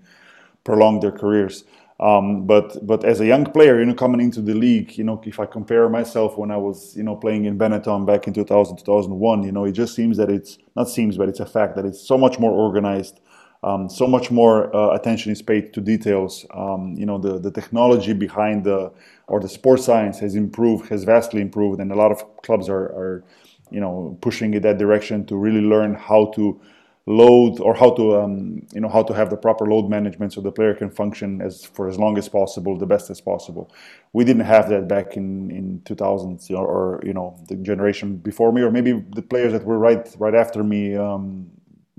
prolong 0.64 1.00
their 1.00 1.12
careers. 1.12 1.64
Um, 1.98 2.46
but 2.46 2.86
but 2.86 3.04
as 3.04 3.20
a 3.20 3.26
young 3.26 3.46
player, 3.46 3.78
you 3.78 3.86
know, 3.86 3.94
coming 3.94 4.20
into 4.20 4.42
the 4.42 4.52
league, 4.52 4.98
you 4.98 5.04
know, 5.04 5.20
if 5.24 5.40
I 5.40 5.46
compare 5.46 5.88
myself 5.88 6.36
when 6.36 6.50
I 6.50 6.56
was, 6.58 6.94
you 6.94 7.02
know, 7.02 7.16
playing 7.16 7.46
in 7.46 7.56
Benetton 7.58 8.04
back 8.06 8.26
in 8.26 8.34
2000, 8.34 8.76
2001, 8.76 9.42
you 9.44 9.52
know, 9.52 9.64
it 9.64 9.72
just 9.72 9.94
seems 9.94 10.18
that 10.18 10.30
it's 10.30 10.58
not 10.74 10.90
seems, 10.90 11.16
but 11.16 11.28
it's 11.28 11.40
a 11.40 11.46
fact 11.46 11.74
that 11.76 11.86
it's 11.86 12.00
so 12.00 12.18
much 12.18 12.38
more 12.38 12.52
organized, 12.52 13.20
um, 13.62 13.88
so 13.88 14.06
much 14.06 14.30
more 14.30 14.74
uh, 14.74 14.94
attention 14.94 15.32
is 15.32 15.42
paid 15.42 15.72
to 15.74 15.80
details. 15.80 16.46
Um, 16.54 16.94
you 16.96 17.06
know, 17.06 17.18
the 17.18 17.38
the 17.38 17.50
technology 17.50 18.12
behind 18.12 18.64
the 18.64 18.92
or 19.26 19.40
the 19.40 19.48
sports 19.48 19.84
science 19.84 20.18
has 20.20 20.34
improved, 20.34 20.88
has 20.88 21.04
vastly 21.04 21.40
improved, 21.40 21.80
and 21.80 21.90
a 21.90 21.96
lot 21.96 22.12
of 22.12 22.42
clubs 22.42 22.68
are 22.68 22.86
are, 23.00 23.24
you 23.70 23.80
know, 23.80 24.16
pushing 24.20 24.54
in 24.54 24.62
that 24.62 24.78
direction 24.78 25.26
to 25.26 25.36
really 25.36 25.62
learn 25.62 25.94
how 25.94 26.26
to 26.36 26.60
load 27.08 27.60
or 27.60 27.72
how 27.72 27.90
to 27.90 28.16
um, 28.20 28.60
you 28.74 28.80
know 28.80 28.88
how 28.88 29.02
to 29.02 29.14
have 29.14 29.30
the 29.30 29.36
proper 29.36 29.64
load 29.66 29.88
management 29.88 30.32
so 30.32 30.40
the 30.40 30.50
player 30.50 30.74
can 30.74 30.90
function 30.90 31.40
as 31.40 31.64
for 31.64 31.88
as 31.88 31.98
long 31.98 32.18
as 32.18 32.28
possible 32.28 32.76
the 32.76 32.86
best 32.86 33.10
as 33.10 33.20
possible 33.20 33.72
we 34.12 34.24
didn't 34.24 34.44
have 34.44 34.68
that 34.68 34.88
back 34.88 35.16
in 35.16 35.48
in 35.52 35.80
2000s 35.84 36.50
or, 36.50 36.66
or 36.66 37.00
you 37.04 37.12
know 37.12 37.38
the 37.48 37.54
generation 37.56 38.16
before 38.16 38.50
me 38.50 38.60
or 38.60 38.72
maybe 38.72 39.04
the 39.14 39.22
players 39.22 39.52
that 39.52 39.64
were 39.64 39.78
right 39.78 40.16
right 40.18 40.34
after 40.34 40.64
me 40.64 40.96
um, 40.96 41.48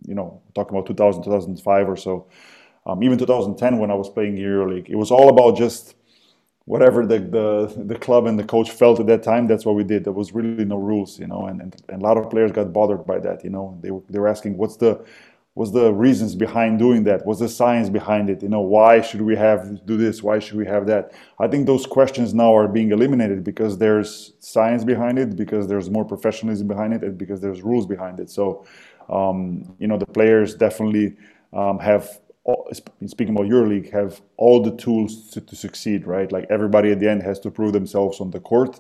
you 0.08 0.16
know 0.16 0.42
talking 0.56 0.76
about 0.76 0.88
2000 0.88 1.24
2005 1.24 1.90
or 1.90 1.96
so 1.96 2.28
um, 2.86 3.04
even 3.04 3.18
2010 3.18 3.78
when 3.78 3.92
i 3.92 3.94
was 3.94 4.10
playing 4.10 4.36
EuroLeague 4.36 4.90
it 4.90 4.96
was 4.96 5.12
all 5.12 5.30
about 5.30 5.58
just 5.58 5.96
whatever 6.68 7.06
the, 7.06 7.20
the 7.20 7.84
the 7.86 7.98
club 7.98 8.28
and 8.28 8.38
the 8.38 8.44
coach 8.44 8.70
felt 8.72 9.00
at 9.00 9.08
that 9.08 9.24
time, 9.24 9.48
that's 9.48 9.66
what 9.66 9.76
we 9.76 9.86
did. 9.86 10.04
There 10.04 10.12
was 10.12 10.34
really 10.34 10.66
no 10.66 10.76
rules, 10.76 11.18
you 11.18 11.26
know, 11.26 11.46
and, 11.48 11.62
and, 11.62 11.82
and 11.88 12.02
a 12.02 12.06
lot 12.06 12.18
of 12.18 12.30
players 12.30 12.52
got 12.52 12.74
bothered 12.74 13.08
by 13.08 13.20
that. 13.20 13.42
You 13.46 13.50
know, 13.50 13.78
they 13.82 13.90
were, 13.90 14.02
they 14.10 14.20
were 14.20 14.28
asking 14.28 14.58
what's 14.58 14.76
the 14.76 15.04
what's 15.54 15.72
the 15.72 15.92
reasons 15.94 16.36
behind 16.36 16.78
doing 16.78 17.06
that? 17.06 17.26
What's 17.26 17.40
the 17.40 17.48
science 17.48 17.90
behind 17.90 18.30
it? 18.30 18.44
You 18.44 18.50
know, 18.50 18.60
why 18.60 19.00
should 19.00 19.22
we 19.22 19.36
have 19.38 19.86
do 19.86 19.96
this? 19.96 20.22
Why 20.22 20.40
should 20.40 20.58
we 20.58 20.66
have 20.66 20.86
that? 20.88 21.14
I 21.40 21.48
think 21.48 21.66
those 21.66 21.86
questions 21.86 22.34
now 22.34 22.54
are 22.54 22.68
being 22.68 22.92
eliminated 22.92 23.46
because 23.46 23.78
there's 23.78 24.34
science 24.40 24.84
behind 24.84 25.18
it, 25.18 25.38
because 25.38 25.68
there's 25.68 25.90
more 25.90 26.04
professionalism 26.04 26.68
behind 26.68 26.94
it, 26.94 27.02
and 27.02 27.18
because 27.18 27.40
there's 27.40 27.62
rules 27.62 27.88
behind 27.88 28.20
it. 28.20 28.30
So, 28.30 28.66
um, 29.10 29.76
you 29.80 29.88
know, 29.88 29.98
the 29.98 30.06
players 30.06 30.56
definitely 30.56 31.16
um, 31.54 31.80
have 31.80 32.20
speaking 33.06 33.36
about 33.36 33.48
EuroLeague, 33.48 33.92
have 33.92 34.22
all 34.38 34.62
the 34.62 34.72
tools 34.78 35.30
to, 35.32 35.42
to, 35.42 35.56
succeed, 35.56 36.08
right? 36.08 36.32
Like 36.32 36.46
everybody 36.50 36.92
at 36.92 37.00
the 37.00 37.10
end 37.10 37.22
has 37.24 37.40
to 37.42 37.52
prove 37.52 37.74
themselves 37.74 38.22
on 38.22 38.32
the 38.32 38.40
court. 38.40 38.80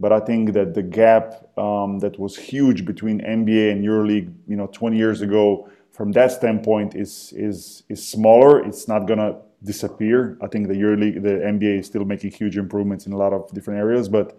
But 0.00 0.12
I 0.12 0.20
think 0.20 0.52
that 0.54 0.74
the 0.74 0.82
gap 0.82 1.58
um, 1.58 1.98
that 2.00 2.18
was 2.18 2.36
huge 2.36 2.84
between 2.84 3.20
NBA 3.20 3.72
and 3.72 3.84
EuroLeague, 3.84 4.32
you 4.46 4.56
know, 4.56 4.66
20 4.66 4.96
years 4.96 5.20
ago, 5.20 5.68
from 5.92 6.12
that 6.12 6.32
standpoint, 6.32 6.94
is 6.94 7.32
is 7.36 7.82
is 7.88 8.06
smaller. 8.06 8.64
It's 8.64 8.88
not 8.88 9.06
gonna 9.06 9.36
disappear. 9.64 10.38
I 10.42 10.48
think 10.48 10.68
the 10.68 10.74
EuroLeague, 10.74 11.22
the 11.22 11.40
NBA 11.54 11.80
is 11.80 11.86
still 11.86 12.04
making 12.04 12.32
huge 12.32 12.58
improvements 12.58 13.06
in 13.06 13.12
a 13.12 13.16
lot 13.16 13.32
of 13.32 13.50
different 13.52 13.80
areas, 13.80 14.08
but 14.08 14.38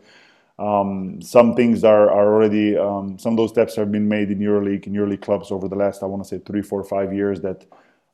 Um, 0.59 1.21
some 1.21 1.53
things 1.53 1.83
are, 1.83 2.09
are 2.09 2.33
already 2.33 2.75
um, 2.75 3.19
some 3.19 3.33
of 3.33 3.37
those 3.37 3.51
steps 3.51 3.75
have 3.75 3.91
been 3.91 4.07
made 4.07 4.31
in 4.31 4.39
EuroLeague 4.39 4.87
in 4.87 4.93
EuroLeague 4.93 5.21
clubs 5.21 5.51
over 5.51 5.67
the 5.67 5.75
last 5.75 6.01
I 6.01 6.07
want 6.07 6.23
to 6.23 6.27
say 6.27 6.39
three, 6.39 6.63
four, 6.63 6.83
five 6.83 7.13
years 7.13 7.41
that 7.41 7.65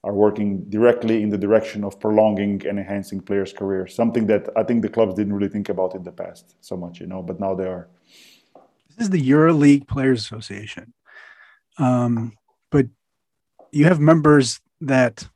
are 0.04 0.14
working 0.14 0.66
directly 0.70 1.24
in 1.24 1.30
the 1.30 1.38
direction 1.38 1.84
of 1.86 1.98
prolonging 2.00 2.62
and 2.68 2.78
enhancing 2.78 3.22
players' 3.22 3.54
careers. 3.54 3.96
Something 3.96 4.28
that 4.28 4.50
I 4.58 4.64
think 4.64 4.82
the 4.82 4.90
clubs 4.90 5.14
didn't 5.14 5.34
really 5.34 5.48
think 5.48 5.70
about 5.70 5.96
in 5.96 6.04
the 6.04 6.12
past 6.12 6.56
so 6.60 6.76
much, 6.76 7.00
you 7.00 7.08
know, 7.08 7.22
but 7.22 7.40
now 7.40 7.56
they 7.56 7.66
are. 7.66 7.88
This 8.90 9.06
is 9.06 9.10
the 9.10 9.30
EuroLeague 9.30 9.88
Players 9.88 10.20
Association, 10.20 10.94
um, 11.78 12.34
but 12.70 12.88
you 13.72 13.86
have 13.86 14.00
members 14.00 14.60
that, 14.82 15.28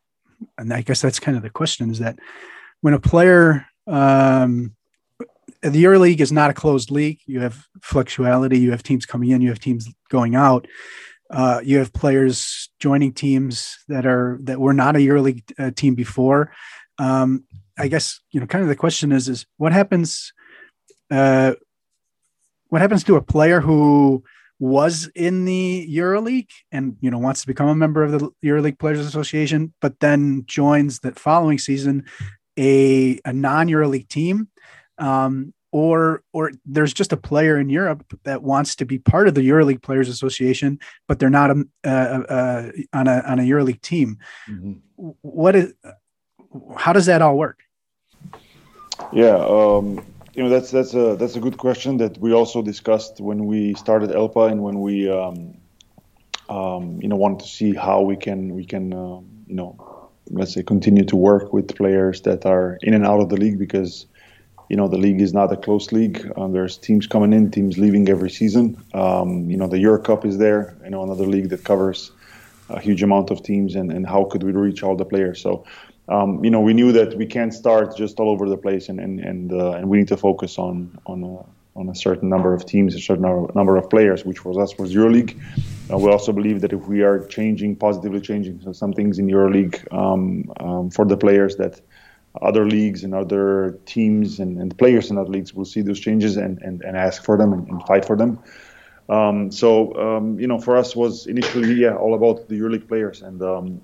and 0.57 0.73
I 0.73 0.81
guess 0.81 1.01
that's 1.01 1.19
kind 1.19 1.37
of 1.37 1.43
the 1.43 1.49
question: 1.49 1.89
is 1.89 1.99
that 1.99 2.19
when 2.81 2.93
a 2.93 2.99
player 2.99 3.65
um, 3.87 4.75
the 5.61 5.83
EuroLeague 5.83 6.19
is 6.19 6.31
not 6.31 6.49
a 6.49 6.53
closed 6.53 6.91
league. 6.91 7.19
You 7.25 7.41
have 7.41 7.67
fluctuality. 7.81 8.59
You 8.59 8.71
have 8.71 8.83
teams 8.83 9.05
coming 9.05 9.29
in. 9.29 9.41
You 9.41 9.49
have 9.49 9.59
teams 9.59 9.87
going 10.09 10.35
out. 10.35 10.67
Uh, 11.29 11.59
you 11.63 11.77
have 11.77 11.91
players 11.93 12.69
joining 12.79 13.11
teams 13.13 13.77
that 13.87 14.05
are 14.05 14.39
that 14.43 14.59
were 14.59 14.73
not 14.73 14.95
a 14.95 14.99
EuroLeague 14.99 15.43
uh, 15.59 15.71
team 15.71 15.95
before. 15.95 16.51
Um, 16.99 17.43
I 17.77 17.87
guess 17.87 18.19
you 18.31 18.39
know, 18.39 18.47
kind 18.47 18.63
of 18.63 18.69
the 18.69 18.75
question 18.75 19.11
is, 19.11 19.27
is 19.27 19.45
what 19.57 19.73
happens? 19.73 20.31
Uh, 21.11 21.53
what 22.69 22.81
happens 22.81 23.03
to 23.05 23.15
a 23.15 23.21
player 23.21 23.59
who 23.61 24.23
was 24.59 25.09
in 25.15 25.45
the 25.45 25.87
EuroLeague 25.91 26.49
and 26.71 26.97
you 27.01 27.11
know 27.11 27.19
wants 27.19 27.41
to 27.41 27.47
become 27.47 27.67
a 27.67 27.75
member 27.75 28.03
of 28.03 28.11
the 28.11 28.31
EuroLeague 28.43 28.79
Players 28.79 28.99
Association, 28.99 29.73
but 29.81 29.99
then 29.99 30.43
joins 30.47 30.99
that 30.99 31.19
following 31.19 31.59
season 31.59 32.05
a, 32.57 33.19
a 33.25 33.33
non 33.33 33.67
EuroLeague 33.67 34.07
team? 34.07 34.49
Um, 34.97 35.53
or 35.71 36.23
or 36.33 36.51
there's 36.65 36.93
just 36.93 37.13
a 37.13 37.17
player 37.17 37.59
in 37.59 37.69
Europe 37.69 38.17
that 38.23 38.41
wants 38.41 38.75
to 38.77 38.85
be 38.85 38.97
part 38.97 39.27
of 39.27 39.35
the 39.35 39.41
EuroLeague 39.41 39.81
Players 39.81 40.09
Association, 40.09 40.79
but 41.07 41.19
they're 41.19 41.29
not 41.29 41.51
a, 41.51 41.65
a, 41.83 42.25
a 42.29 42.71
on 42.93 43.07
a 43.07 43.19
on 43.27 43.39
a 43.39 43.43
EuroLeague 43.43 43.81
team. 43.81 44.17
Mm-hmm. 44.49 44.73
What 45.21 45.55
is 45.55 45.73
how 46.77 46.93
does 46.93 47.05
that 47.07 47.21
all 47.21 47.37
work? 47.37 47.59
Yeah, 49.11 49.35
um, 49.35 50.03
you 50.33 50.43
know 50.43 50.49
that's 50.49 50.71
that's 50.71 50.93
a 50.93 51.15
that's 51.15 51.35
a 51.35 51.39
good 51.39 51.57
question 51.57 51.97
that 51.97 52.17
we 52.17 52.33
also 52.33 52.61
discussed 52.61 53.19
when 53.19 53.45
we 53.45 53.73
started 53.75 54.11
ELPA 54.11 54.51
and 54.51 54.63
when 54.63 54.81
we 54.81 55.09
um, 55.09 55.57
um, 56.49 56.99
you 57.01 57.09
know 57.09 57.15
wanted 57.15 57.39
to 57.39 57.47
see 57.47 57.73
how 57.73 58.01
we 58.01 58.15
can 58.15 58.53
we 58.55 58.65
can 58.65 58.93
uh, 58.93 59.19
you 59.47 59.55
know 59.55 60.09
let's 60.29 60.53
say 60.53 60.63
continue 60.63 61.05
to 61.05 61.15
work 61.15 61.53
with 61.53 61.75
players 61.75 62.21
that 62.21 62.45
are 62.45 62.77
in 62.81 62.93
and 62.93 63.05
out 63.05 63.19
of 63.19 63.29
the 63.29 63.37
league 63.37 63.57
because 63.57 64.05
you 64.69 64.75
know 64.75 64.87
the 64.87 64.97
league 64.97 65.21
is 65.21 65.33
not 65.33 65.51
a 65.51 65.57
close 65.57 65.91
league. 65.91 66.29
Um, 66.37 66.51
there's 66.51 66.77
teams 66.77 67.07
coming 67.07 67.33
in, 67.33 67.51
teams 67.51 67.77
leaving 67.77 68.09
every 68.09 68.29
season. 68.29 68.81
Um, 68.93 69.49
you 69.49 69.57
know 69.57 69.67
the 69.67 69.79
Euro 69.79 70.01
Cup 70.01 70.25
is 70.25 70.37
there. 70.37 70.75
You 70.83 70.89
know 70.89 71.03
another 71.03 71.25
league 71.25 71.49
that 71.49 71.63
covers 71.63 72.11
a 72.69 72.79
huge 72.79 73.01
amount 73.01 73.31
of 73.31 73.43
teams, 73.43 73.75
and, 73.75 73.91
and 73.91 74.05
how 74.05 74.25
could 74.25 74.43
we 74.43 74.51
reach 74.51 74.83
all 74.83 74.95
the 74.95 75.05
players? 75.05 75.41
So 75.41 75.65
um, 76.09 76.43
you 76.43 76.49
know 76.49 76.61
we 76.61 76.73
knew 76.73 76.91
that 76.91 77.17
we 77.17 77.25
can't 77.25 77.53
start 77.53 77.95
just 77.95 78.19
all 78.19 78.29
over 78.29 78.49
the 78.49 78.57
place, 78.57 78.89
and 78.89 78.99
and 78.99 79.19
and, 79.19 79.53
uh, 79.53 79.71
and 79.71 79.89
we 79.89 79.97
need 79.97 80.09
to 80.09 80.17
focus 80.17 80.57
on 80.57 80.97
on 81.05 81.23
a, 81.23 81.79
on 81.79 81.89
a 81.89 81.95
certain 81.95 82.27
number 82.27 82.53
of 82.53 82.65
teams, 82.65 82.93
a 82.95 82.99
certain 82.99 83.47
number 83.55 83.77
of 83.77 83.89
players, 83.89 84.25
which 84.25 84.39
for 84.39 84.59
us 84.61 84.77
was 84.77 84.93
EuroLeague. 84.93 85.39
Uh, 85.91 85.97
we 85.97 86.11
also 86.11 86.33
believe 86.33 86.59
that 86.59 86.73
if 86.73 86.85
we 86.87 87.01
are 87.03 87.25
changing 87.27 87.75
positively, 87.75 88.19
changing 88.19 88.73
some 88.73 88.91
things 88.91 89.19
in 89.19 89.27
EuroLeague 89.27 89.93
um, 89.93 90.51
um, 90.59 90.89
for 90.89 91.05
the 91.05 91.15
players 91.15 91.55
that 91.55 91.79
other 92.41 92.65
leagues 92.65 93.03
and 93.03 93.13
other 93.13 93.79
teams 93.85 94.39
and, 94.39 94.59
and 94.59 94.77
players 94.77 95.09
in 95.11 95.17
other 95.17 95.29
leagues 95.29 95.53
will 95.53 95.65
see 95.65 95.81
those 95.81 95.99
changes 95.99 96.37
and, 96.37 96.61
and, 96.61 96.81
and 96.81 96.97
ask 96.97 97.23
for 97.23 97.37
them 97.37 97.53
and, 97.53 97.67
and 97.67 97.83
fight 97.83 98.05
for 98.05 98.15
them. 98.15 98.39
Um, 99.09 99.51
so 99.51 99.93
um, 99.95 100.39
you 100.39 100.47
know, 100.47 100.59
for 100.59 100.75
us 100.75 100.95
was 100.95 101.27
initially 101.27 101.73
yeah 101.73 101.95
all 101.95 102.13
about 102.13 102.49
the 102.49 102.55
EuroLeague 102.59 102.87
players, 102.87 103.21
and 103.21 103.41
um, 103.41 103.81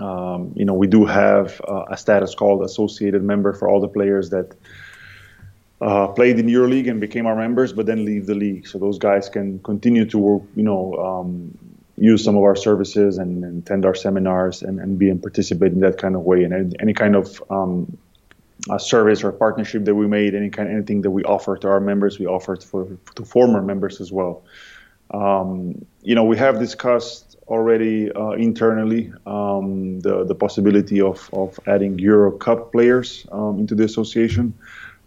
um, 0.00 0.52
you 0.56 0.64
know 0.64 0.72
we 0.72 0.86
do 0.86 1.04
have 1.04 1.60
uh, 1.68 1.84
a 1.90 1.96
status 1.96 2.34
called 2.34 2.62
associated 2.62 3.22
member 3.22 3.52
for 3.52 3.68
all 3.68 3.80
the 3.80 3.88
players 3.88 4.30
that 4.30 4.54
uh, 5.80 6.08
played 6.08 6.38
in 6.38 6.46
EuroLeague 6.46 6.88
and 6.88 7.00
became 7.00 7.26
our 7.26 7.36
members, 7.36 7.72
but 7.72 7.84
then 7.84 8.04
leave 8.04 8.26
the 8.26 8.34
league. 8.34 8.66
So 8.66 8.78
those 8.78 8.98
guys 8.98 9.28
can 9.28 9.58
continue 9.58 10.06
to 10.06 10.18
work, 10.18 10.42
you 10.54 10.62
know, 10.62 10.94
um, 10.94 11.56
use 11.96 12.22
some 12.22 12.36
of 12.36 12.42
our 12.42 12.56
services 12.56 13.18
and, 13.18 13.42
and 13.44 13.62
attend 13.62 13.84
our 13.84 13.94
seminars 13.94 14.62
and, 14.62 14.80
and 14.80 14.98
be 14.98 15.08
and 15.08 15.22
participate 15.22 15.72
in 15.72 15.80
that 15.80 15.98
kind 15.98 16.14
of 16.14 16.22
way. 16.22 16.44
And 16.44 16.76
any, 16.80 16.92
kind 16.92 17.16
of 17.16 17.42
um, 17.50 17.96
service 18.78 19.24
or 19.24 19.32
partnership 19.32 19.84
that 19.84 19.94
we 19.94 20.06
made, 20.06 20.34
any 20.34 20.50
kind 20.50 20.70
anything 20.70 21.02
that 21.02 21.10
we 21.10 21.22
offer 21.24 21.56
to 21.56 21.68
our 21.68 21.80
members, 21.80 22.18
we 22.18 22.26
offer 22.26 22.56
for 22.56 22.98
to 23.14 23.24
former 23.24 23.62
members 23.62 24.00
as 24.00 24.12
well. 24.12 24.44
Um, 25.10 25.86
you 26.02 26.14
know, 26.14 26.24
we 26.24 26.36
have 26.36 26.58
discussed 26.58 27.36
already 27.46 28.10
uh, 28.12 28.30
internally 28.30 29.12
um, 29.24 30.00
the 30.00 30.24
the 30.24 30.34
possibility 30.34 31.00
of 31.00 31.30
of 31.32 31.58
adding 31.66 31.98
Euro 32.00 32.32
Cup 32.32 32.72
players 32.72 33.26
um, 33.32 33.60
into 33.60 33.74
the 33.74 33.84
association. 33.84 34.52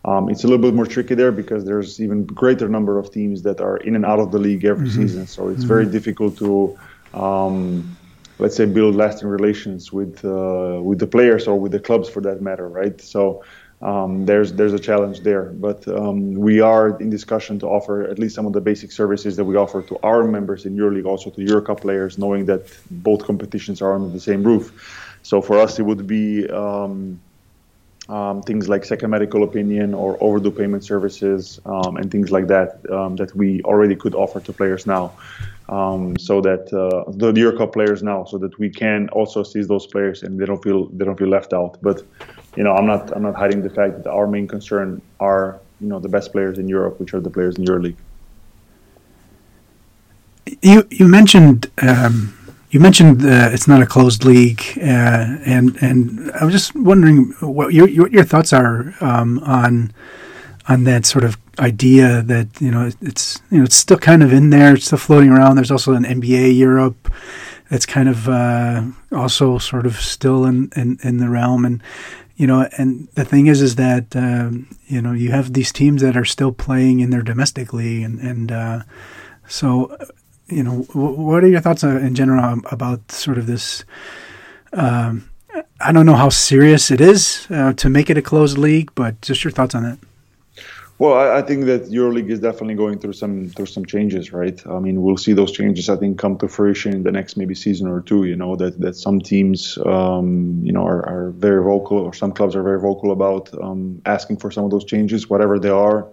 Um, 0.05 0.29
it's 0.29 0.43
a 0.43 0.47
little 0.47 0.61
bit 0.61 0.73
more 0.73 0.85
tricky 0.85 1.15
there 1.15 1.31
because 1.31 1.65
there's 1.65 1.99
even 1.99 2.25
greater 2.25 2.69
number 2.69 2.97
of 2.97 3.11
teams 3.11 3.41
that 3.43 3.59
are 3.59 3.77
in 3.77 3.95
and 3.95 4.05
out 4.05 4.19
of 4.19 4.31
the 4.31 4.39
league 4.39 4.63
every 4.63 4.87
mm-hmm. 4.87 5.01
season. 5.01 5.27
So 5.27 5.49
it's 5.49 5.59
mm-hmm. 5.59 5.67
very 5.67 5.85
difficult 5.85 6.37
to, 6.37 6.79
um, 7.13 7.97
let's 8.37 8.55
say, 8.55 8.65
build 8.65 8.95
lasting 8.95 9.27
relations 9.27 9.91
with 9.91 10.23
uh, 10.23 10.79
with 10.81 10.99
the 10.99 11.07
players 11.07 11.47
or 11.47 11.59
with 11.59 11.73
the 11.73 11.79
clubs 11.79 12.07
for 12.09 12.21
that 12.21 12.41
matter, 12.41 12.67
right? 12.69 12.99
So 13.01 13.43
um, 13.81 14.25
there's 14.25 14.53
there's 14.53 14.73
a 14.73 14.79
challenge 14.79 15.21
there, 15.21 15.45
but 15.45 15.85
um, 15.87 16.33
we 16.33 16.61
are 16.61 16.97
in 16.99 17.09
discussion 17.09 17.59
to 17.59 17.67
offer 17.67 18.03
at 18.03 18.19
least 18.19 18.35
some 18.35 18.45
of 18.45 18.53
the 18.53 18.61
basic 18.61 18.93
services 18.93 19.35
that 19.35 19.43
we 19.45 19.57
offer 19.57 19.81
to 19.81 19.97
our 20.03 20.23
members 20.23 20.65
in 20.65 20.77
EuroLeague, 20.77 21.05
also 21.05 21.29
to 21.29 21.41
EuroCup 21.41 21.81
players, 21.81 22.17
knowing 22.17 22.45
that 22.45 22.61
both 22.89 23.25
competitions 23.25 23.81
are 23.81 23.93
under 23.93 24.09
the 24.09 24.19
same 24.19 24.43
roof. 24.43 24.71
So 25.23 25.41
for 25.41 25.59
us, 25.59 25.77
it 25.77 25.83
would 25.83 26.07
be 26.07 26.49
um, 26.49 27.19
um, 28.09 28.41
things 28.41 28.67
like 28.67 28.83
second 28.83 29.11
medical 29.11 29.43
opinion 29.43 29.93
or 29.93 30.17
overdue 30.19 30.51
payment 30.51 30.83
services 30.83 31.59
um, 31.65 31.95
and 31.97 32.09
things 32.11 32.31
like 32.31 32.47
that 32.47 32.79
um, 32.91 33.15
that 33.17 33.33
we 33.35 33.61
already 33.63 33.95
could 33.95 34.15
offer 34.15 34.39
to 34.39 34.51
players 34.51 34.85
now. 34.87 35.13
Um, 35.69 36.17
so 36.17 36.41
that 36.41 36.73
uh, 36.73 37.11
the 37.11 37.31
Euro 37.31 37.55
Cup 37.55 37.73
players 37.73 38.01
now, 38.01 38.25
so 38.25 38.39
that 38.39 38.57
we 38.57 38.71
can 38.71 39.07
also 39.09 39.41
assist 39.41 39.69
those 39.69 39.85
players 39.85 40.23
and 40.23 40.39
they 40.39 40.45
don't 40.45 40.63
feel 40.63 40.87
they 40.87 41.05
don't 41.05 41.17
feel 41.17 41.27
left 41.27 41.53
out. 41.53 41.77
But 41.83 42.01
you 42.55 42.63
know, 42.63 42.73
I'm 42.73 42.87
not 42.87 43.15
I'm 43.15 43.21
not 43.21 43.35
hiding 43.35 43.61
the 43.61 43.69
fact 43.69 44.03
that 44.03 44.09
our 44.09 44.25
main 44.25 44.47
concern 44.47 44.99
are 45.19 45.59
you 45.79 45.87
know 45.87 45.99
the 45.99 46.09
best 46.09 46.31
players 46.31 46.57
in 46.57 46.67
Europe, 46.67 46.99
which 46.99 47.13
are 47.13 47.19
the 47.19 47.29
players 47.29 47.57
in 47.57 47.65
EuroLeague. 47.65 47.97
You 50.63 50.87
you 50.89 51.07
mentioned 51.07 51.69
um, 51.83 52.33
you 52.71 52.79
mentioned 52.79 53.23
uh, 53.23 53.49
it's 53.51 53.67
not 53.67 53.81
a 53.81 53.85
closed 53.85 54.23
league, 54.23 54.61
uh, 54.77 55.37
and 55.45 55.75
and 55.81 56.31
I 56.33 56.45
was 56.45 56.53
just 56.53 56.75
wondering 56.75 57.33
what 57.39 57.73
your 57.73 57.87
your, 57.87 58.23
thoughts 58.23 58.53
are 58.53 58.93
um, 59.01 59.39
on 59.39 59.91
on 60.67 60.83
that 60.83 61.05
sort 61.05 61.23
of 61.23 61.37
idea 61.57 62.21
that 62.21 62.61
you 62.61 62.69
know 62.69 62.91
it's 63.01 63.41
you 63.49 63.57
know 63.57 63.63
it's 63.63 63.75
still 63.75 63.97
kind 63.97 64.21
of 64.21 64.31
in 64.31 64.51
there, 64.51 64.75
it's 64.75 64.85
still 64.85 64.99
floating 64.99 65.31
around. 65.31 65.55
There's 65.55 65.71
also 65.71 65.93
an 65.93 66.03
NBA 66.03 66.55
Europe 66.55 67.11
that's 67.71 67.87
kind 67.87 68.07
of 68.07 68.29
uh, 68.29 68.83
also 69.11 69.57
sort 69.57 69.87
of 69.87 69.95
still 69.95 70.45
in, 70.45 70.71
in 70.75 70.99
in 71.01 71.17
the 71.17 71.29
realm, 71.29 71.65
and 71.65 71.81
you 72.35 72.45
know, 72.45 72.69
and 72.77 73.07
the 73.15 73.25
thing 73.25 73.47
is, 73.47 73.63
is 73.63 73.75
that 73.75 74.15
um, 74.15 74.67
you 74.85 75.01
know 75.01 75.13
you 75.13 75.31
have 75.31 75.53
these 75.53 75.71
teams 75.71 76.03
that 76.03 76.15
are 76.15 76.25
still 76.25 76.51
playing 76.51 76.99
in 76.99 77.09
their 77.09 77.23
domestic 77.23 77.73
league, 77.73 78.03
and 78.03 78.19
and 78.19 78.51
uh, 78.51 78.81
so 79.47 79.97
you 80.49 80.63
know, 80.63 80.81
what 80.93 81.43
are 81.43 81.47
your 81.47 81.61
thoughts 81.61 81.83
uh, 81.83 81.97
in 81.97 82.15
general 82.15 82.61
about 82.71 83.11
sort 83.11 83.37
of 83.37 83.47
this? 83.47 83.83
Um, 84.73 85.29
I 85.81 85.91
don't 85.91 86.05
know 86.05 86.15
how 86.15 86.29
serious 86.29 86.91
it 86.91 87.01
is 87.01 87.47
uh, 87.49 87.73
to 87.73 87.89
make 87.89 88.09
it 88.09 88.17
a 88.17 88.21
closed 88.21 88.57
league, 88.57 88.91
but 88.95 89.21
just 89.21 89.43
your 89.43 89.51
thoughts 89.51 89.75
on 89.75 89.83
that. 89.83 89.99
Well, 90.99 91.13
I, 91.13 91.37
I 91.37 91.41
think 91.41 91.63
that 91.65 91.85
EuroLeague 91.85 92.29
is 92.29 92.41
definitely 92.41 92.75
going 92.75 92.99
through 92.99 93.13
some 93.13 93.47
through 93.49 93.67
some 93.67 93.85
changes, 93.85 94.33
right? 94.33 94.61
I 94.67 94.79
mean, 94.79 95.01
we'll 95.01 95.15
see 95.15 95.31
those 95.31 95.53
changes. 95.53 95.89
I 95.89 95.95
think 95.95 96.19
come 96.19 96.37
to 96.39 96.47
fruition 96.49 96.93
in 96.93 97.03
the 97.03 97.11
next 97.11 97.37
maybe 97.37 97.55
season 97.55 97.87
or 97.87 98.01
two. 98.01 98.25
You 98.25 98.35
know 98.35 98.57
that 98.57 98.81
that 98.81 98.97
some 98.97 99.21
teams, 99.21 99.77
um, 99.85 100.59
you 100.61 100.73
know, 100.73 100.85
are, 100.85 101.07
are, 101.07 101.29
very 101.31 101.63
vocal, 101.63 101.99
or 101.99 102.13
some 102.13 102.33
clubs 102.33 102.53
are 102.53 102.63
very 102.63 102.81
vocal 102.81 103.13
about 103.13 103.49
um, 103.63 104.01
asking 104.05 104.37
for 104.37 104.51
some 104.51 104.65
of 104.65 104.71
those 104.71 104.83
changes, 104.83 105.29
whatever 105.29 105.57
they 105.57 105.69
are. 105.69 106.05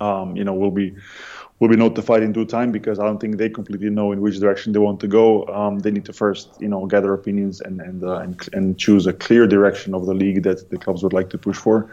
Um, 0.00 0.34
you 0.34 0.42
know, 0.42 0.54
we'll 0.54 0.72
be 0.72 0.96
will 1.64 1.70
be 1.70 1.76
notified 1.76 2.22
in 2.22 2.30
due 2.32 2.44
time 2.44 2.70
because 2.70 2.98
I 2.98 3.04
don't 3.04 3.18
think 3.18 3.38
they 3.38 3.48
completely 3.48 3.88
know 3.88 4.12
in 4.12 4.20
which 4.20 4.38
direction 4.38 4.72
they 4.72 4.78
want 4.78 5.00
to 5.00 5.08
go. 5.08 5.46
Um, 5.46 5.78
they 5.78 5.90
need 5.90 6.04
to 6.04 6.12
first, 6.12 6.50
you 6.60 6.68
know, 6.68 6.84
gather 6.84 7.14
opinions 7.14 7.62
and 7.62 7.80
and, 7.80 8.04
uh, 8.04 8.18
and 8.18 8.48
and 8.52 8.78
choose 8.78 9.06
a 9.06 9.14
clear 9.14 9.46
direction 9.46 9.94
of 9.94 10.04
the 10.04 10.12
league 10.12 10.42
that 10.42 10.68
the 10.68 10.76
clubs 10.76 11.02
would 11.02 11.14
like 11.14 11.30
to 11.30 11.38
push 11.38 11.56
for. 11.56 11.90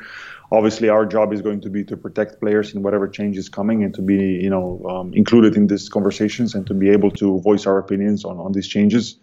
Obviously, 0.51 0.89
our 0.89 1.05
job 1.05 1.32
is 1.32 1.41
going 1.41 1.61
to 1.61 1.69
be 1.69 1.86
to 1.86 1.95
protect 1.95 2.41
players 2.41 2.74
in 2.74 2.84
whatever 2.84 3.07
change 3.07 3.38
is 3.38 3.47
coming 3.47 3.86
and 3.86 3.93
to 3.93 4.01
be, 4.01 4.19
you 4.45 4.49
know, 4.49 4.84
um, 4.89 5.13
included 5.13 5.55
in 5.55 5.67
these 5.67 5.88
conversations 5.88 6.53
and 6.53 6.67
to 6.67 6.74
be 6.74 6.89
able 6.89 7.11
to 7.11 7.39
voice 7.39 7.65
our 7.65 7.78
opinions 7.78 8.26
on 8.26 8.38
on 8.45 8.51
these 8.51 8.67
changes. 8.67 9.15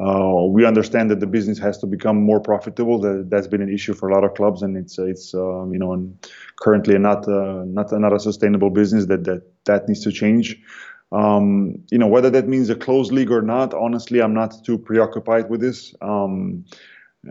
Uh, 0.00 0.44
we 0.48 0.64
understand 0.64 1.10
that 1.10 1.18
the 1.18 1.26
business 1.26 1.58
has 1.58 1.78
to 1.78 1.86
become 1.86 2.16
more 2.16 2.38
profitable. 2.38 3.00
That, 3.00 3.30
that's 3.30 3.48
been 3.48 3.60
an 3.60 3.72
issue 3.72 3.94
for 3.94 4.08
a 4.08 4.14
lot 4.14 4.22
of 4.22 4.34
clubs, 4.34 4.62
and 4.62 4.76
it's 4.76 4.96
it's 4.98 5.34
um, 5.34 5.72
you 5.72 5.78
know 5.78 6.08
currently 6.60 6.96
not 6.98 7.26
uh, 7.26 7.64
not 7.64 7.90
not 7.92 8.12
a 8.12 8.20
sustainable 8.20 8.70
business. 8.70 9.06
That 9.06 9.24
that 9.24 9.42
that 9.64 9.88
needs 9.88 10.04
to 10.04 10.12
change. 10.12 10.56
Um, 11.10 11.82
you 11.90 11.98
know 11.98 12.06
whether 12.06 12.30
that 12.30 12.46
means 12.46 12.70
a 12.70 12.76
closed 12.76 13.10
league 13.10 13.32
or 13.32 13.42
not. 13.42 13.74
Honestly, 13.74 14.20
I'm 14.20 14.34
not 14.34 14.64
too 14.64 14.78
preoccupied 14.78 15.50
with 15.50 15.60
this. 15.60 15.94
Um, 16.00 16.64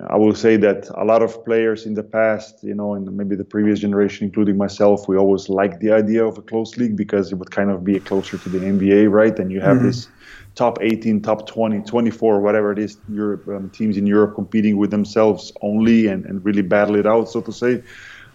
I 0.09 0.17
will 0.17 0.35
say 0.35 0.57
that 0.57 0.89
a 0.95 1.05
lot 1.05 1.23
of 1.23 1.45
players 1.45 1.85
in 1.85 1.93
the 1.93 2.03
past, 2.03 2.61
you 2.61 2.75
know, 2.75 2.93
and 2.93 3.09
maybe 3.15 3.35
the 3.37 3.45
previous 3.45 3.79
generation, 3.79 4.25
including 4.25 4.57
myself, 4.57 5.07
we 5.07 5.15
always 5.15 5.47
liked 5.47 5.79
the 5.79 5.91
idea 5.91 6.25
of 6.25 6.37
a 6.37 6.41
close 6.41 6.75
league 6.75 6.97
because 6.97 7.31
it 7.31 7.35
would 7.35 7.51
kind 7.51 7.71
of 7.71 7.85
be 7.85 7.97
closer 7.99 8.37
to 8.37 8.49
the 8.49 8.59
NBA, 8.59 9.09
right? 9.09 9.37
And 9.39 9.49
you 9.49 9.61
have 9.61 9.77
mm-hmm. 9.77 9.87
this 9.87 10.09
top 10.55 10.79
18, 10.81 11.21
top 11.21 11.47
20, 11.47 11.83
24, 11.83 12.41
whatever 12.41 12.73
it 12.73 12.79
is, 12.79 12.97
Europe 13.07 13.47
um, 13.47 13.69
teams 13.69 13.95
in 13.95 14.05
Europe 14.05 14.35
competing 14.35 14.75
with 14.75 14.91
themselves 14.91 15.53
only 15.61 16.07
and, 16.07 16.25
and 16.25 16.43
really 16.43 16.63
battle 16.63 16.97
it 16.97 17.07
out, 17.07 17.29
so 17.29 17.39
to 17.39 17.53
say. 17.53 17.81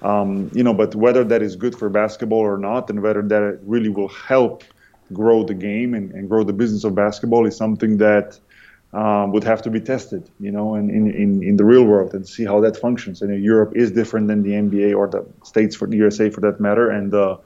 Um, 0.00 0.50
you 0.54 0.64
know, 0.64 0.72
but 0.72 0.94
whether 0.94 1.22
that 1.22 1.42
is 1.42 1.54
good 1.54 1.78
for 1.78 1.90
basketball 1.90 2.40
or 2.40 2.56
not, 2.56 2.88
and 2.88 3.02
whether 3.02 3.20
that 3.20 3.60
really 3.62 3.90
will 3.90 4.08
help 4.08 4.64
grow 5.12 5.44
the 5.44 5.54
game 5.54 5.92
and, 5.92 6.12
and 6.12 6.30
grow 6.30 6.44
the 6.44 6.52
business 6.52 6.84
of 6.84 6.94
basketball 6.94 7.46
is 7.46 7.56
something 7.56 7.98
that 7.98 8.40
um, 8.92 9.32
would 9.32 9.44
have 9.44 9.62
to 9.62 9.70
be 9.70 9.80
tested, 9.80 10.28
you 10.38 10.50
know, 10.50 10.74
in, 10.74 10.90
in, 10.90 11.42
in 11.42 11.56
the 11.56 11.64
real 11.64 11.84
world 11.84 12.12
and 12.12 12.28
see 12.28 12.44
how 12.44 12.60
that 12.60 12.76
functions. 12.76 13.22
And 13.22 13.42
Europe 13.42 13.72
is 13.74 13.90
different 13.90 14.28
than 14.28 14.42
the 14.42 14.50
NBA 14.50 14.94
or 14.94 15.08
the 15.08 15.24
states 15.44 15.74
for 15.74 15.88
the 15.88 15.96
USA 15.96 16.28
for 16.28 16.42
that 16.42 16.60
matter. 16.60 16.90
And 16.90 17.14
uh, 17.14 17.38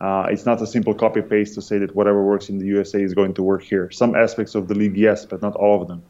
uh, 0.00 0.26
it's 0.30 0.46
not 0.46 0.60
a 0.62 0.66
simple 0.66 0.94
copy 0.94 1.20
paste 1.20 1.54
to 1.54 1.62
say 1.62 1.78
that 1.78 1.94
whatever 1.94 2.22
works 2.22 2.48
in 2.48 2.58
the 2.58 2.66
USA 2.66 3.02
is 3.02 3.12
going 3.12 3.34
to 3.34 3.42
work 3.42 3.62
here. 3.62 3.90
Some 3.90 4.14
aspects 4.14 4.54
of 4.54 4.66
the 4.68 4.74
league, 4.74 4.96
yes, 4.96 5.26
but 5.26 5.42
not 5.42 5.54
all 5.56 5.82
of 5.82 5.88
them. 5.88 6.02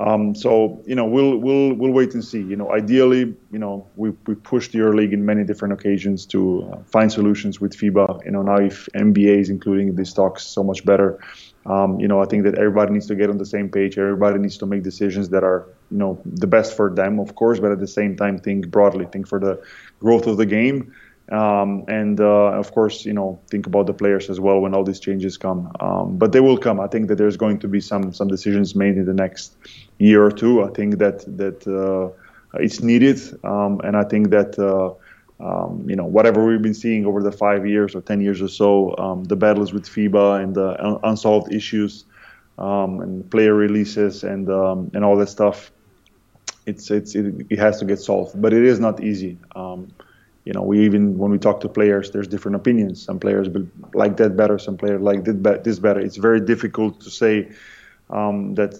Um, 0.00 0.34
so 0.34 0.82
you 0.86 0.94
know 0.94 1.04
we'll 1.04 1.36
we'll 1.36 1.74
we'll 1.74 1.92
wait 1.92 2.14
and 2.14 2.24
see. 2.24 2.40
You 2.40 2.56
know, 2.56 2.72
ideally, 2.72 3.36
you 3.52 3.58
know 3.58 3.86
we 3.96 4.10
we 4.26 4.34
pushed 4.34 4.72
the 4.72 4.78
EuroLeague 4.78 5.12
in 5.12 5.26
many 5.26 5.44
different 5.44 5.74
occasions 5.74 6.24
to 6.26 6.70
uh, 6.72 6.82
find 6.84 7.12
solutions 7.12 7.60
with 7.60 7.76
FIBA. 7.76 8.24
You 8.24 8.30
know, 8.30 8.40
now 8.40 8.56
if 8.56 8.88
NBA 8.94 9.40
is 9.40 9.50
including 9.50 9.94
these 9.94 10.14
talks, 10.14 10.46
so 10.46 10.64
much 10.64 10.86
better. 10.86 11.20
Um, 11.66 12.00
you 12.00 12.08
know, 12.08 12.22
I 12.22 12.24
think 12.24 12.44
that 12.44 12.54
everybody 12.54 12.92
needs 12.92 13.06
to 13.08 13.14
get 13.14 13.28
on 13.28 13.36
the 13.36 13.44
same 13.44 13.68
page. 13.68 13.98
Everybody 13.98 14.38
needs 14.38 14.56
to 14.58 14.66
make 14.66 14.82
decisions 14.82 15.28
that 15.28 15.44
are, 15.44 15.66
you 15.90 15.98
know, 15.98 16.18
the 16.24 16.46
best 16.46 16.74
for 16.74 16.88
them, 16.88 17.20
of 17.20 17.34
course, 17.34 17.60
but 17.60 17.70
at 17.70 17.80
the 17.80 17.86
same 17.86 18.16
time, 18.16 18.38
think 18.38 18.70
broadly, 18.70 19.04
think 19.04 19.28
for 19.28 19.38
the 19.38 19.62
growth 20.00 20.26
of 20.26 20.38
the 20.38 20.46
game, 20.46 20.94
um, 21.30 21.84
and 21.86 22.20
uh, 22.20 22.58
of 22.58 22.72
course, 22.72 23.04
you 23.04 23.12
know, 23.12 23.40
think 23.48 23.66
about 23.66 23.86
the 23.86 23.94
players 23.94 24.28
as 24.28 24.40
well 24.40 24.60
when 24.60 24.74
all 24.74 24.82
these 24.82 25.00
changes 25.00 25.36
come. 25.36 25.70
Um, 25.80 26.16
but 26.18 26.32
they 26.32 26.40
will 26.40 26.58
come. 26.58 26.80
I 26.80 26.88
think 26.88 27.08
that 27.08 27.16
there's 27.16 27.36
going 27.36 27.58
to 27.60 27.68
be 27.68 27.80
some 27.80 28.12
some 28.12 28.28
decisions 28.28 28.74
made 28.74 28.96
in 28.96 29.04
the 29.04 29.14
next 29.14 29.56
year 29.98 30.24
or 30.24 30.32
two. 30.32 30.64
I 30.64 30.70
think 30.70 30.98
that 30.98 31.20
that 31.36 31.66
uh, 31.66 32.10
it's 32.58 32.80
needed, 32.82 33.20
um, 33.44 33.80
and 33.84 33.96
I 33.96 34.04
think 34.04 34.30
that. 34.30 34.58
Uh, 34.58 34.94
um, 35.42 35.86
you 35.88 35.96
know, 35.96 36.04
whatever 36.04 36.44
we've 36.44 36.60
been 36.60 36.74
seeing 36.74 37.06
over 37.06 37.22
the 37.22 37.32
five 37.32 37.66
years 37.66 37.94
or 37.94 38.02
10 38.02 38.20
years 38.20 38.42
or 38.42 38.48
so, 38.48 38.94
um, 38.98 39.24
the 39.24 39.36
battles 39.36 39.72
with 39.72 39.86
FIBA 39.86 40.42
and 40.42 40.54
the 40.54 40.84
un- 40.84 41.00
unsolved 41.02 41.50
issues 41.50 42.04
um, 42.58 43.00
and 43.00 43.30
player 43.30 43.54
releases 43.54 44.22
and 44.22 44.50
and 44.50 45.02
all 45.02 45.16
that 45.16 45.30
stuff, 45.30 45.72
it's, 46.66 46.90
it's, 46.90 47.14
it, 47.14 47.46
it, 47.48 47.58
has 47.58 47.78
to 47.78 47.86
get 47.86 48.00
solved. 48.00 48.38
But 48.38 48.52
it 48.52 48.64
is 48.64 48.78
not 48.78 49.02
easy. 49.02 49.38
You 50.44 50.52
know, 50.54 50.62
we 50.62 50.84
even, 50.84 51.18
when 51.18 51.30
we 51.30 51.38
talk 51.38 51.60
to 51.60 51.68
players, 51.68 52.10
there's 52.10 52.28
different 52.28 52.56
opinions. 52.56 53.02
Some 53.02 53.18
players 53.18 53.48
like 53.92 54.16
that 54.16 54.36
better, 54.36 54.58
some 54.58 54.76
players 54.76 55.00
like 55.02 55.24
this 55.24 55.78
better. 55.78 56.00
It's 56.00 56.16
very 56.16 56.40
difficult 56.40 57.00
to 57.00 57.10
say 57.10 57.50
um, 58.08 58.54
that 58.54 58.74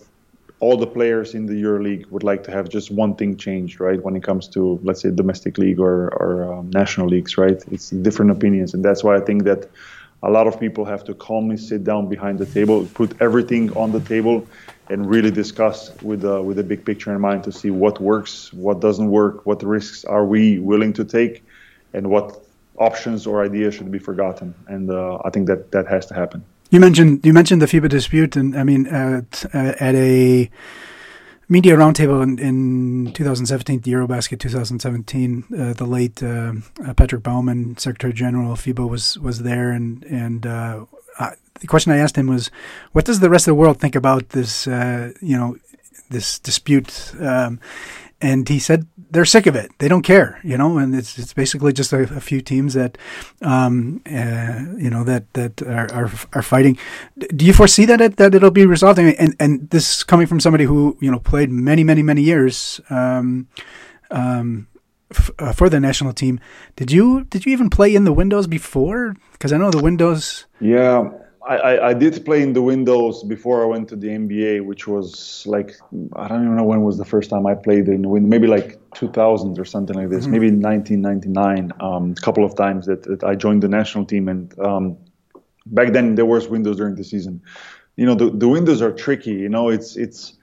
all 0.61 0.77
the 0.77 0.87
players 0.87 1.35
in 1.35 1.47
the 1.47 1.55
EuroLeague 1.55 2.11
would 2.11 2.23
like 2.23 2.45
to 2.45 2.51
have 2.51 2.69
just 2.69 2.91
one 2.91 3.15
thing 3.15 3.37
changed, 3.37 3.81
right? 3.81 4.03
When 4.03 4.15
it 4.15 4.23
comes 4.23 4.47
to, 4.49 4.79
let's 4.83 5.01
say, 5.01 5.11
domestic 5.11 5.57
league 5.57 5.81
or, 5.81 6.09
or 6.21 6.53
um, 6.53 6.71
national 6.71 7.09
leagues, 7.09 7.39
right? 7.39 7.63
It's 7.71 7.91
different 7.91 8.31
opinions, 8.31 8.75
and 8.75 8.85
that's 8.85 9.03
why 9.03 9.17
I 9.17 9.21
think 9.21 9.45
that 9.45 9.69
a 10.23 10.31
lot 10.31 10.47
of 10.47 10.61
people 10.61 10.85
have 10.85 11.03
to 11.05 11.15
calmly 11.15 11.57
sit 11.57 11.83
down 11.83 12.09
behind 12.09 12.39
the 12.39 12.47
table, 12.47 12.87
put 12.93 13.21
everything 13.23 13.75
on 13.75 13.93
the 13.93 14.01
table, 14.01 14.47
and 14.91 15.09
really 15.09 15.31
discuss 15.31 15.91
with 16.03 16.25
uh, 16.25 16.43
with 16.43 16.57
the 16.57 16.65
big 16.65 16.85
picture 16.85 17.15
in 17.15 17.21
mind 17.21 17.45
to 17.45 17.53
see 17.53 17.71
what 17.71 18.01
works, 18.01 18.53
what 18.53 18.81
doesn't 18.81 19.11
work, 19.11 19.47
what 19.47 19.63
risks 19.63 20.05
are 20.05 20.27
we 20.27 20.59
willing 20.59 20.93
to 20.95 21.05
take, 21.05 21.45
and 21.95 22.11
what 22.11 22.45
options 22.77 23.27
or 23.27 23.45
ideas 23.45 23.75
should 23.75 23.91
be 23.91 23.99
forgotten. 23.99 24.55
And 24.67 24.91
uh, 24.91 25.19
I 25.25 25.31
think 25.31 25.47
that 25.47 25.71
that 25.71 25.87
has 25.87 26.07
to 26.07 26.15
happen. 26.15 26.45
You 26.71 26.81
mentioned 26.81 27.25
you 27.25 27.33
mentioned 27.33 27.63
the 27.63 27.67
FIBA 27.67 27.89
dispute, 27.89 28.37
and 28.37 28.57
I 28.57 28.65
mean 28.65 28.87
at 28.89 29.47
uh, 29.55 29.75
at 29.81 29.95
a 29.95 30.51
media 31.49 31.77
roundtable 31.77 32.23
in, 32.23 32.39
in 32.39 33.13
2017, 33.13 33.81
the 33.81 33.93
EuroBasket 33.93 34.39
2017, 34.39 35.45
uh, 35.59 35.73
the 35.75 35.85
late 35.85 36.23
uh, 36.23 36.53
Patrick 36.97 37.25
Baumann, 37.25 37.77
Secretary 37.77 38.13
General 38.13 38.53
of 38.53 38.61
FIBA, 38.61 38.89
was 38.89 39.19
was 39.19 39.43
there, 39.43 39.71
and 39.71 40.05
and 40.05 40.47
uh, 40.47 40.85
The 41.61 41.67
question 41.67 41.93
I 41.93 41.99
asked 41.99 42.17
him 42.17 42.27
was, 42.27 42.51
what 42.93 43.05
does 43.05 43.21
the 43.21 43.29
rest 43.29 43.47
of 43.47 43.53
the 43.53 43.61
world 43.61 43.79
think 43.79 43.95
about 43.95 44.31
this? 44.31 44.67
Uh, 44.67 45.13
you 45.21 45.37
know, 45.37 45.57
this 46.09 46.39
dispute. 46.39 47.13
Um, 47.21 47.61
and 48.23 48.49
he 48.49 48.59
said 48.59 48.87
they're 49.11 49.25
sick 49.25 49.47
of 49.47 49.57
it. 49.57 49.71
They 49.79 49.89
don't 49.89 50.03
care, 50.03 50.41
you 50.45 50.59
know, 50.59 50.79
and 50.79 50.95
it's 50.95 51.19
it's 51.19 51.33
basically 51.33 51.73
just 51.73 51.93
a, 51.93 52.03
a 52.03 52.21
few 52.21 52.41
teams 52.41 52.75
that, 52.75 52.99
um, 53.41 54.03
uh, 54.07 54.77
you 54.77 54.91
know, 54.91 55.05
that 55.05 55.33
that 55.33 55.63
are, 55.63 55.93
are, 55.93 56.11
are 56.35 56.43
fighting. 56.43 56.77
Do 57.19 57.45
you 57.45 57.53
foresee 57.53 57.87
that 57.87 58.01
it, 58.01 58.17
that 58.17 58.35
it'll 58.35 58.51
be 58.51 58.67
resolved? 58.67 58.99
And 58.99 59.35
and 59.41 59.71
this 59.71 60.05
coming 60.05 60.27
from 60.27 60.41
somebody 60.41 60.65
who 60.65 60.99
you 61.01 61.11
know 61.11 61.19
played 61.19 61.51
many 61.51 61.83
many 61.83 62.03
many 62.03 62.23
years. 62.23 62.81
Um, 62.91 63.49
um, 64.11 64.67
f- 65.11 65.31
uh, 65.39 65.53
for 65.53 65.69
the 65.69 65.81
national 65.81 66.13
team, 66.13 66.41
did 66.77 66.91
you 66.91 67.25
did 67.25 67.47
you 67.47 67.53
even 67.53 67.71
play 67.71 67.95
in 67.95 68.05
the 68.05 68.13
windows 68.13 68.47
before? 68.47 69.17
Because 69.33 69.53
I 69.53 69.57
know 69.57 69.71
the 69.71 69.83
windows. 69.83 70.47
Yeah, 70.61 71.11
I, 71.47 71.89
I, 71.89 71.95
did 71.95 72.23
play 72.25 72.43
in 72.43 72.53
the 72.53 72.61
windows 72.61 73.23
before 73.25 73.63
I 73.63 73.67
went 73.67 73.89
to 73.89 73.97
the 73.97 74.09
NBA, 74.09 74.65
which 74.65 74.87
was 74.87 75.45
like 75.47 75.75
I 76.15 76.29
don't 76.29 76.45
even 76.45 76.57
know 76.57 76.65
when 76.65 76.83
was 76.83 76.99
the 76.99 77.05
first 77.05 77.31
time 77.31 77.47
I 77.47 77.55
played 77.55 77.89
in 77.89 78.03
the 78.03 78.09
window, 78.09 78.29
maybe 78.29 78.47
like 78.47 78.79
2000 78.95 79.59
or 79.59 79.65
something 79.65 79.97
like 79.97 80.11
this, 80.11 80.25
mm-hmm. 80.25 80.33
maybe 80.33 80.51
1999. 80.51 81.73
Um, 81.81 82.15
a 82.17 82.21
couple 82.21 82.45
of 82.45 82.55
times 82.57 82.87
that, 82.87 83.03
that, 83.05 83.25
I 83.25 83.35
joined 83.35 83.63
the 83.63 83.69
national 83.69 84.05
team, 84.05 84.29
and 84.29 84.59
um, 84.61 84.99
back 85.67 85.93
then 85.93 86.15
there 86.15 86.27
was 86.27 86.47
windows 86.47 86.77
during 86.77 86.95
the 86.95 87.05
season. 87.05 87.43
You 87.97 88.07
know, 88.07 88.15
the, 88.15 88.31
the 88.31 88.49
windows 88.49 88.83
are 88.83 88.93
tricky. 88.93 89.33
You 89.33 89.49
know, 89.49 89.71
it's 89.71 89.97
it's. 89.97 90.35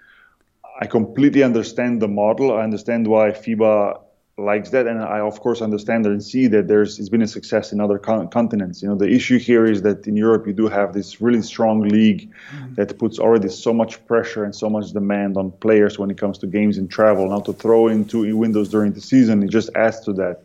I 0.79 0.87
completely 0.87 1.41
understand 1.41 2.01
the 2.01 2.07
model. 2.07 2.55
I 2.55 2.63
understand 2.63 3.07
why 3.07 3.31
FIBA 3.31 3.99
likes 4.37 4.69
that, 4.69 4.85
and 4.85 5.01
I 5.01 5.19
of 5.19 5.39
course 5.39 5.61
understand 5.61 6.05
and 6.05 6.23
see 6.23 6.45
that 6.47 6.67
there's 6.67 6.99
it's 6.99 7.09
been 7.09 7.23
a 7.23 7.27
success 7.27 7.71
in 7.71 7.81
other 7.81 7.97
con- 7.97 8.27
continents. 8.27 8.81
You 8.81 8.89
know, 8.89 8.95
the 8.95 9.09
issue 9.09 9.39
here 9.39 9.65
is 9.65 9.81
that 9.81 10.05
in 10.05 10.15
Europe 10.15 10.45
you 10.45 10.53
do 10.53 10.67
have 10.67 10.93
this 10.93 11.19
really 11.19 11.41
strong 11.41 11.81
league 11.81 12.31
mm-hmm. 12.51 12.75
that 12.75 12.97
puts 12.99 13.17
already 13.17 13.49
so 13.49 13.73
much 13.73 14.05
pressure 14.05 14.43
and 14.43 14.55
so 14.55 14.69
much 14.69 14.91
demand 14.91 15.37
on 15.37 15.51
players 15.51 15.97
when 15.97 16.11
it 16.11 16.17
comes 16.17 16.37
to 16.39 16.47
games 16.47 16.77
and 16.77 16.89
travel. 16.89 17.27
Now 17.29 17.39
to 17.41 17.53
throw 17.53 17.87
in 17.87 18.05
two 18.05 18.37
windows 18.37 18.69
during 18.69 18.93
the 18.93 19.01
season, 19.01 19.41
it 19.41 19.49
just 19.49 19.71
adds 19.75 20.01
to 20.01 20.13
that. 20.13 20.43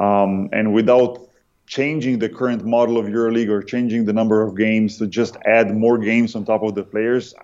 Um, 0.00 0.48
and 0.52 0.72
without 0.72 1.28
changing 1.66 2.18
the 2.18 2.28
current 2.28 2.64
model 2.64 2.98
of 2.98 3.06
EuroLeague 3.06 3.48
or 3.48 3.62
changing 3.62 4.06
the 4.06 4.12
number 4.12 4.42
of 4.42 4.56
games 4.56 4.98
to 4.98 5.06
just 5.06 5.36
add 5.44 5.74
more 5.74 5.98
games 5.98 6.34
on 6.34 6.44
top 6.44 6.62
of 6.62 6.74
the 6.74 6.82
players, 6.82 7.34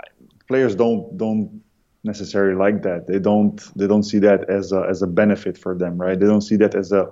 players 0.48 0.74
don't 0.74 1.16
don't 1.18 1.62
necessarily 2.04 2.54
like 2.54 2.82
that. 2.82 3.06
They 3.06 3.18
don't 3.18 3.60
they 3.76 3.86
don't 3.86 4.02
see 4.02 4.18
that 4.20 4.48
as 4.48 4.72
a, 4.72 4.86
as 4.88 5.02
a 5.02 5.06
benefit 5.06 5.58
for 5.58 5.74
them, 5.76 5.98
right? 5.98 6.18
They 6.18 6.26
don't 6.26 6.42
see 6.42 6.56
that 6.56 6.74
as 6.74 6.92
a 6.92 7.10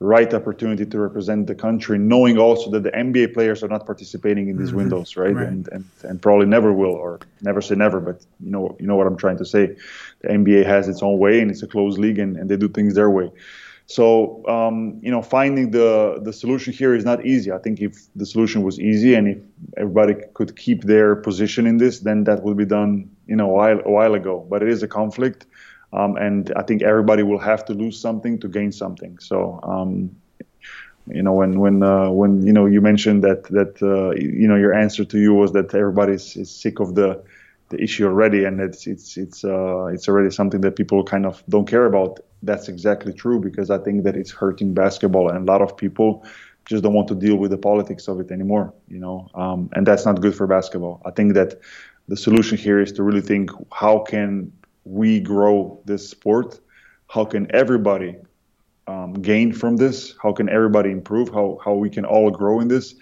right 0.00 0.34
opportunity 0.34 0.84
to 0.84 0.98
represent 0.98 1.46
the 1.46 1.54
country, 1.54 1.98
knowing 1.98 2.36
also 2.36 2.70
that 2.70 2.82
the 2.82 2.90
NBA 2.90 3.32
players 3.32 3.62
are 3.62 3.68
not 3.68 3.86
participating 3.86 4.48
in 4.48 4.56
these 4.56 4.68
mm-hmm. 4.68 4.78
windows, 4.78 5.16
right? 5.16 5.34
right? 5.34 5.46
And, 5.46 5.68
and 5.68 5.84
and 6.02 6.20
probably 6.20 6.46
never 6.46 6.72
will, 6.72 6.92
or 6.92 7.20
never 7.42 7.60
say 7.60 7.74
never, 7.74 8.00
but 8.00 8.24
you 8.40 8.50
know 8.50 8.76
you 8.80 8.86
know 8.86 8.96
what 8.96 9.06
I'm 9.06 9.16
trying 9.16 9.38
to 9.38 9.44
say. 9.44 9.76
The 10.20 10.28
NBA 10.28 10.66
has 10.66 10.88
its 10.88 11.02
own 11.02 11.18
way, 11.18 11.40
and 11.40 11.50
it's 11.50 11.62
a 11.62 11.66
closed 11.66 11.98
league, 11.98 12.18
and, 12.18 12.36
and 12.36 12.48
they 12.48 12.56
do 12.56 12.68
things 12.68 12.94
their 12.94 13.10
way. 13.10 13.30
So 13.86 14.46
um, 14.48 14.98
you 15.02 15.10
know, 15.10 15.20
finding 15.22 15.70
the 15.70 16.20
the 16.22 16.32
solution 16.32 16.72
here 16.72 16.94
is 16.94 17.04
not 17.04 17.26
easy. 17.26 17.52
I 17.52 17.58
think 17.58 17.80
if 17.80 17.98
the 18.16 18.24
solution 18.24 18.62
was 18.62 18.80
easy 18.80 19.14
and 19.14 19.28
if 19.28 19.38
everybody 19.76 20.14
could 20.32 20.56
keep 20.56 20.84
their 20.84 21.16
position 21.16 21.66
in 21.66 21.76
this, 21.76 22.00
then 22.00 22.24
that 22.24 22.42
would 22.42 22.56
be 22.56 22.64
done 22.64 23.10
you 23.26 23.36
know 23.36 23.50
a 23.50 23.52
while 23.52 23.80
a 23.84 23.90
while 23.90 24.14
ago. 24.14 24.46
But 24.48 24.62
it 24.62 24.68
is 24.68 24.82
a 24.82 24.88
conflict, 24.88 25.46
um, 25.92 26.16
and 26.16 26.50
I 26.56 26.62
think 26.62 26.82
everybody 26.82 27.22
will 27.22 27.38
have 27.38 27.64
to 27.66 27.74
lose 27.74 28.00
something 28.00 28.38
to 28.40 28.48
gain 28.48 28.72
something. 28.72 29.18
So. 29.18 29.60
Um, 29.62 30.16
you 31.06 31.22
know 31.22 31.34
when 31.34 31.60
when 31.60 31.82
uh, 31.82 32.08
when 32.10 32.46
you 32.46 32.52
know 32.52 32.64
you 32.64 32.80
mentioned 32.80 33.22
that 33.24 33.44
that 33.44 33.82
uh, 33.82 34.12
you 34.12 34.48
know 34.48 34.56
your 34.56 34.72
answer 34.72 35.04
to 35.04 35.18
you 35.18 35.34
was 35.34 35.52
that 35.52 35.74
everybody 35.74 36.14
is, 36.14 36.50
sick 36.50 36.80
of 36.80 36.94
the 36.94 37.22
the 37.68 37.82
issue 37.82 38.06
already 38.06 38.44
and 38.44 38.60
it's 38.60 38.86
it's 38.86 39.16
it's 39.18 39.44
uh, 39.44 39.84
it's 39.86 40.08
already 40.08 40.30
something 40.30 40.62
that 40.62 40.76
people 40.76 41.04
kind 41.04 41.26
of 41.26 41.42
don't 41.48 41.68
care 41.68 41.84
about 41.84 42.20
that's 42.46 42.68
exactly 42.68 43.12
true 43.12 43.40
because 43.40 43.70
I 43.70 43.78
think 43.78 44.04
that 44.04 44.16
it's 44.16 44.30
hurting 44.30 44.74
basketball, 44.74 45.30
and 45.30 45.48
a 45.48 45.52
lot 45.52 45.62
of 45.62 45.76
people 45.76 46.24
just 46.66 46.82
don't 46.82 46.94
want 46.94 47.08
to 47.08 47.14
deal 47.14 47.36
with 47.36 47.50
the 47.50 47.58
politics 47.58 48.08
of 48.08 48.20
it 48.20 48.30
anymore. 48.30 48.72
You 48.88 48.98
know, 48.98 49.28
um, 49.34 49.70
and 49.74 49.86
that's 49.86 50.04
not 50.06 50.20
good 50.20 50.34
for 50.34 50.46
basketball. 50.46 51.02
I 51.04 51.10
think 51.10 51.34
that 51.34 51.60
the 52.08 52.16
solution 52.16 52.58
here 52.58 52.80
is 52.80 52.92
to 52.92 53.02
really 53.02 53.20
think 53.20 53.50
how 53.72 54.00
can 54.00 54.52
we 54.84 55.20
grow 55.20 55.80
this 55.84 56.08
sport? 56.08 56.60
How 57.08 57.24
can 57.24 57.46
everybody 57.54 58.16
um, 58.86 59.14
gain 59.14 59.52
from 59.52 59.76
this? 59.76 60.14
How 60.22 60.32
can 60.32 60.48
everybody 60.48 60.90
improve? 60.90 61.28
How 61.28 61.58
how 61.64 61.74
we 61.74 61.90
can 61.90 62.04
all 62.04 62.30
grow 62.30 62.60
in 62.60 62.68
this? 62.68 62.94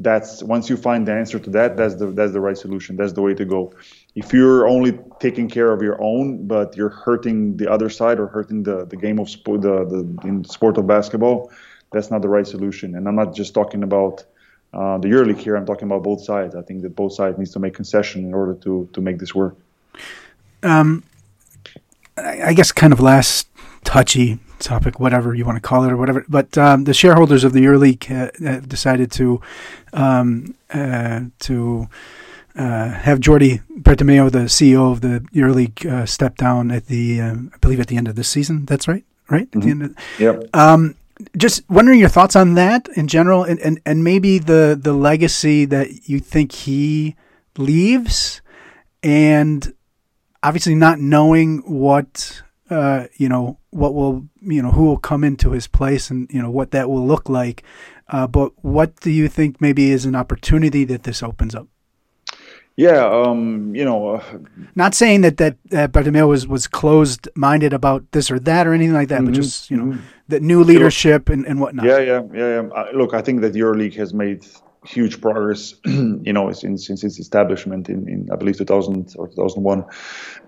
That's 0.00 0.42
once 0.42 0.70
you 0.70 0.76
find 0.78 1.06
the 1.06 1.12
answer 1.12 1.38
to 1.38 1.50
that, 1.50 1.76
that's 1.76 1.96
the 1.96 2.06
that's 2.06 2.32
the 2.32 2.40
right 2.40 2.56
solution. 2.56 2.96
That's 2.96 3.12
the 3.12 3.20
way 3.20 3.34
to 3.34 3.44
go. 3.44 3.72
If 4.14 4.32
you're 4.32 4.66
only 4.66 4.98
taking 5.20 5.48
care 5.48 5.70
of 5.72 5.82
your 5.82 6.02
own, 6.02 6.46
but 6.46 6.74
you're 6.74 6.88
hurting 6.88 7.58
the 7.58 7.70
other 7.70 7.90
side 7.90 8.18
or 8.18 8.26
hurting 8.26 8.62
the, 8.62 8.86
the 8.86 8.96
game 8.96 9.18
of 9.18 9.28
sport, 9.28 9.60
the 9.60 9.84
the 9.84 10.00
in 10.26 10.44
sport 10.44 10.78
of 10.78 10.86
basketball, 10.86 11.52
that's 11.92 12.10
not 12.10 12.22
the 12.22 12.30
right 12.30 12.46
solution. 12.46 12.94
And 12.96 13.06
I'm 13.06 13.14
not 13.14 13.34
just 13.34 13.52
talking 13.52 13.82
about 13.82 14.24
uh, 14.72 14.96
the 14.98 15.08
yearly 15.08 15.34
here. 15.34 15.54
I'm 15.54 15.66
talking 15.66 15.86
about 15.86 16.02
both 16.02 16.24
sides. 16.24 16.54
I 16.54 16.62
think 16.62 16.80
that 16.82 16.96
both 16.96 17.12
sides 17.12 17.36
needs 17.36 17.52
to 17.52 17.58
make 17.58 17.74
concession 17.74 18.24
in 18.24 18.32
order 18.32 18.54
to 18.54 18.88
to 18.94 19.00
make 19.02 19.18
this 19.18 19.34
work. 19.34 19.56
Um, 20.62 21.04
I 22.16 22.54
guess 22.54 22.72
kind 22.72 22.92
of 22.92 23.00
last 23.00 23.48
touchy 23.84 24.38
topic, 24.60 25.00
whatever 25.00 25.34
you 25.34 25.44
want 25.44 25.56
to 25.56 25.60
call 25.60 25.84
it 25.84 25.92
or 25.92 25.96
whatever. 25.96 26.24
But 26.28 26.56
um, 26.56 26.84
the 26.84 26.94
shareholders 26.94 27.44
of 27.44 27.52
the 27.52 27.60
EuroLeague 27.64 28.04
have 28.04 28.68
decided 28.68 29.10
to 29.12 29.40
um, 29.92 30.54
uh, 30.72 31.22
to 31.40 31.88
uh, 32.56 32.88
have 32.90 33.20
Jordi 33.20 33.62
Bertomeu, 33.80 34.30
the 34.30 34.40
CEO 34.46 34.92
of 34.92 35.00
the 35.00 35.20
EuroLeague, 35.34 35.86
uh, 35.86 36.06
step 36.06 36.36
down 36.36 36.70
at 36.70 36.86
the 36.86 37.20
um, 37.20 37.50
I 37.54 37.58
believe 37.58 37.80
at 37.80 37.86
the 37.88 37.96
end 37.96 38.08
of 38.08 38.16
this 38.16 38.28
season. 38.28 38.66
That's 38.66 38.86
right, 38.88 39.04
right? 39.28 39.50
Mm-hmm. 39.50 39.58
At 39.58 39.64
the 39.64 39.70
end 39.70 39.82
of, 39.82 39.96
Yep. 40.18 40.56
um, 40.56 40.94
just 41.36 41.68
wondering 41.68 42.00
your 42.00 42.08
thoughts 42.08 42.34
on 42.34 42.54
that 42.54 42.88
in 42.96 43.06
general, 43.06 43.44
and, 43.44 43.58
and, 43.60 43.80
and 43.84 44.02
maybe 44.04 44.38
the 44.38 44.78
the 44.80 44.92
legacy 44.92 45.64
that 45.66 46.08
you 46.08 46.18
think 46.18 46.52
he 46.52 47.16
leaves, 47.58 48.40
and 49.02 49.72
obviously 50.42 50.74
not 50.74 50.98
knowing 50.98 51.58
what 51.58 52.42
uh, 52.70 53.06
you 53.16 53.28
know 53.28 53.58
what 53.70 53.94
will 53.94 54.26
you 54.42 54.62
know 54.62 54.70
who 54.70 54.84
will 54.84 54.98
come 54.98 55.24
into 55.24 55.50
his 55.52 55.66
place 55.66 56.10
and 56.10 56.28
you 56.30 56.40
know 56.42 56.50
what 56.50 56.70
that 56.70 56.88
will 56.88 57.06
look 57.06 57.28
like. 57.28 57.62
Uh, 58.08 58.26
but 58.26 58.52
what 58.64 58.98
do 59.00 59.10
you 59.10 59.28
think 59.28 59.60
maybe 59.60 59.90
is 59.90 60.04
an 60.04 60.16
opportunity 60.16 60.84
that 60.84 61.04
this 61.04 61.22
opens 61.22 61.54
up? 61.54 61.68
Yeah, 62.76 63.04
um, 63.04 63.74
you 63.74 63.84
know, 63.84 64.14
uh, 64.14 64.22
Not 64.74 64.94
saying 64.94 65.20
that 65.20 65.36
that 65.36 65.56
uh, 65.72 65.88
Bertomeu 65.88 66.26
was 66.26 66.46
was 66.46 66.66
closed 66.66 67.28
minded 67.34 67.72
about 67.74 68.10
this 68.12 68.30
or 68.30 68.38
that 68.40 68.66
or 68.66 68.72
anything 68.72 68.94
like 68.94 69.08
that, 69.08 69.22
but 69.22 69.32
Mhm, 69.32 69.42
just 69.42 69.70
you 69.70 69.76
know 69.76 69.84
mhm. 69.92 70.00
the 70.28 70.40
new 70.40 70.64
leadership 70.64 71.28
and, 71.28 71.44
and 71.46 71.60
whatnot. 71.60 71.84
Yeah, 71.84 71.98
yeah, 71.98 72.22
yeah. 72.32 72.62
yeah. 72.62 72.68
Uh, 72.74 72.86
look, 72.94 73.12
I 73.12 73.20
think 73.20 73.42
that 73.42 73.52
EuroLeague 73.52 73.96
has 73.96 74.14
made 74.14 74.46
huge 74.90 75.20
progress, 75.20 75.74
you 75.84 76.32
know, 76.32 76.50
since 76.52 76.86
since 76.86 77.04
its 77.04 77.18
establishment 77.18 77.88
in, 77.88 78.08
in 78.08 78.28
I 78.32 78.36
believe 78.36 78.58
2000 78.58 79.14
or 79.16 79.28
2001, 79.28 79.84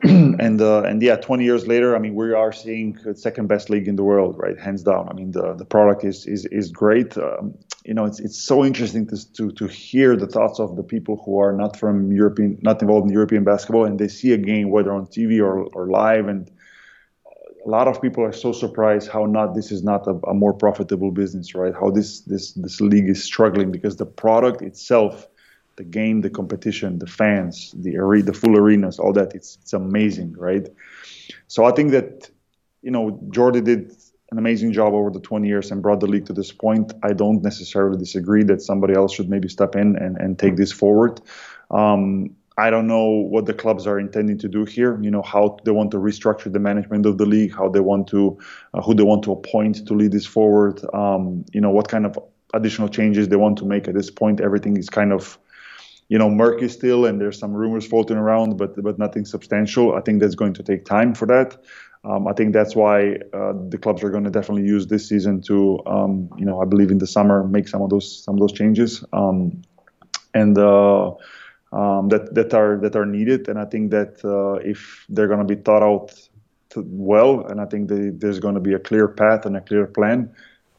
and 0.41 0.61
uh, 0.61 0.83
and 0.83 1.03
yeah, 1.03 1.17
20 1.17 1.45
years 1.45 1.67
later, 1.67 1.95
I 1.95 1.99
mean, 1.99 2.15
we 2.15 2.33
are 2.33 2.53
seeing 2.53 2.99
second 3.15 3.47
best 3.49 3.71
league 3.71 3.89
in 3.89 3.97
the 3.97 4.03
world, 4.03 4.37
right, 4.39 4.59
hands 4.59 4.83
down. 4.83 5.09
I 5.09 5.13
mean, 5.15 5.31
the 5.33 5.55
the 5.55 5.65
product 5.65 6.05
is 6.05 6.27
is 6.27 6.47
is 6.47 6.71
great. 6.71 7.17
Um, 7.17 7.55
you 7.85 7.95
know, 7.95 8.05
it's 8.05 8.21
it's 8.21 8.41
so 8.43 8.65
interesting 8.65 9.07
to 9.09 9.33
to 9.35 9.53
to 9.53 9.67
hear 9.67 10.17
the 10.17 10.27
thoughts 10.27 10.59
of 10.61 10.77
the 10.77 10.83
people 10.83 11.23
who 11.25 11.39
are 11.39 11.53
not 11.53 11.79
from 11.79 12.13
European, 12.13 12.59
not 12.63 12.83
involved 12.83 13.07
in 13.07 13.13
European 13.13 13.45
basketball, 13.45 13.85
and 13.85 13.99
they 13.99 14.09
see 14.09 14.33
a 14.33 14.39
game 14.39 14.71
whether 14.71 14.93
on 14.93 15.07
TV 15.07 15.41
or 15.41 15.65
or 15.75 15.89
live 15.89 16.29
and 16.29 16.51
a 17.65 17.69
lot 17.69 17.89
of 17.89 18.03
people 18.03 18.25
are 18.25 18.33
so 18.33 18.53
surprised 18.53 19.09
how 19.09 19.27
not 19.27 19.55
this 19.55 19.71
is 19.71 19.83
not 19.83 20.07
a, 20.07 20.19
a, 20.29 20.35
more 20.35 20.53
profitable 20.53 21.11
business, 21.11 21.55
right? 21.55 21.75
How 21.75 21.91
this 21.91 22.21
this 22.21 22.53
this 22.53 22.81
league 22.81 23.09
is 23.09 23.23
struggling 23.23 23.71
because 23.71 23.97
the 23.97 24.07
product 24.07 24.63
itself, 24.63 25.29
the 25.77 25.85
game, 25.85 26.23
the 26.23 26.31
competition, 26.31 26.99
the 26.99 27.07
fans, 27.07 27.75
the 27.79 27.97
arena, 27.97 28.27
the 28.27 28.33
full 28.33 28.57
arenas, 28.57 28.99
all 28.99 29.13
that 29.13 29.35
it's 29.35 29.59
it's 29.63 29.73
amazing, 29.73 30.35
right? 30.37 30.69
So 31.47 31.65
I 31.65 31.73
think 31.73 31.93
that 31.93 32.31
you 32.83 32.91
know 32.91 33.21
Jordi 33.31 33.63
did 33.63 33.93
an 34.33 34.39
amazing 34.39 34.73
job 34.73 34.95
over 34.95 35.11
the 35.11 35.21
20 35.21 35.47
years 35.47 35.71
and 35.71 35.83
brought 35.83 36.01
the 36.01 36.07
league 36.07 36.27
to 36.27 36.33
this 36.33 36.51
point. 36.51 36.93
I 37.03 37.13
don't 37.13 37.43
necessarily 37.43 37.99
disagree 37.99 38.43
that 38.45 38.63
somebody 38.63 38.95
else 38.95 39.13
should 39.13 39.29
maybe 39.29 39.49
step 39.49 39.77
in 39.77 39.95
and, 39.97 40.17
and 40.17 40.39
take 40.39 40.57
this 40.57 40.73
forward. 40.73 41.21
Um, 41.71 42.35
I 42.59 42.71
don't 42.71 42.87
know 42.87 43.09
what 43.09 43.47
the 43.47 43.55
clubs 43.55 43.87
are 43.87 43.99
intending 43.99 44.39
to 44.39 44.49
do 44.49 44.65
here. 44.65 44.99
You 45.03 45.11
know 45.11 45.23
how 45.23 45.59
they 45.65 45.71
want 45.71 45.91
to 45.93 45.97
restructure 45.97 46.53
the 46.53 46.59
management 46.59 47.07
of 47.07 47.19
the 47.19 47.27
league, 47.27 47.55
how 47.55 47.69
they 47.69 47.81
want 47.81 48.09
to, 48.09 48.39
uh, 48.75 48.83
who 48.83 48.95
they 48.95 49.03
want 49.03 49.23
to 49.25 49.33
appoint 49.33 49.87
to 49.87 49.95
lead 49.95 50.13
this 50.13 50.27
forward. 50.27 50.81
Um, 50.95 51.45
you 51.53 51.61
know 51.61 51.71
what 51.71 51.89
kind 51.89 52.05
of 52.07 52.19
additional 52.55 52.89
changes 52.89 53.29
they 53.29 53.37
want 53.37 53.59
to 53.59 53.65
make 53.65 53.89
at 53.89 53.95
this 53.95 54.11
point. 54.11 54.41
Everything 54.41 54.77
is 54.77 54.91
kind 54.91 55.13
of, 55.13 55.39
you 56.09 56.19
know, 56.19 56.29
murky 56.29 56.69
still, 56.69 57.07
and 57.07 57.19
there's 57.19 57.39
some 57.39 57.53
rumors 57.55 57.87
floating 57.87 58.19
around, 58.19 58.59
but 58.59 58.81
but 58.83 58.99
nothing 58.99 59.25
substantial. 59.25 59.95
I 59.95 60.01
think 60.01 60.21
that's 60.21 60.35
going 60.35 60.55
to 60.55 60.63
take 60.63 60.85
time 60.85 61.15
for 61.15 61.27
that. 61.27 61.57
Um, 62.05 62.27
I 62.27 62.33
think 62.33 62.53
that's 62.53 62.75
why 62.75 63.15
uh, 63.33 63.53
the 63.69 63.79
clubs 63.81 64.03
are 64.03 64.11
going 64.11 64.25
to 64.25 64.31
definitely 64.31 64.65
use 64.65 64.89
this 64.89 65.09
season 65.09 65.41
to, 65.43 65.81
um, 65.87 66.29
you 66.37 66.45
know, 66.45 66.61
I 66.61 66.65
believe 66.65 66.91
in 66.91 66.99
the 66.99 67.07
summer 67.07 67.45
make 67.45 67.69
some 67.69 67.81
of 67.81 67.91
those 67.91 68.25
some 68.25 68.35
of 68.35 68.41
those 68.41 68.53
changes. 68.53 69.05
Um, 69.13 69.63
and 70.35 70.59
uh, 70.59 71.13
um, 71.73 72.09
that 72.09 72.35
that 72.35 72.55
are 72.55 72.77
that 72.79 72.95
are 72.97 73.07
needed. 73.07 73.49
And 73.49 73.59
I 73.59 73.65
think 73.65 73.91
that 73.91 74.25
uh, 74.25 74.55
if 74.69 75.05
they're 75.09 75.29
going 75.29 75.47
to 75.47 75.55
be 75.57 75.61
thought 75.61 75.83
out 75.83 76.13
well, 76.77 77.47
and 77.47 77.61
I 77.61 77.67
think 77.67 77.89
they, 77.89 78.09
there's 78.09 78.41
going 78.41 78.55
to 78.55 78.61
be 78.61 78.75
a 78.75 78.79
clear 78.79 79.09
path 79.09 79.45
and 79.47 79.57
a 79.57 79.61
clear 79.61 79.87
plan. 79.87 80.35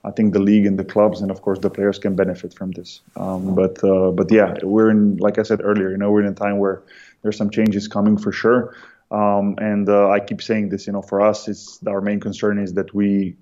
I 0.05 0.11
think 0.11 0.33
the 0.33 0.39
league 0.39 0.65
and 0.65 0.77
the 0.77 0.83
clubs 0.83 1.21
and 1.21 1.31
of 1.31 1.41
course 1.41 1.59
the 1.59 1.69
players 1.69 1.97
can 1.97 2.15
benefit 2.15 2.53
from 2.53 2.71
this. 2.71 3.01
Um, 3.15 3.55
but 3.55 3.81
uh, 3.83 4.11
but 4.11 4.31
yeah, 4.31 4.55
we're 4.63 4.89
in 4.89 5.17
like 5.17 5.37
I 5.37 5.43
said 5.43 5.61
earlier, 5.63 5.91
you 5.91 5.97
know, 5.97 6.11
we're 6.11 6.21
in 6.21 6.27
a 6.27 6.33
time 6.33 6.57
where 6.57 6.83
there's 7.21 7.37
some 7.37 7.49
changes 7.49 7.87
coming 7.87 8.17
for 8.17 8.31
sure. 8.31 8.75
Um, 9.11 9.55
and 9.59 9.87
uh, 9.87 10.09
I 10.09 10.19
keep 10.19 10.41
saying 10.41 10.69
this, 10.69 10.87
you 10.87 10.93
know, 10.93 11.01
for 11.01 11.21
us, 11.21 11.47
it's 11.47 11.79
our 11.87 12.01
main 12.01 12.19
concern 12.19 12.57
is 12.57 12.73
that 12.73 12.93
we 12.93 13.35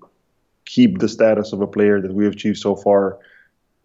keep 0.66 0.98
the 0.98 1.08
status 1.08 1.52
of 1.52 1.62
a 1.62 1.66
player 1.66 2.00
that 2.00 2.12
we 2.12 2.24
have 2.24 2.34
achieved 2.34 2.58
so 2.58 2.76
far 2.76 3.18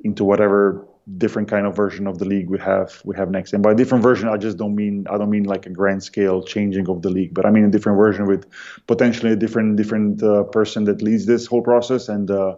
into 0.04 0.24
whatever 0.24 0.86
different 1.18 1.48
kind 1.48 1.66
of 1.66 1.76
version 1.76 2.06
of 2.06 2.20
the 2.20 2.26
league 2.26 2.50
we 2.50 2.60
have 2.60 3.02
we 3.06 3.16
have 3.16 3.32
next. 3.32 3.54
And 3.54 3.64
by 3.64 3.74
different 3.74 4.04
version 4.04 4.28
i 4.28 4.38
just 4.38 4.58
don't 4.58 4.76
mean 4.76 5.06
i 5.10 5.18
don't 5.18 5.30
mean 5.30 5.44
like 5.44 5.66
a 5.66 5.70
grand 5.70 6.04
scale 6.04 6.44
changing 6.44 6.90
of 6.90 7.02
the 7.02 7.10
league 7.10 7.34
but 7.34 7.46
i 7.46 7.50
mean 7.50 7.64
a 7.64 7.70
different 7.70 7.98
version 7.98 8.26
with 8.26 8.46
potentially 8.88 9.32
a 9.32 9.36
different 9.36 9.78
different 9.78 10.22
uh, 10.22 10.44
person 10.44 10.84
that 10.86 11.02
leads 11.02 11.26
this 11.26 11.46
whole 11.46 11.62
process. 11.62 12.10
And 12.10 12.30
uh, 12.30 12.56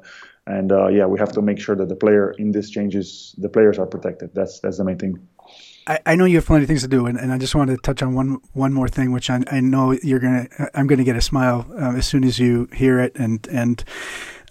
and 0.47 0.71
uh, 0.71 0.87
yeah 0.87 1.05
we 1.05 1.19
have 1.19 1.31
to 1.33 1.41
make 1.41 1.59
sure 1.59 1.75
that 1.75 1.89
the 1.89 1.95
player 1.95 2.31
in 2.31 2.51
this 2.51 2.69
changes 2.69 3.35
the 3.37 3.49
players 3.49 3.77
are 3.77 3.85
protected. 3.85 4.31
That's 4.33 4.59
that's 4.59 4.77
the 4.77 4.83
main 4.83 4.97
thing. 4.97 5.27
I, 5.87 5.99
I 6.05 6.15
know 6.15 6.25
you 6.25 6.35
have 6.35 6.45
plenty 6.45 6.63
of 6.63 6.67
things 6.67 6.83
to 6.83 6.87
do, 6.87 7.07
and, 7.07 7.17
and 7.17 7.33
I 7.33 7.39
just 7.39 7.55
wanted 7.55 7.75
to 7.75 7.81
touch 7.81 8.03
on 8.03 8.13
one 8.13 8.39
one 8.53 8.73
more 8.73 8.87
thing, 8.87 9.11
which 9.11 9.29
I, 9.29 9.41
I 9.51 9.59
know 9.59 9.91
you're 9.91 10.19
gonna. 10.19 10.47
I'm 10.75 10.87
gonna 10.87 11.03
get 11.03 11.15
a 11.15 11.21
smile 11.21 11.65
uh, 11.71 11.95
as 11.97 12.05
soon 12.05 12.23
as 12.23 12.37
you 12.37 12.69
hear 12.73 12.99
it, 12.99 13.15
and 13.15 13.47
and 13.47 13.83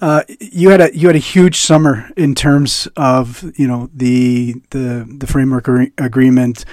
uh, 0.00 0.22
you 0.40 0.70
had 0.70 0.80
a 0.80 0.96
you 0.96 1.08
had 1.08 1.16
a 1.16 1.20
huge 1.20 1.58
summer 1.58 2.10
in 2.16 2.34
terms 2.34 2.86
of 2.96 3.44
you 3.58 3.66
know 3.66 3.90
the 3.92 4.54
the 4.70 5.06
the 5.18 5.26
framework 5.26 5.68
agreement 5.98 6.64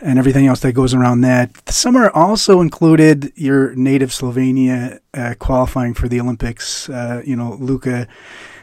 and 0.00 0.18
everything 0.18 0.46
else 0.46 0.60
that 0.60 0.72
goes 0.72 0.94
around 0.94 1.20
that. 1.20 1.52
The 1.66 1.72
summer 1.72 2.10
also 2.10 2.60
included 2.60 3.32
your 3.36 3.74
native 3.74 4.10
Slovenia 4.10 5.00
uh, 5.12 5.34
qualifying 5.38 5.94
for 5.94 6.08
the 6.08 6.20
Olympics. 6.20 6.88
Uh, 6.88 7.22
you 7.24 7.36
know, 7.36 7.56
Luka. 7.60 8.08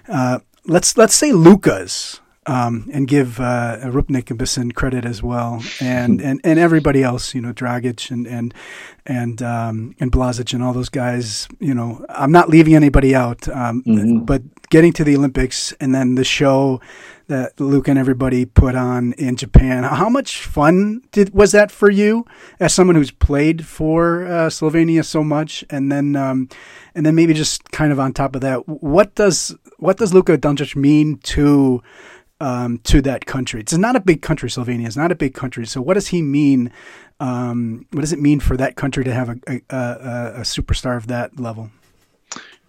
Uh, 0.09 0.39
let's 0.65 0.97
let's 0.97 1.15
say 1.15 1.31
Luka's 1.31 2.19
um, 2.47 2.89
and 2.93 3.07
give 3.07 3.39
uh, 3.39 3.77
Rupnik 3.83 4.29
and 4.29 4.39
Bisson 4.39 4.71
credit 4.71 5.05
as 5.05 5.21
well, 5.21 5.61
and, 5.81 6.21
and, 6.27 6.39
and 6.43 6.59
everybody 6.59 7.03
else, 7.03 7.35
you 7.35 7.41
know, 7.41 7.53
Dragic 7.53 8.09
and 8.09 8.25
and 8.25 8.53
and 9.05 9.41
um, 9.41 9.95
and 9.99 10.11
Blazic 10.11 10.53
and 10.53 10.63
all 10.63 10.73
those 10.73 10.89
guys. 10.89 11.47
You 11.59 11.73
know, 11.73 12.05
I'm 12.09 12.31
not 12.31 12.49
leaving 12.49 12.73
anybody 12.73 13.13
out, 13.13 13.47
um, 13.49 13.83
mm-hmm. 13.83 14.19
but 14.19 14.41
getting 14.69 14.93
to 14.93 15.03
the 15.03 15.15
Olympics 15.15 15.73
and 15.73 15.93
then 15.93 16.15
the 16.15 16.23
show 16.23 16.81
that 17.27 17.59
Luke 17.59 17.89
and 17.89 17.99
everybody 17.99 18.45
put 18.45 18.75
on 18.75 19.11
in 19.13 19.35
Japan. 19.35 19.83
How 19.83 20.07
much 20.07 20.43
fun 20.43 21.01
did 21.11 21.33
was 21.33 21.51
that 21.51 21.71
for 21.71 21.89
you, 21.89 22.25
as 22.59 22.73
someone 22.73 22.95
who's 22.95 23.11
played 23.11 23.65
for 23.65 24.25
uh, 24.25 24.47
Slovenia 24.47 25.03
so 25.03 25.23
much, 25.23 25.65
and 25.69 25.91
then 25.91 26.15
um, 26.15 26.47
and 26.95 27.05
then 27.05 27.15
maybe 27.15 27.33
just 27.33 27.71
kind 27.71 27.91
of 27.91 27.99
on 27.99 28.13
top 28.13 28.35
of 28.35 28.41
that, 28.41 28.67
what 28.67 29.15
does 29.15 29.53
what 29.77 29.97
does 29.97 30.13
Luka 30.13 30.37
Doncic 30.37 30.75
mean 30.75 31.17
to 31.23 31.83
um, 32.39 32.79
to 32.79 33.01
that 33.01 33.25
country. 33.25 33.61
It's 33.61 33.73
not 33.73 33.95
a 33.95 33.99
big 33.99 34.21
country. 34.21 34.49
Slovenia 34.49 34.87
is 34.87 34.97
not 34.97 35.11
a 35.11 35.15
big 35.15 35.33
country. 35.33 35.65
So 35.65 35.81
what 35.81 35.95
does 35.95 36.07
he 36.07 36.21
mean? 36.21 36.71
Um, 37.19 37.85
what 37.91 38.01
does 38.01 38.13
it 38.13 38.19
mean 38.19 38.39
for 38.39 38.57
that 38.57 38.75
country 38.75 39.03
to 39.03 39.13
have 39.13 39.29
a, 39.29 39.37
a, 39.47 39.75
a, 39.75 40.33
a 40.37 40.41
superstar 40.41 40.97
of 40.97 41.07
that 41.07 41.39
level? 41.39 41.71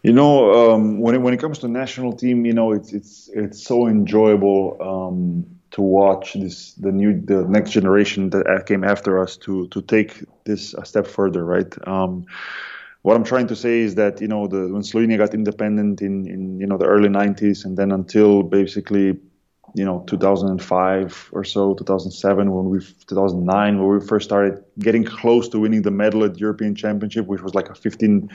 You 0.02 0.12
know, 0.12 0.72
um, 0.72 1.00
when 1.00 1.16
it, 1.16 1.18
when 1.18 1.34
it 1.34 1.40
comes 1.40 1.58
to 1.58 1.68
national 1.68 2.12
team, 2.12 2.46
you 2.46 2.52
know, 2.52 2.72
it's 2.72 2.92
it's 2.92 3.28
it's 3.34 3.62
so 3.62 3.88
enjoyable 3.88 4.76
um, 4.80 5.44
to 5.72 5.82
watch 5.82 6.34
this 6.34 6.72
the 6.74 6.92
new 6.92 7.20
the 7.20 7.42
next 7.48 7.72
generation 7.72 8.30
that 8.30 8.64
came 8.66 8.84
after 8.84 9.20
us 9.20 9.36
to 9.38 9.66
to 9.68 9.82
take 9.82 10.24
this 10.44 10.72
a 10.74 10.84
step 10.84 11.06
further, 11.06 11.44
right? 11.44 11.74
Um, 11.86 12.26
what 13.02 13.16
I'm 13.16 13.24
trying 13.24 13.48
to 13.48 13.56
say 13.56 13.80
is 13.80 13.96
that 13.96 14.20
you 14.20 14.28
know 14.28 14.46
the 14.46 14.68
when 14.68 14.82
Slovenia 14.82 15.18
got 15.18 15.34
independent 15.34 16.00
in 16.00 16.28
in 16.28 16.60
you 16.60 16.66
know 16.66 16.78
the 16.78 16.86
early 16.86 17.08
90s 17.08 17.64
and 17.64 17.76
then 17.76 17.90
until 17.90 18.42
basically 18.42 19.18
you 19.74 19.84
know 19.84 20.04
2005 20.06 21.28
or 21.32 21.44
so 21.44 21.74
2007 21.74 22.50
when 22.52 22.68
we 22.70 22.80
2009 22.80 23.78
when 23.78 23.98
we 23.98 24.06
first 24.06 24.24
started 24.28 24.62
getting 24.78 25.04
close 25.04 25.48
to 25.48 25.58
winning 25.58 25.82
the 25.82 25.90
medal 25.90 26.24
at 26.24 26.38
European 26.38 26.74
Championship 26.74 27.26
which 27.26 27.42
was 27.42 27.54
like 27.54 27.68
a 27.68 27.74
15 27.74 28.30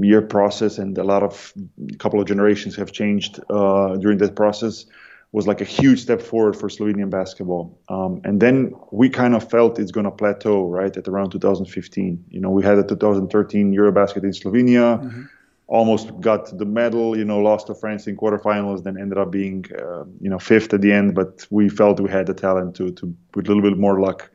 year 0.00 0.22
process 0.22 0.78
and 0.78 0.96
a 0.98 1.04
lot 1.04 1.22
of 1.22 1.52
a 1.92 1.96
couple 1.96 2.20
of 2.20 2.26
generations 2.26 2.76
have 2.76 2.92
changed 2.92 3.40
uh, 3.50 3.96
during 3.96 4.18
that 4.18 4.34
process 4.34 4.86
was 5.32 5.48
like 5.48 5.60
a 5.60 5.64
huge 5.64 6.00
step 6.00 6.22
forward 6.22 6.54
for 6.54 6.68
Slovenian 6.68 7.10
basketball. 7.10 7.76
Um, 7.88 8.20
and 8.22 8.40
then 8.40 8.72
we 8.92 9.08
kind 9.08 9.34
of 9.34 9.50
felt 9.50 9.80
it's 9.80 9.90
going 9.90 10.04
to 10.04 10.12
plateau 10.12 10.68
right 10.68 10.96
at 10.96 11.08
around 11.08 11.30
2015. 11.30 12.24
You 12.30 12.40
know, 12.40 12.50
we 12.50 12.62
had 12.62 12.78
a 12.78 12.84
2013 12.84 13.74
Eurobasket 13.74 14.22
in 14.22 14.30
Slovenia. 14.30 15.02
Mm-hmm 15.02 15.24
almost 15.66 16.20
got 16.20 16.56
the 16.58 16.64
medal, 16.64 17.16
you 17.16 17.24
know, 17.24 17.38
lost 17.38 17.68
to 17.68 17.74
France 17.74 18.06
in 18.06 18.16
quarterfinals, 18.16 18.84
then 18.84 18.98
ended 18.98 19.18
up 19.18 19.30
being, 19.30 19.64
uh, 19.78 20.04
you 20.20 20.28
know, 20.28 20.38
fifth 20.38 20.74
at 20.74 20.80
the 20.82 20.92
end. 20.92 21.14
But 21.14 21.46
we 21.50 21.68
felt 21.68 22.00
we 22.00 22.10
had 22.10 22.26
the 22.26 22.34
talent 22.34 22.76
to, 22.76 22.90
to 22.92 23.14
with 23.34 23.46
a 23.46 23.48
little 23.48 23.62
bit 23.62 23.78
more 23.78 24.00
luck 24.00 24.30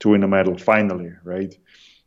to 0.00 0.10
win 0.10 0.22
a 0.22 0.28
medal 0.28 0.56
finally, 0.56 1.12
right? 1.24 1.54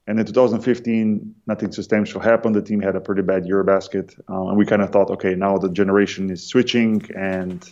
And 0.07 0.19
in 0.19 0.25
2015, 0.25 1.35
nothing 1.47 1.71
substantial 1.71 2.19
happened. 2.19 2.55
The 2.55 2.61
team 2.61 2.81
had 2.81 2.95
a 2.95 3.01
pretty 3.01 3.21
bad 3.21 3.43
Eurobasket, 3.43 4.19
uh, 4.29 4.47
and 4.47 4.57
we 4.57 4.65
kind 4.65 4.81
of 4.81 4.89
thought, 4.89 5.09
okay, 5.11 5.35
now 5.35 5.57
the 5.57 5.69
generation 5.69 6.29
is 6.29 6.45
switching, 6.45 7.03
and 7.15 7.63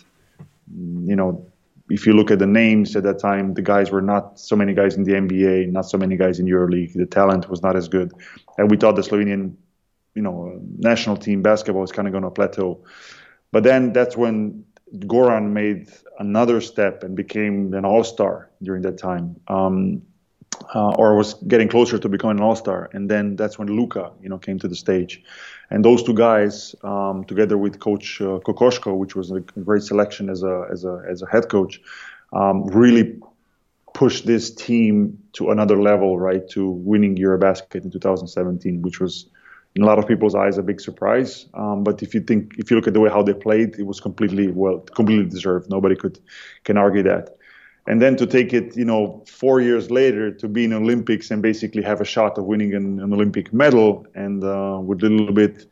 you 0.72 1.16
know, 1.16 1.46
if 1.88 2.06
you 2.06 2.12
look 2.12 2.30
at 2.30 2.38
the 2.38 2.46
names 2.46 2.94
at 2.94 3.02
that 3.02 3.18
time, 3.18 3.54
the 3.54 3.62
guys 3.62 3.90
were 3.90 4.00
not 4.00 4.38
so 4.38 4.54
many 4.54 4.74
guys 4.74 4.96
in 4.96 5.02
the 5.02 5.12
NBA, 5.12 5.72
not 5.72 5.86
so 5.86 5.98
many 5.98 6.16
guys 6.16 6.38
in 6.38 6.46
EuroLeague. 6.46 6.94
The 6.94 7.06
talent 7.06 7.50
was 7.50 7.62
not 7.62 7.76
as 7.76 7.88
good, 7.88 8.12
and 8.58 8.70
we 8.70 8.76
thought 8.76 8.94
the 8.94 9.02
Slovenian 9.02 9.56
you 10.14 10.22
know 10.22 10.60
national 10.78 11.16
team 11.16 11.42
basketball 11.42 11.84
is 11.84 11.92
kind 11.92 12.08
of 12.08 12.12
going 12.12 12.24
to 12.24 12.30
plateau. 12.30 12.84
But 13.52 13.64
then 13.64 13.92
that's 13.92 14.16
when 14.16 14.64
Goran 14.94 15.50
made 15.50 15.88
another 16.18 16.60
step 16.60 17.02
and 17.02 17.16
became 17.16 17.74
an 17.74 17.84
all 17.84 18.04
star 18.04 18.50
during 18.62 18.82
that 18.82 18.98
time, 18.98 19.40
um, 19.48 20.02
uh, 20.74 20.90
or 20.90 21.16
was 21.16 21.34
getting 21.48 21.68
closer 21.68 21.98
to 21.98 22.08
becoming 22.08 22.38
an 22.38 22.42
all 22.42 22.56
star. 22.56 22.90
And 22.92 23.10
then 23.10 23.36
that's 23.36 23.58
when 23.58 23.68
Luka, 23.68 24.12
you 24.22 24.28
know, 24.28 24.38
came 24.38 24.58
to 24.60 24.68
the 24.68 24.74
stage. 24.74 25.22
And 25.70 25.84
those 25.84 26.02
two 26.02 26.14
guys, 26.14 26.74
um, 26.82 27.24
together 27.24 27.56
with 27.56 27.78
Coach 27.78 28.20
uh, 28.20 28.40
Kokoškov, 28.44 28.96
which 28.96 29.14
was 29.14 29.30
a 29.30 29.40
great 29.40 29.82
selection 29.82 30.28
as 30.28 30.42
a 30.42 30.66
as 30.70 30.84
a 30.84 31.02
as 31.08 31.22
a 31.22 31.26
head 31.26 31.48
coach, 31.48 31.80
um, 32.32 32.66
really 32.66 33.20
pushed 33.94 34.26
this 34.26 34.54
team 34.54 35.18
to 35.32 35.50
another 35.50 35.80
level, 35.80 36.18
right, 36.18 36.48
to 36.48 36.70
winning 36.70 37.16
Eurobasket 37.16 37.84
in 37.84 37.90
2017, 37.90 38.82
which 38.82 39.00
was 39.00 39.26
in 39.76 39.82
a 39.82 39.86
lot 39.86 39.98
of 39.98 40.06
people's 40.06 40.34
eyes 40.34 40.58
a 40.58 40.62
big 40.62 40.80
surprise. 40.80 41.46
Um, 41.54 41.84
but 41.84 42.02
if 42.02 42.14
you 42.14 42.20
think, 42.20 42.54
if 42.58 42.70
you 42.70 42.76
look 42.76 42.88
at 42.88 42.94
the 42.94 43.00
way 43.00 43.10
how 43.10 43.22
they 43.22 43.34
played, 43.34 43.78
it 43.78 43.84
was 43.84 44.00
completely 44.00 44.48
well, 44.48 44.80
completely 44.80 45.26
deserved. 45.26 45.70
Nobody 45.70 45.96
could 45.96 46.18
can 46.64 46.76
argue 46.76 47.02
that. 47.04 47.36
And 47.86 48.00
then 48.00 48.16
to 48.16 48.26
take 48.26 48.52
it, 48.52 48.76
you 48.76 48.84
know, 48.84 49.24
four 49.26 49.60
years 49.60 49.90
later 49.90 50.30
to 50.32 50.48
be 50.48 50.64
in 50.64 50.72
Olympics 50.72 51.30
and 51.30 51.42
basically 51.42 51.82
have 51.82 52.00
a 52.00 52.04
shot 52.04 52.36
of 52.38 52.44
winning 52.44 52.74
an, 52.74 53.00
an 53.00 53.12
Olympic 53.12 53.52
medal, 53.52 54.06
and 54.14 54.44
uh, 54.44 54.78
with 54.82 55.02
a 55.02 55.08
little 55.08 55.32
bit, 55.32 55.66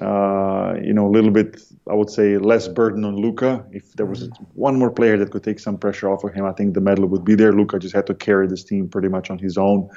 uh, 0.00 0.74
you 0.82 0.92
know, 0.92 1.06
a 1.06 1.12
little 1.12 1.32
bit, 1.32 1.60
I 1.90 1.94
would 1.94 2.08
say, 2.08 2.38
less 2.38 2.68
burden 2.68 3.04
on 3.04 3.16
Luka. 3.16 3.64
If 3.72 3.92
there 3.94 4.06
was 4.06 4.30
one 4.54 4.78
more 4.78 4.90
player 4.90 5.18
that 5.18 5.32
could 5.32 5.42
take 5.42 5.58
some 5.58 5.76
pressure 5.76 6.08
off 6.08 6.24
of 6.24 6.32
him, 6.32 6.44
I 6.44 6.52
think 6.52 6.74
the 6.74 6.80
medal 6.80 7.06
would 7.06 7.24
be 7.24 7.34
there. 7.34 7.52
Luka 7.52 7.78
just 7.78 7.94
had 7.94 8.06
to 8.06 8.14
carry 8.14 8.46
this 8.46 8.64
team 8.64 8.88
pretty 8.88 9.08
much 9.08 9.28
on 9.28 9.38
his 9.38 9.58
own. 9.58 9.90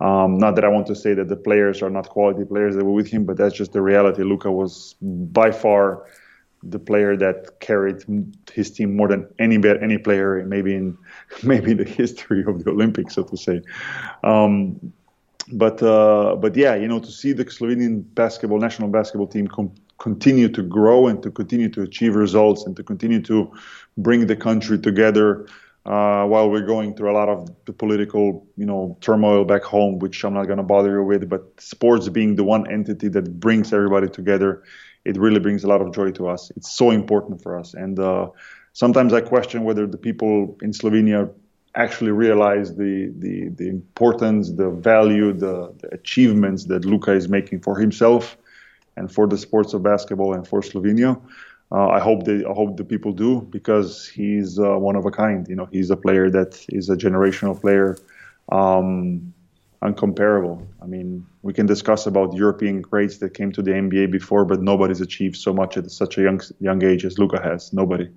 Um, 0.00 0.38
not 0.38 0.54
that 0.54 0.64
I 0.64 0.68
want 0.68 0.86
to 0.86 0.94
say 0.94 1.12
that 1.14 1.28
the 1.28 1.36
players 1.36 1.82
are 1.82 1.90
not 1.90 2.08
quality 2.08 2.44
players 2.44 2.74
that 2.76 2.84
were 2.84 2.92
with 2.92 3.08
him, 3.08 3.24
but 3.24 3.36
that's 3.36 3.54
just 3.54 3.72
the 3.72 3.82
reality. 3.82 4.22
Luka 4.22 4.50
was 4.50 4.94
by 5.00 5.50
far 5.50 6.06
the 6.62 6.78
player 6.78 7.16
that 7.16 7.60
carried 7.60 8.04
his 8.52 8.70
team 8.70 8.96
more 8.96 9.08
than 9.08 9.26
any 9.38 9.56
any 9.80 9.98
player, 9.98 10.44
maybe 10.46 10.74
in 10.74 10.96
maybe 11.42 11.74
the 11.74 11.84
history 11.84 12.44
of 12.46 12.64
the 12.64 12.70
Olympics, 12.70 13.14
so 13.14 13.24
to 13.24 13.36
say. 13.36 13.62
Um, 14.24 14.92
but 15.52 15.82
uh, 15.82 16.36
but 16.36 16.56
yeah, 16.56 16.74
you 16.74 16.88
know, 16.88 17.00
to 17.00 17.10
see 17.10 17.32
the 17.32 17.44
Slovenian 17.44 18.04
basketball 18.14 18.58
national 18.58 18.88
basketball 18.88 19.26
team 19.26 19.48
com- 19.48 19.74
continue 19.98 20.48
to 20.48 20.62
grow 20.62 21.08
and 21.08 21.22
to 21.22 21.30
continue 21.30 21.68
to 21.68 21.82
achieve 21.82 22.14
results 22.14 22.64
and 22.64 22.74
to 22.76 22.82
continue 22.82 23.20
to 23.20 23.50
bring 23.98 24.26
the 24.26 24.36
country 24.36 24.78
together 24.78 25.46
uh, 25.86 26.24
while 26.26 26.50
we're 26.50 26.66
going 26.66 26.94
through 26.94 27.10
a 27.10 27.16
lot 27.16 27.28
of 27.28 27.48
the 27.64 27.72
political, 27.72 28.46
you 28.56 28.66
know, 28.66 28.98
turmoil 29.00 29.44
back 29.44 29.62
home, 29.62 29.98
which 29.98 30.24
I'm 30.24 30.34
not 30.34 30.44
going 30.46 30.58
to 30.58 30.62
bother 30.62 30.92
you 30.92 31.04
with. 31.04 31.28
But 31.28 31.42
sports 31.58 32.08
being 32.08 32.36
the 32.36 32.44
one 32.44 32.70
entity 32.70 33.08
that 33.08 33.40
brings 33.40 33.72
everybody 33.72 34.08
together, 34.08 34.62
it 35.04 35.16
really 35.16 35.40
brings 35.40 35.64
a 35.64 35.68
lot 35.68 35.80
of 35.80 35.94
joy 35.94 36.10
to 36.12 36.28
us. 36.28 36.50
It's 36.56 36.70
so 36.70 36.90
important 36.90 37.42
for 37.42 37.58
us, 37.58 37.72
and 37.72 37.98
uh, 37.98 38.28
sometimes 38.74 39.12
I 39.12 39.22
question 39.22 39.64
whether 39.64 39.86
the 39.86 39.96
people 39.96 40.58
in 40.60 40.72
Slovenia 40.72 41.30
actually 41.74 42.10
realize 42.10 42.76
the 42.76 43.12
the, 43.16 43.48
the 43.48 43.68
importance, 43.68 44.52
the 44.52 44.70
value, 44.70 45.32
the, 45.32 45.72
the 45.80 45.94
achievements 45.94 46.66
that 46.66 46.84
Luka 46.84 47.12
is 47.12 47.28
making 47.28 47.60
for 47.60 47.78
himself 47.78 48.36
and 48.96 49.10
for 49.10 49.26
the 49.26 49.38
sports 49.38 49.72
of 49.72 49.82
basketball 49.82 50.34
and 50.34 50.46
for 50.46 50.60
Slovenia 50.60 51.18
uh, 51.72 51.88
I 51.88 52.00
hope 52.00 52.24
they, 52.24 52.44
I 52.44 52.52
hope 52.52 52.76
the 52.76 52.84
people 52.84 53.12
do 53.12 53.42
because 53.42 54.08
he's 54.08 54.58
uh, 54.58 54.76
one 54.76 54.96
of 54.96 55.06
a 55.06 55.10
kind. 55.10 55.46
You 55.48 55.54
know, 55.54 55.66
he's 55.66 55.90
a 55.90 55.96
player 55.96 56.28
that 56.30 56.64
is 56.68 56.90
a 56.90 56.96
generational 56.96 57.60
player, 57.60 57.96
um, 58.50 59.32
uncomparable. 59.80 60.66
I 60.82 60.86
mean, 60.86 61.24
we 61.42 61.52
can 61.52 61.66
discuss 61.66 62.06
about 62.06 62.34
European 62.34 62.80
greats 62.80 63.18
that 63.18 63.34
came 63.34 63.52
to 63.52 63.62
the 63.62 63.70
NBA 63.70 64.10
before, 64.10 64.44
but 64.44 64.60
nobody's 64.60 65.00
achieved 65.00 65.36
so 65.36 65.52
much 65.52 65.76
at 65.76 65.88
such 65.92 66.18
a 66.18 66.22
young 66.22 66.40
young 66.58 66.82
age 66.82 67.04
as 67.04 67.18
Luka 67.18 67.40
has. 67.40 67.72
Nobody, 67.72 68.10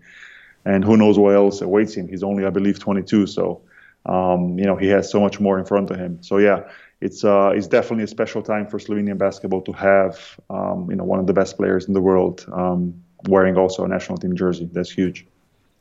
and 0.65 0.83
who 0.83 0.97
knows 0.97 1.19
what 1.19 1.35
else 1.35 1.61
awaits 1.61 1.93
him? 1.93 2.07
He's 2.07 2.23
only, 2.23 2.45
I 2.45 2.49
believe, 2.49 2.79
22. 2.79 3.27
So, 3.27 3.61
um, 4.07 4.57
you 4.57 4.65
know, 4.65 4.77
he 4.77 4.87
has 4.87 5.11
so 5.11 5.19
much 5.19 5.39
more 5.39 5.59
in 5.59 5.65
front 5.65 5.91
of 5.91 5.97
him. 5.97 6.21
So 6.21 6.37
yeah. 6.37 6.63
It's, 7.01 7.25
uh, 7.25 7.51
it's 7.53 7.67
definitely 7.67 8.05
a 8.05 8.07
special 8.07 8.41
time 8.41 8.65
for 8.65 8.79
Slovenian 8.79 9.17
basketball 9.17 9.61
to 9.63 9.73
have 9.73 10.39
um, 10.49 10.87
you 10.89 10.95
know 10.95 11.03
one 11.03 11.19
of 11.19 11.27
the 11.27 11.33
best 11.33 11.57
players 11.57 11.85
in 11.85 11.93
the 11.93 11.99
world 11.99 12.45
um, 12.53 13.03
wearing 13.27 13.57
also 13.57 13.83
a 13.85 13.87
national 13.87 14.17
team 14.17 14.35
jersey. 14.35 14.69
That's 14.71 14.91
huge. 14.91 15.25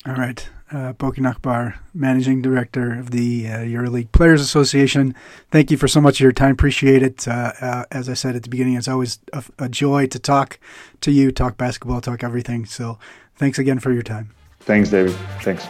All 0.07 0.14
right. 0.14 0.49
Uh, 0.70 0.95
Boki 0.95 1.18
Nachbar, 1.18 1.74
Managing 1.93 2.40
Director 2.40 2.99
of 2.99 3.11
the 3.11 3.47
uh, 3.47 3.59
EuroLeague 3.59 4.11
Players 4.11 4.40
Association. 4.40 5.14
Thank 5.51 5.70
you 5.70 5.76
for 5.76 5.86
so 5.86 6.01
much 6.01 6.16
of 6.16 6.20
your 6.20 6.32
time. 6.32 6.53
Appreciate 6.53 7.03
it. 7.03 7.28
Uh, 7.28 7.53
uh, 7.61 7.84
as 7.90 8.09
I 8.09 8.14
said 8.14 8.34
at 8.34 8.43
the 8.43 8.49
beginning, 8.49 8.74
it's 8.74 8.88
always 8.88 9.18
a, 9.32 9.45
a, 9.59 9.68
joy 9.68 10.07
to 10.07 10.18
talk 10.18 10.59
to 11.03 11.12
you, 11.12 11.30
talk 11.30 11.59
basketball, 11.59 12.01
talk 12.01 12.24
everything. 12.24 12.64
So 12.64 12.99
thanks 13.36 13.59
again 13.59 13.80
for 13.80 13.93
your 13.93 14.03
time. 14.03 14.30
Thanks, 14.61 14.88
David. 14.88 15.14
Thanks. 15.43 15.66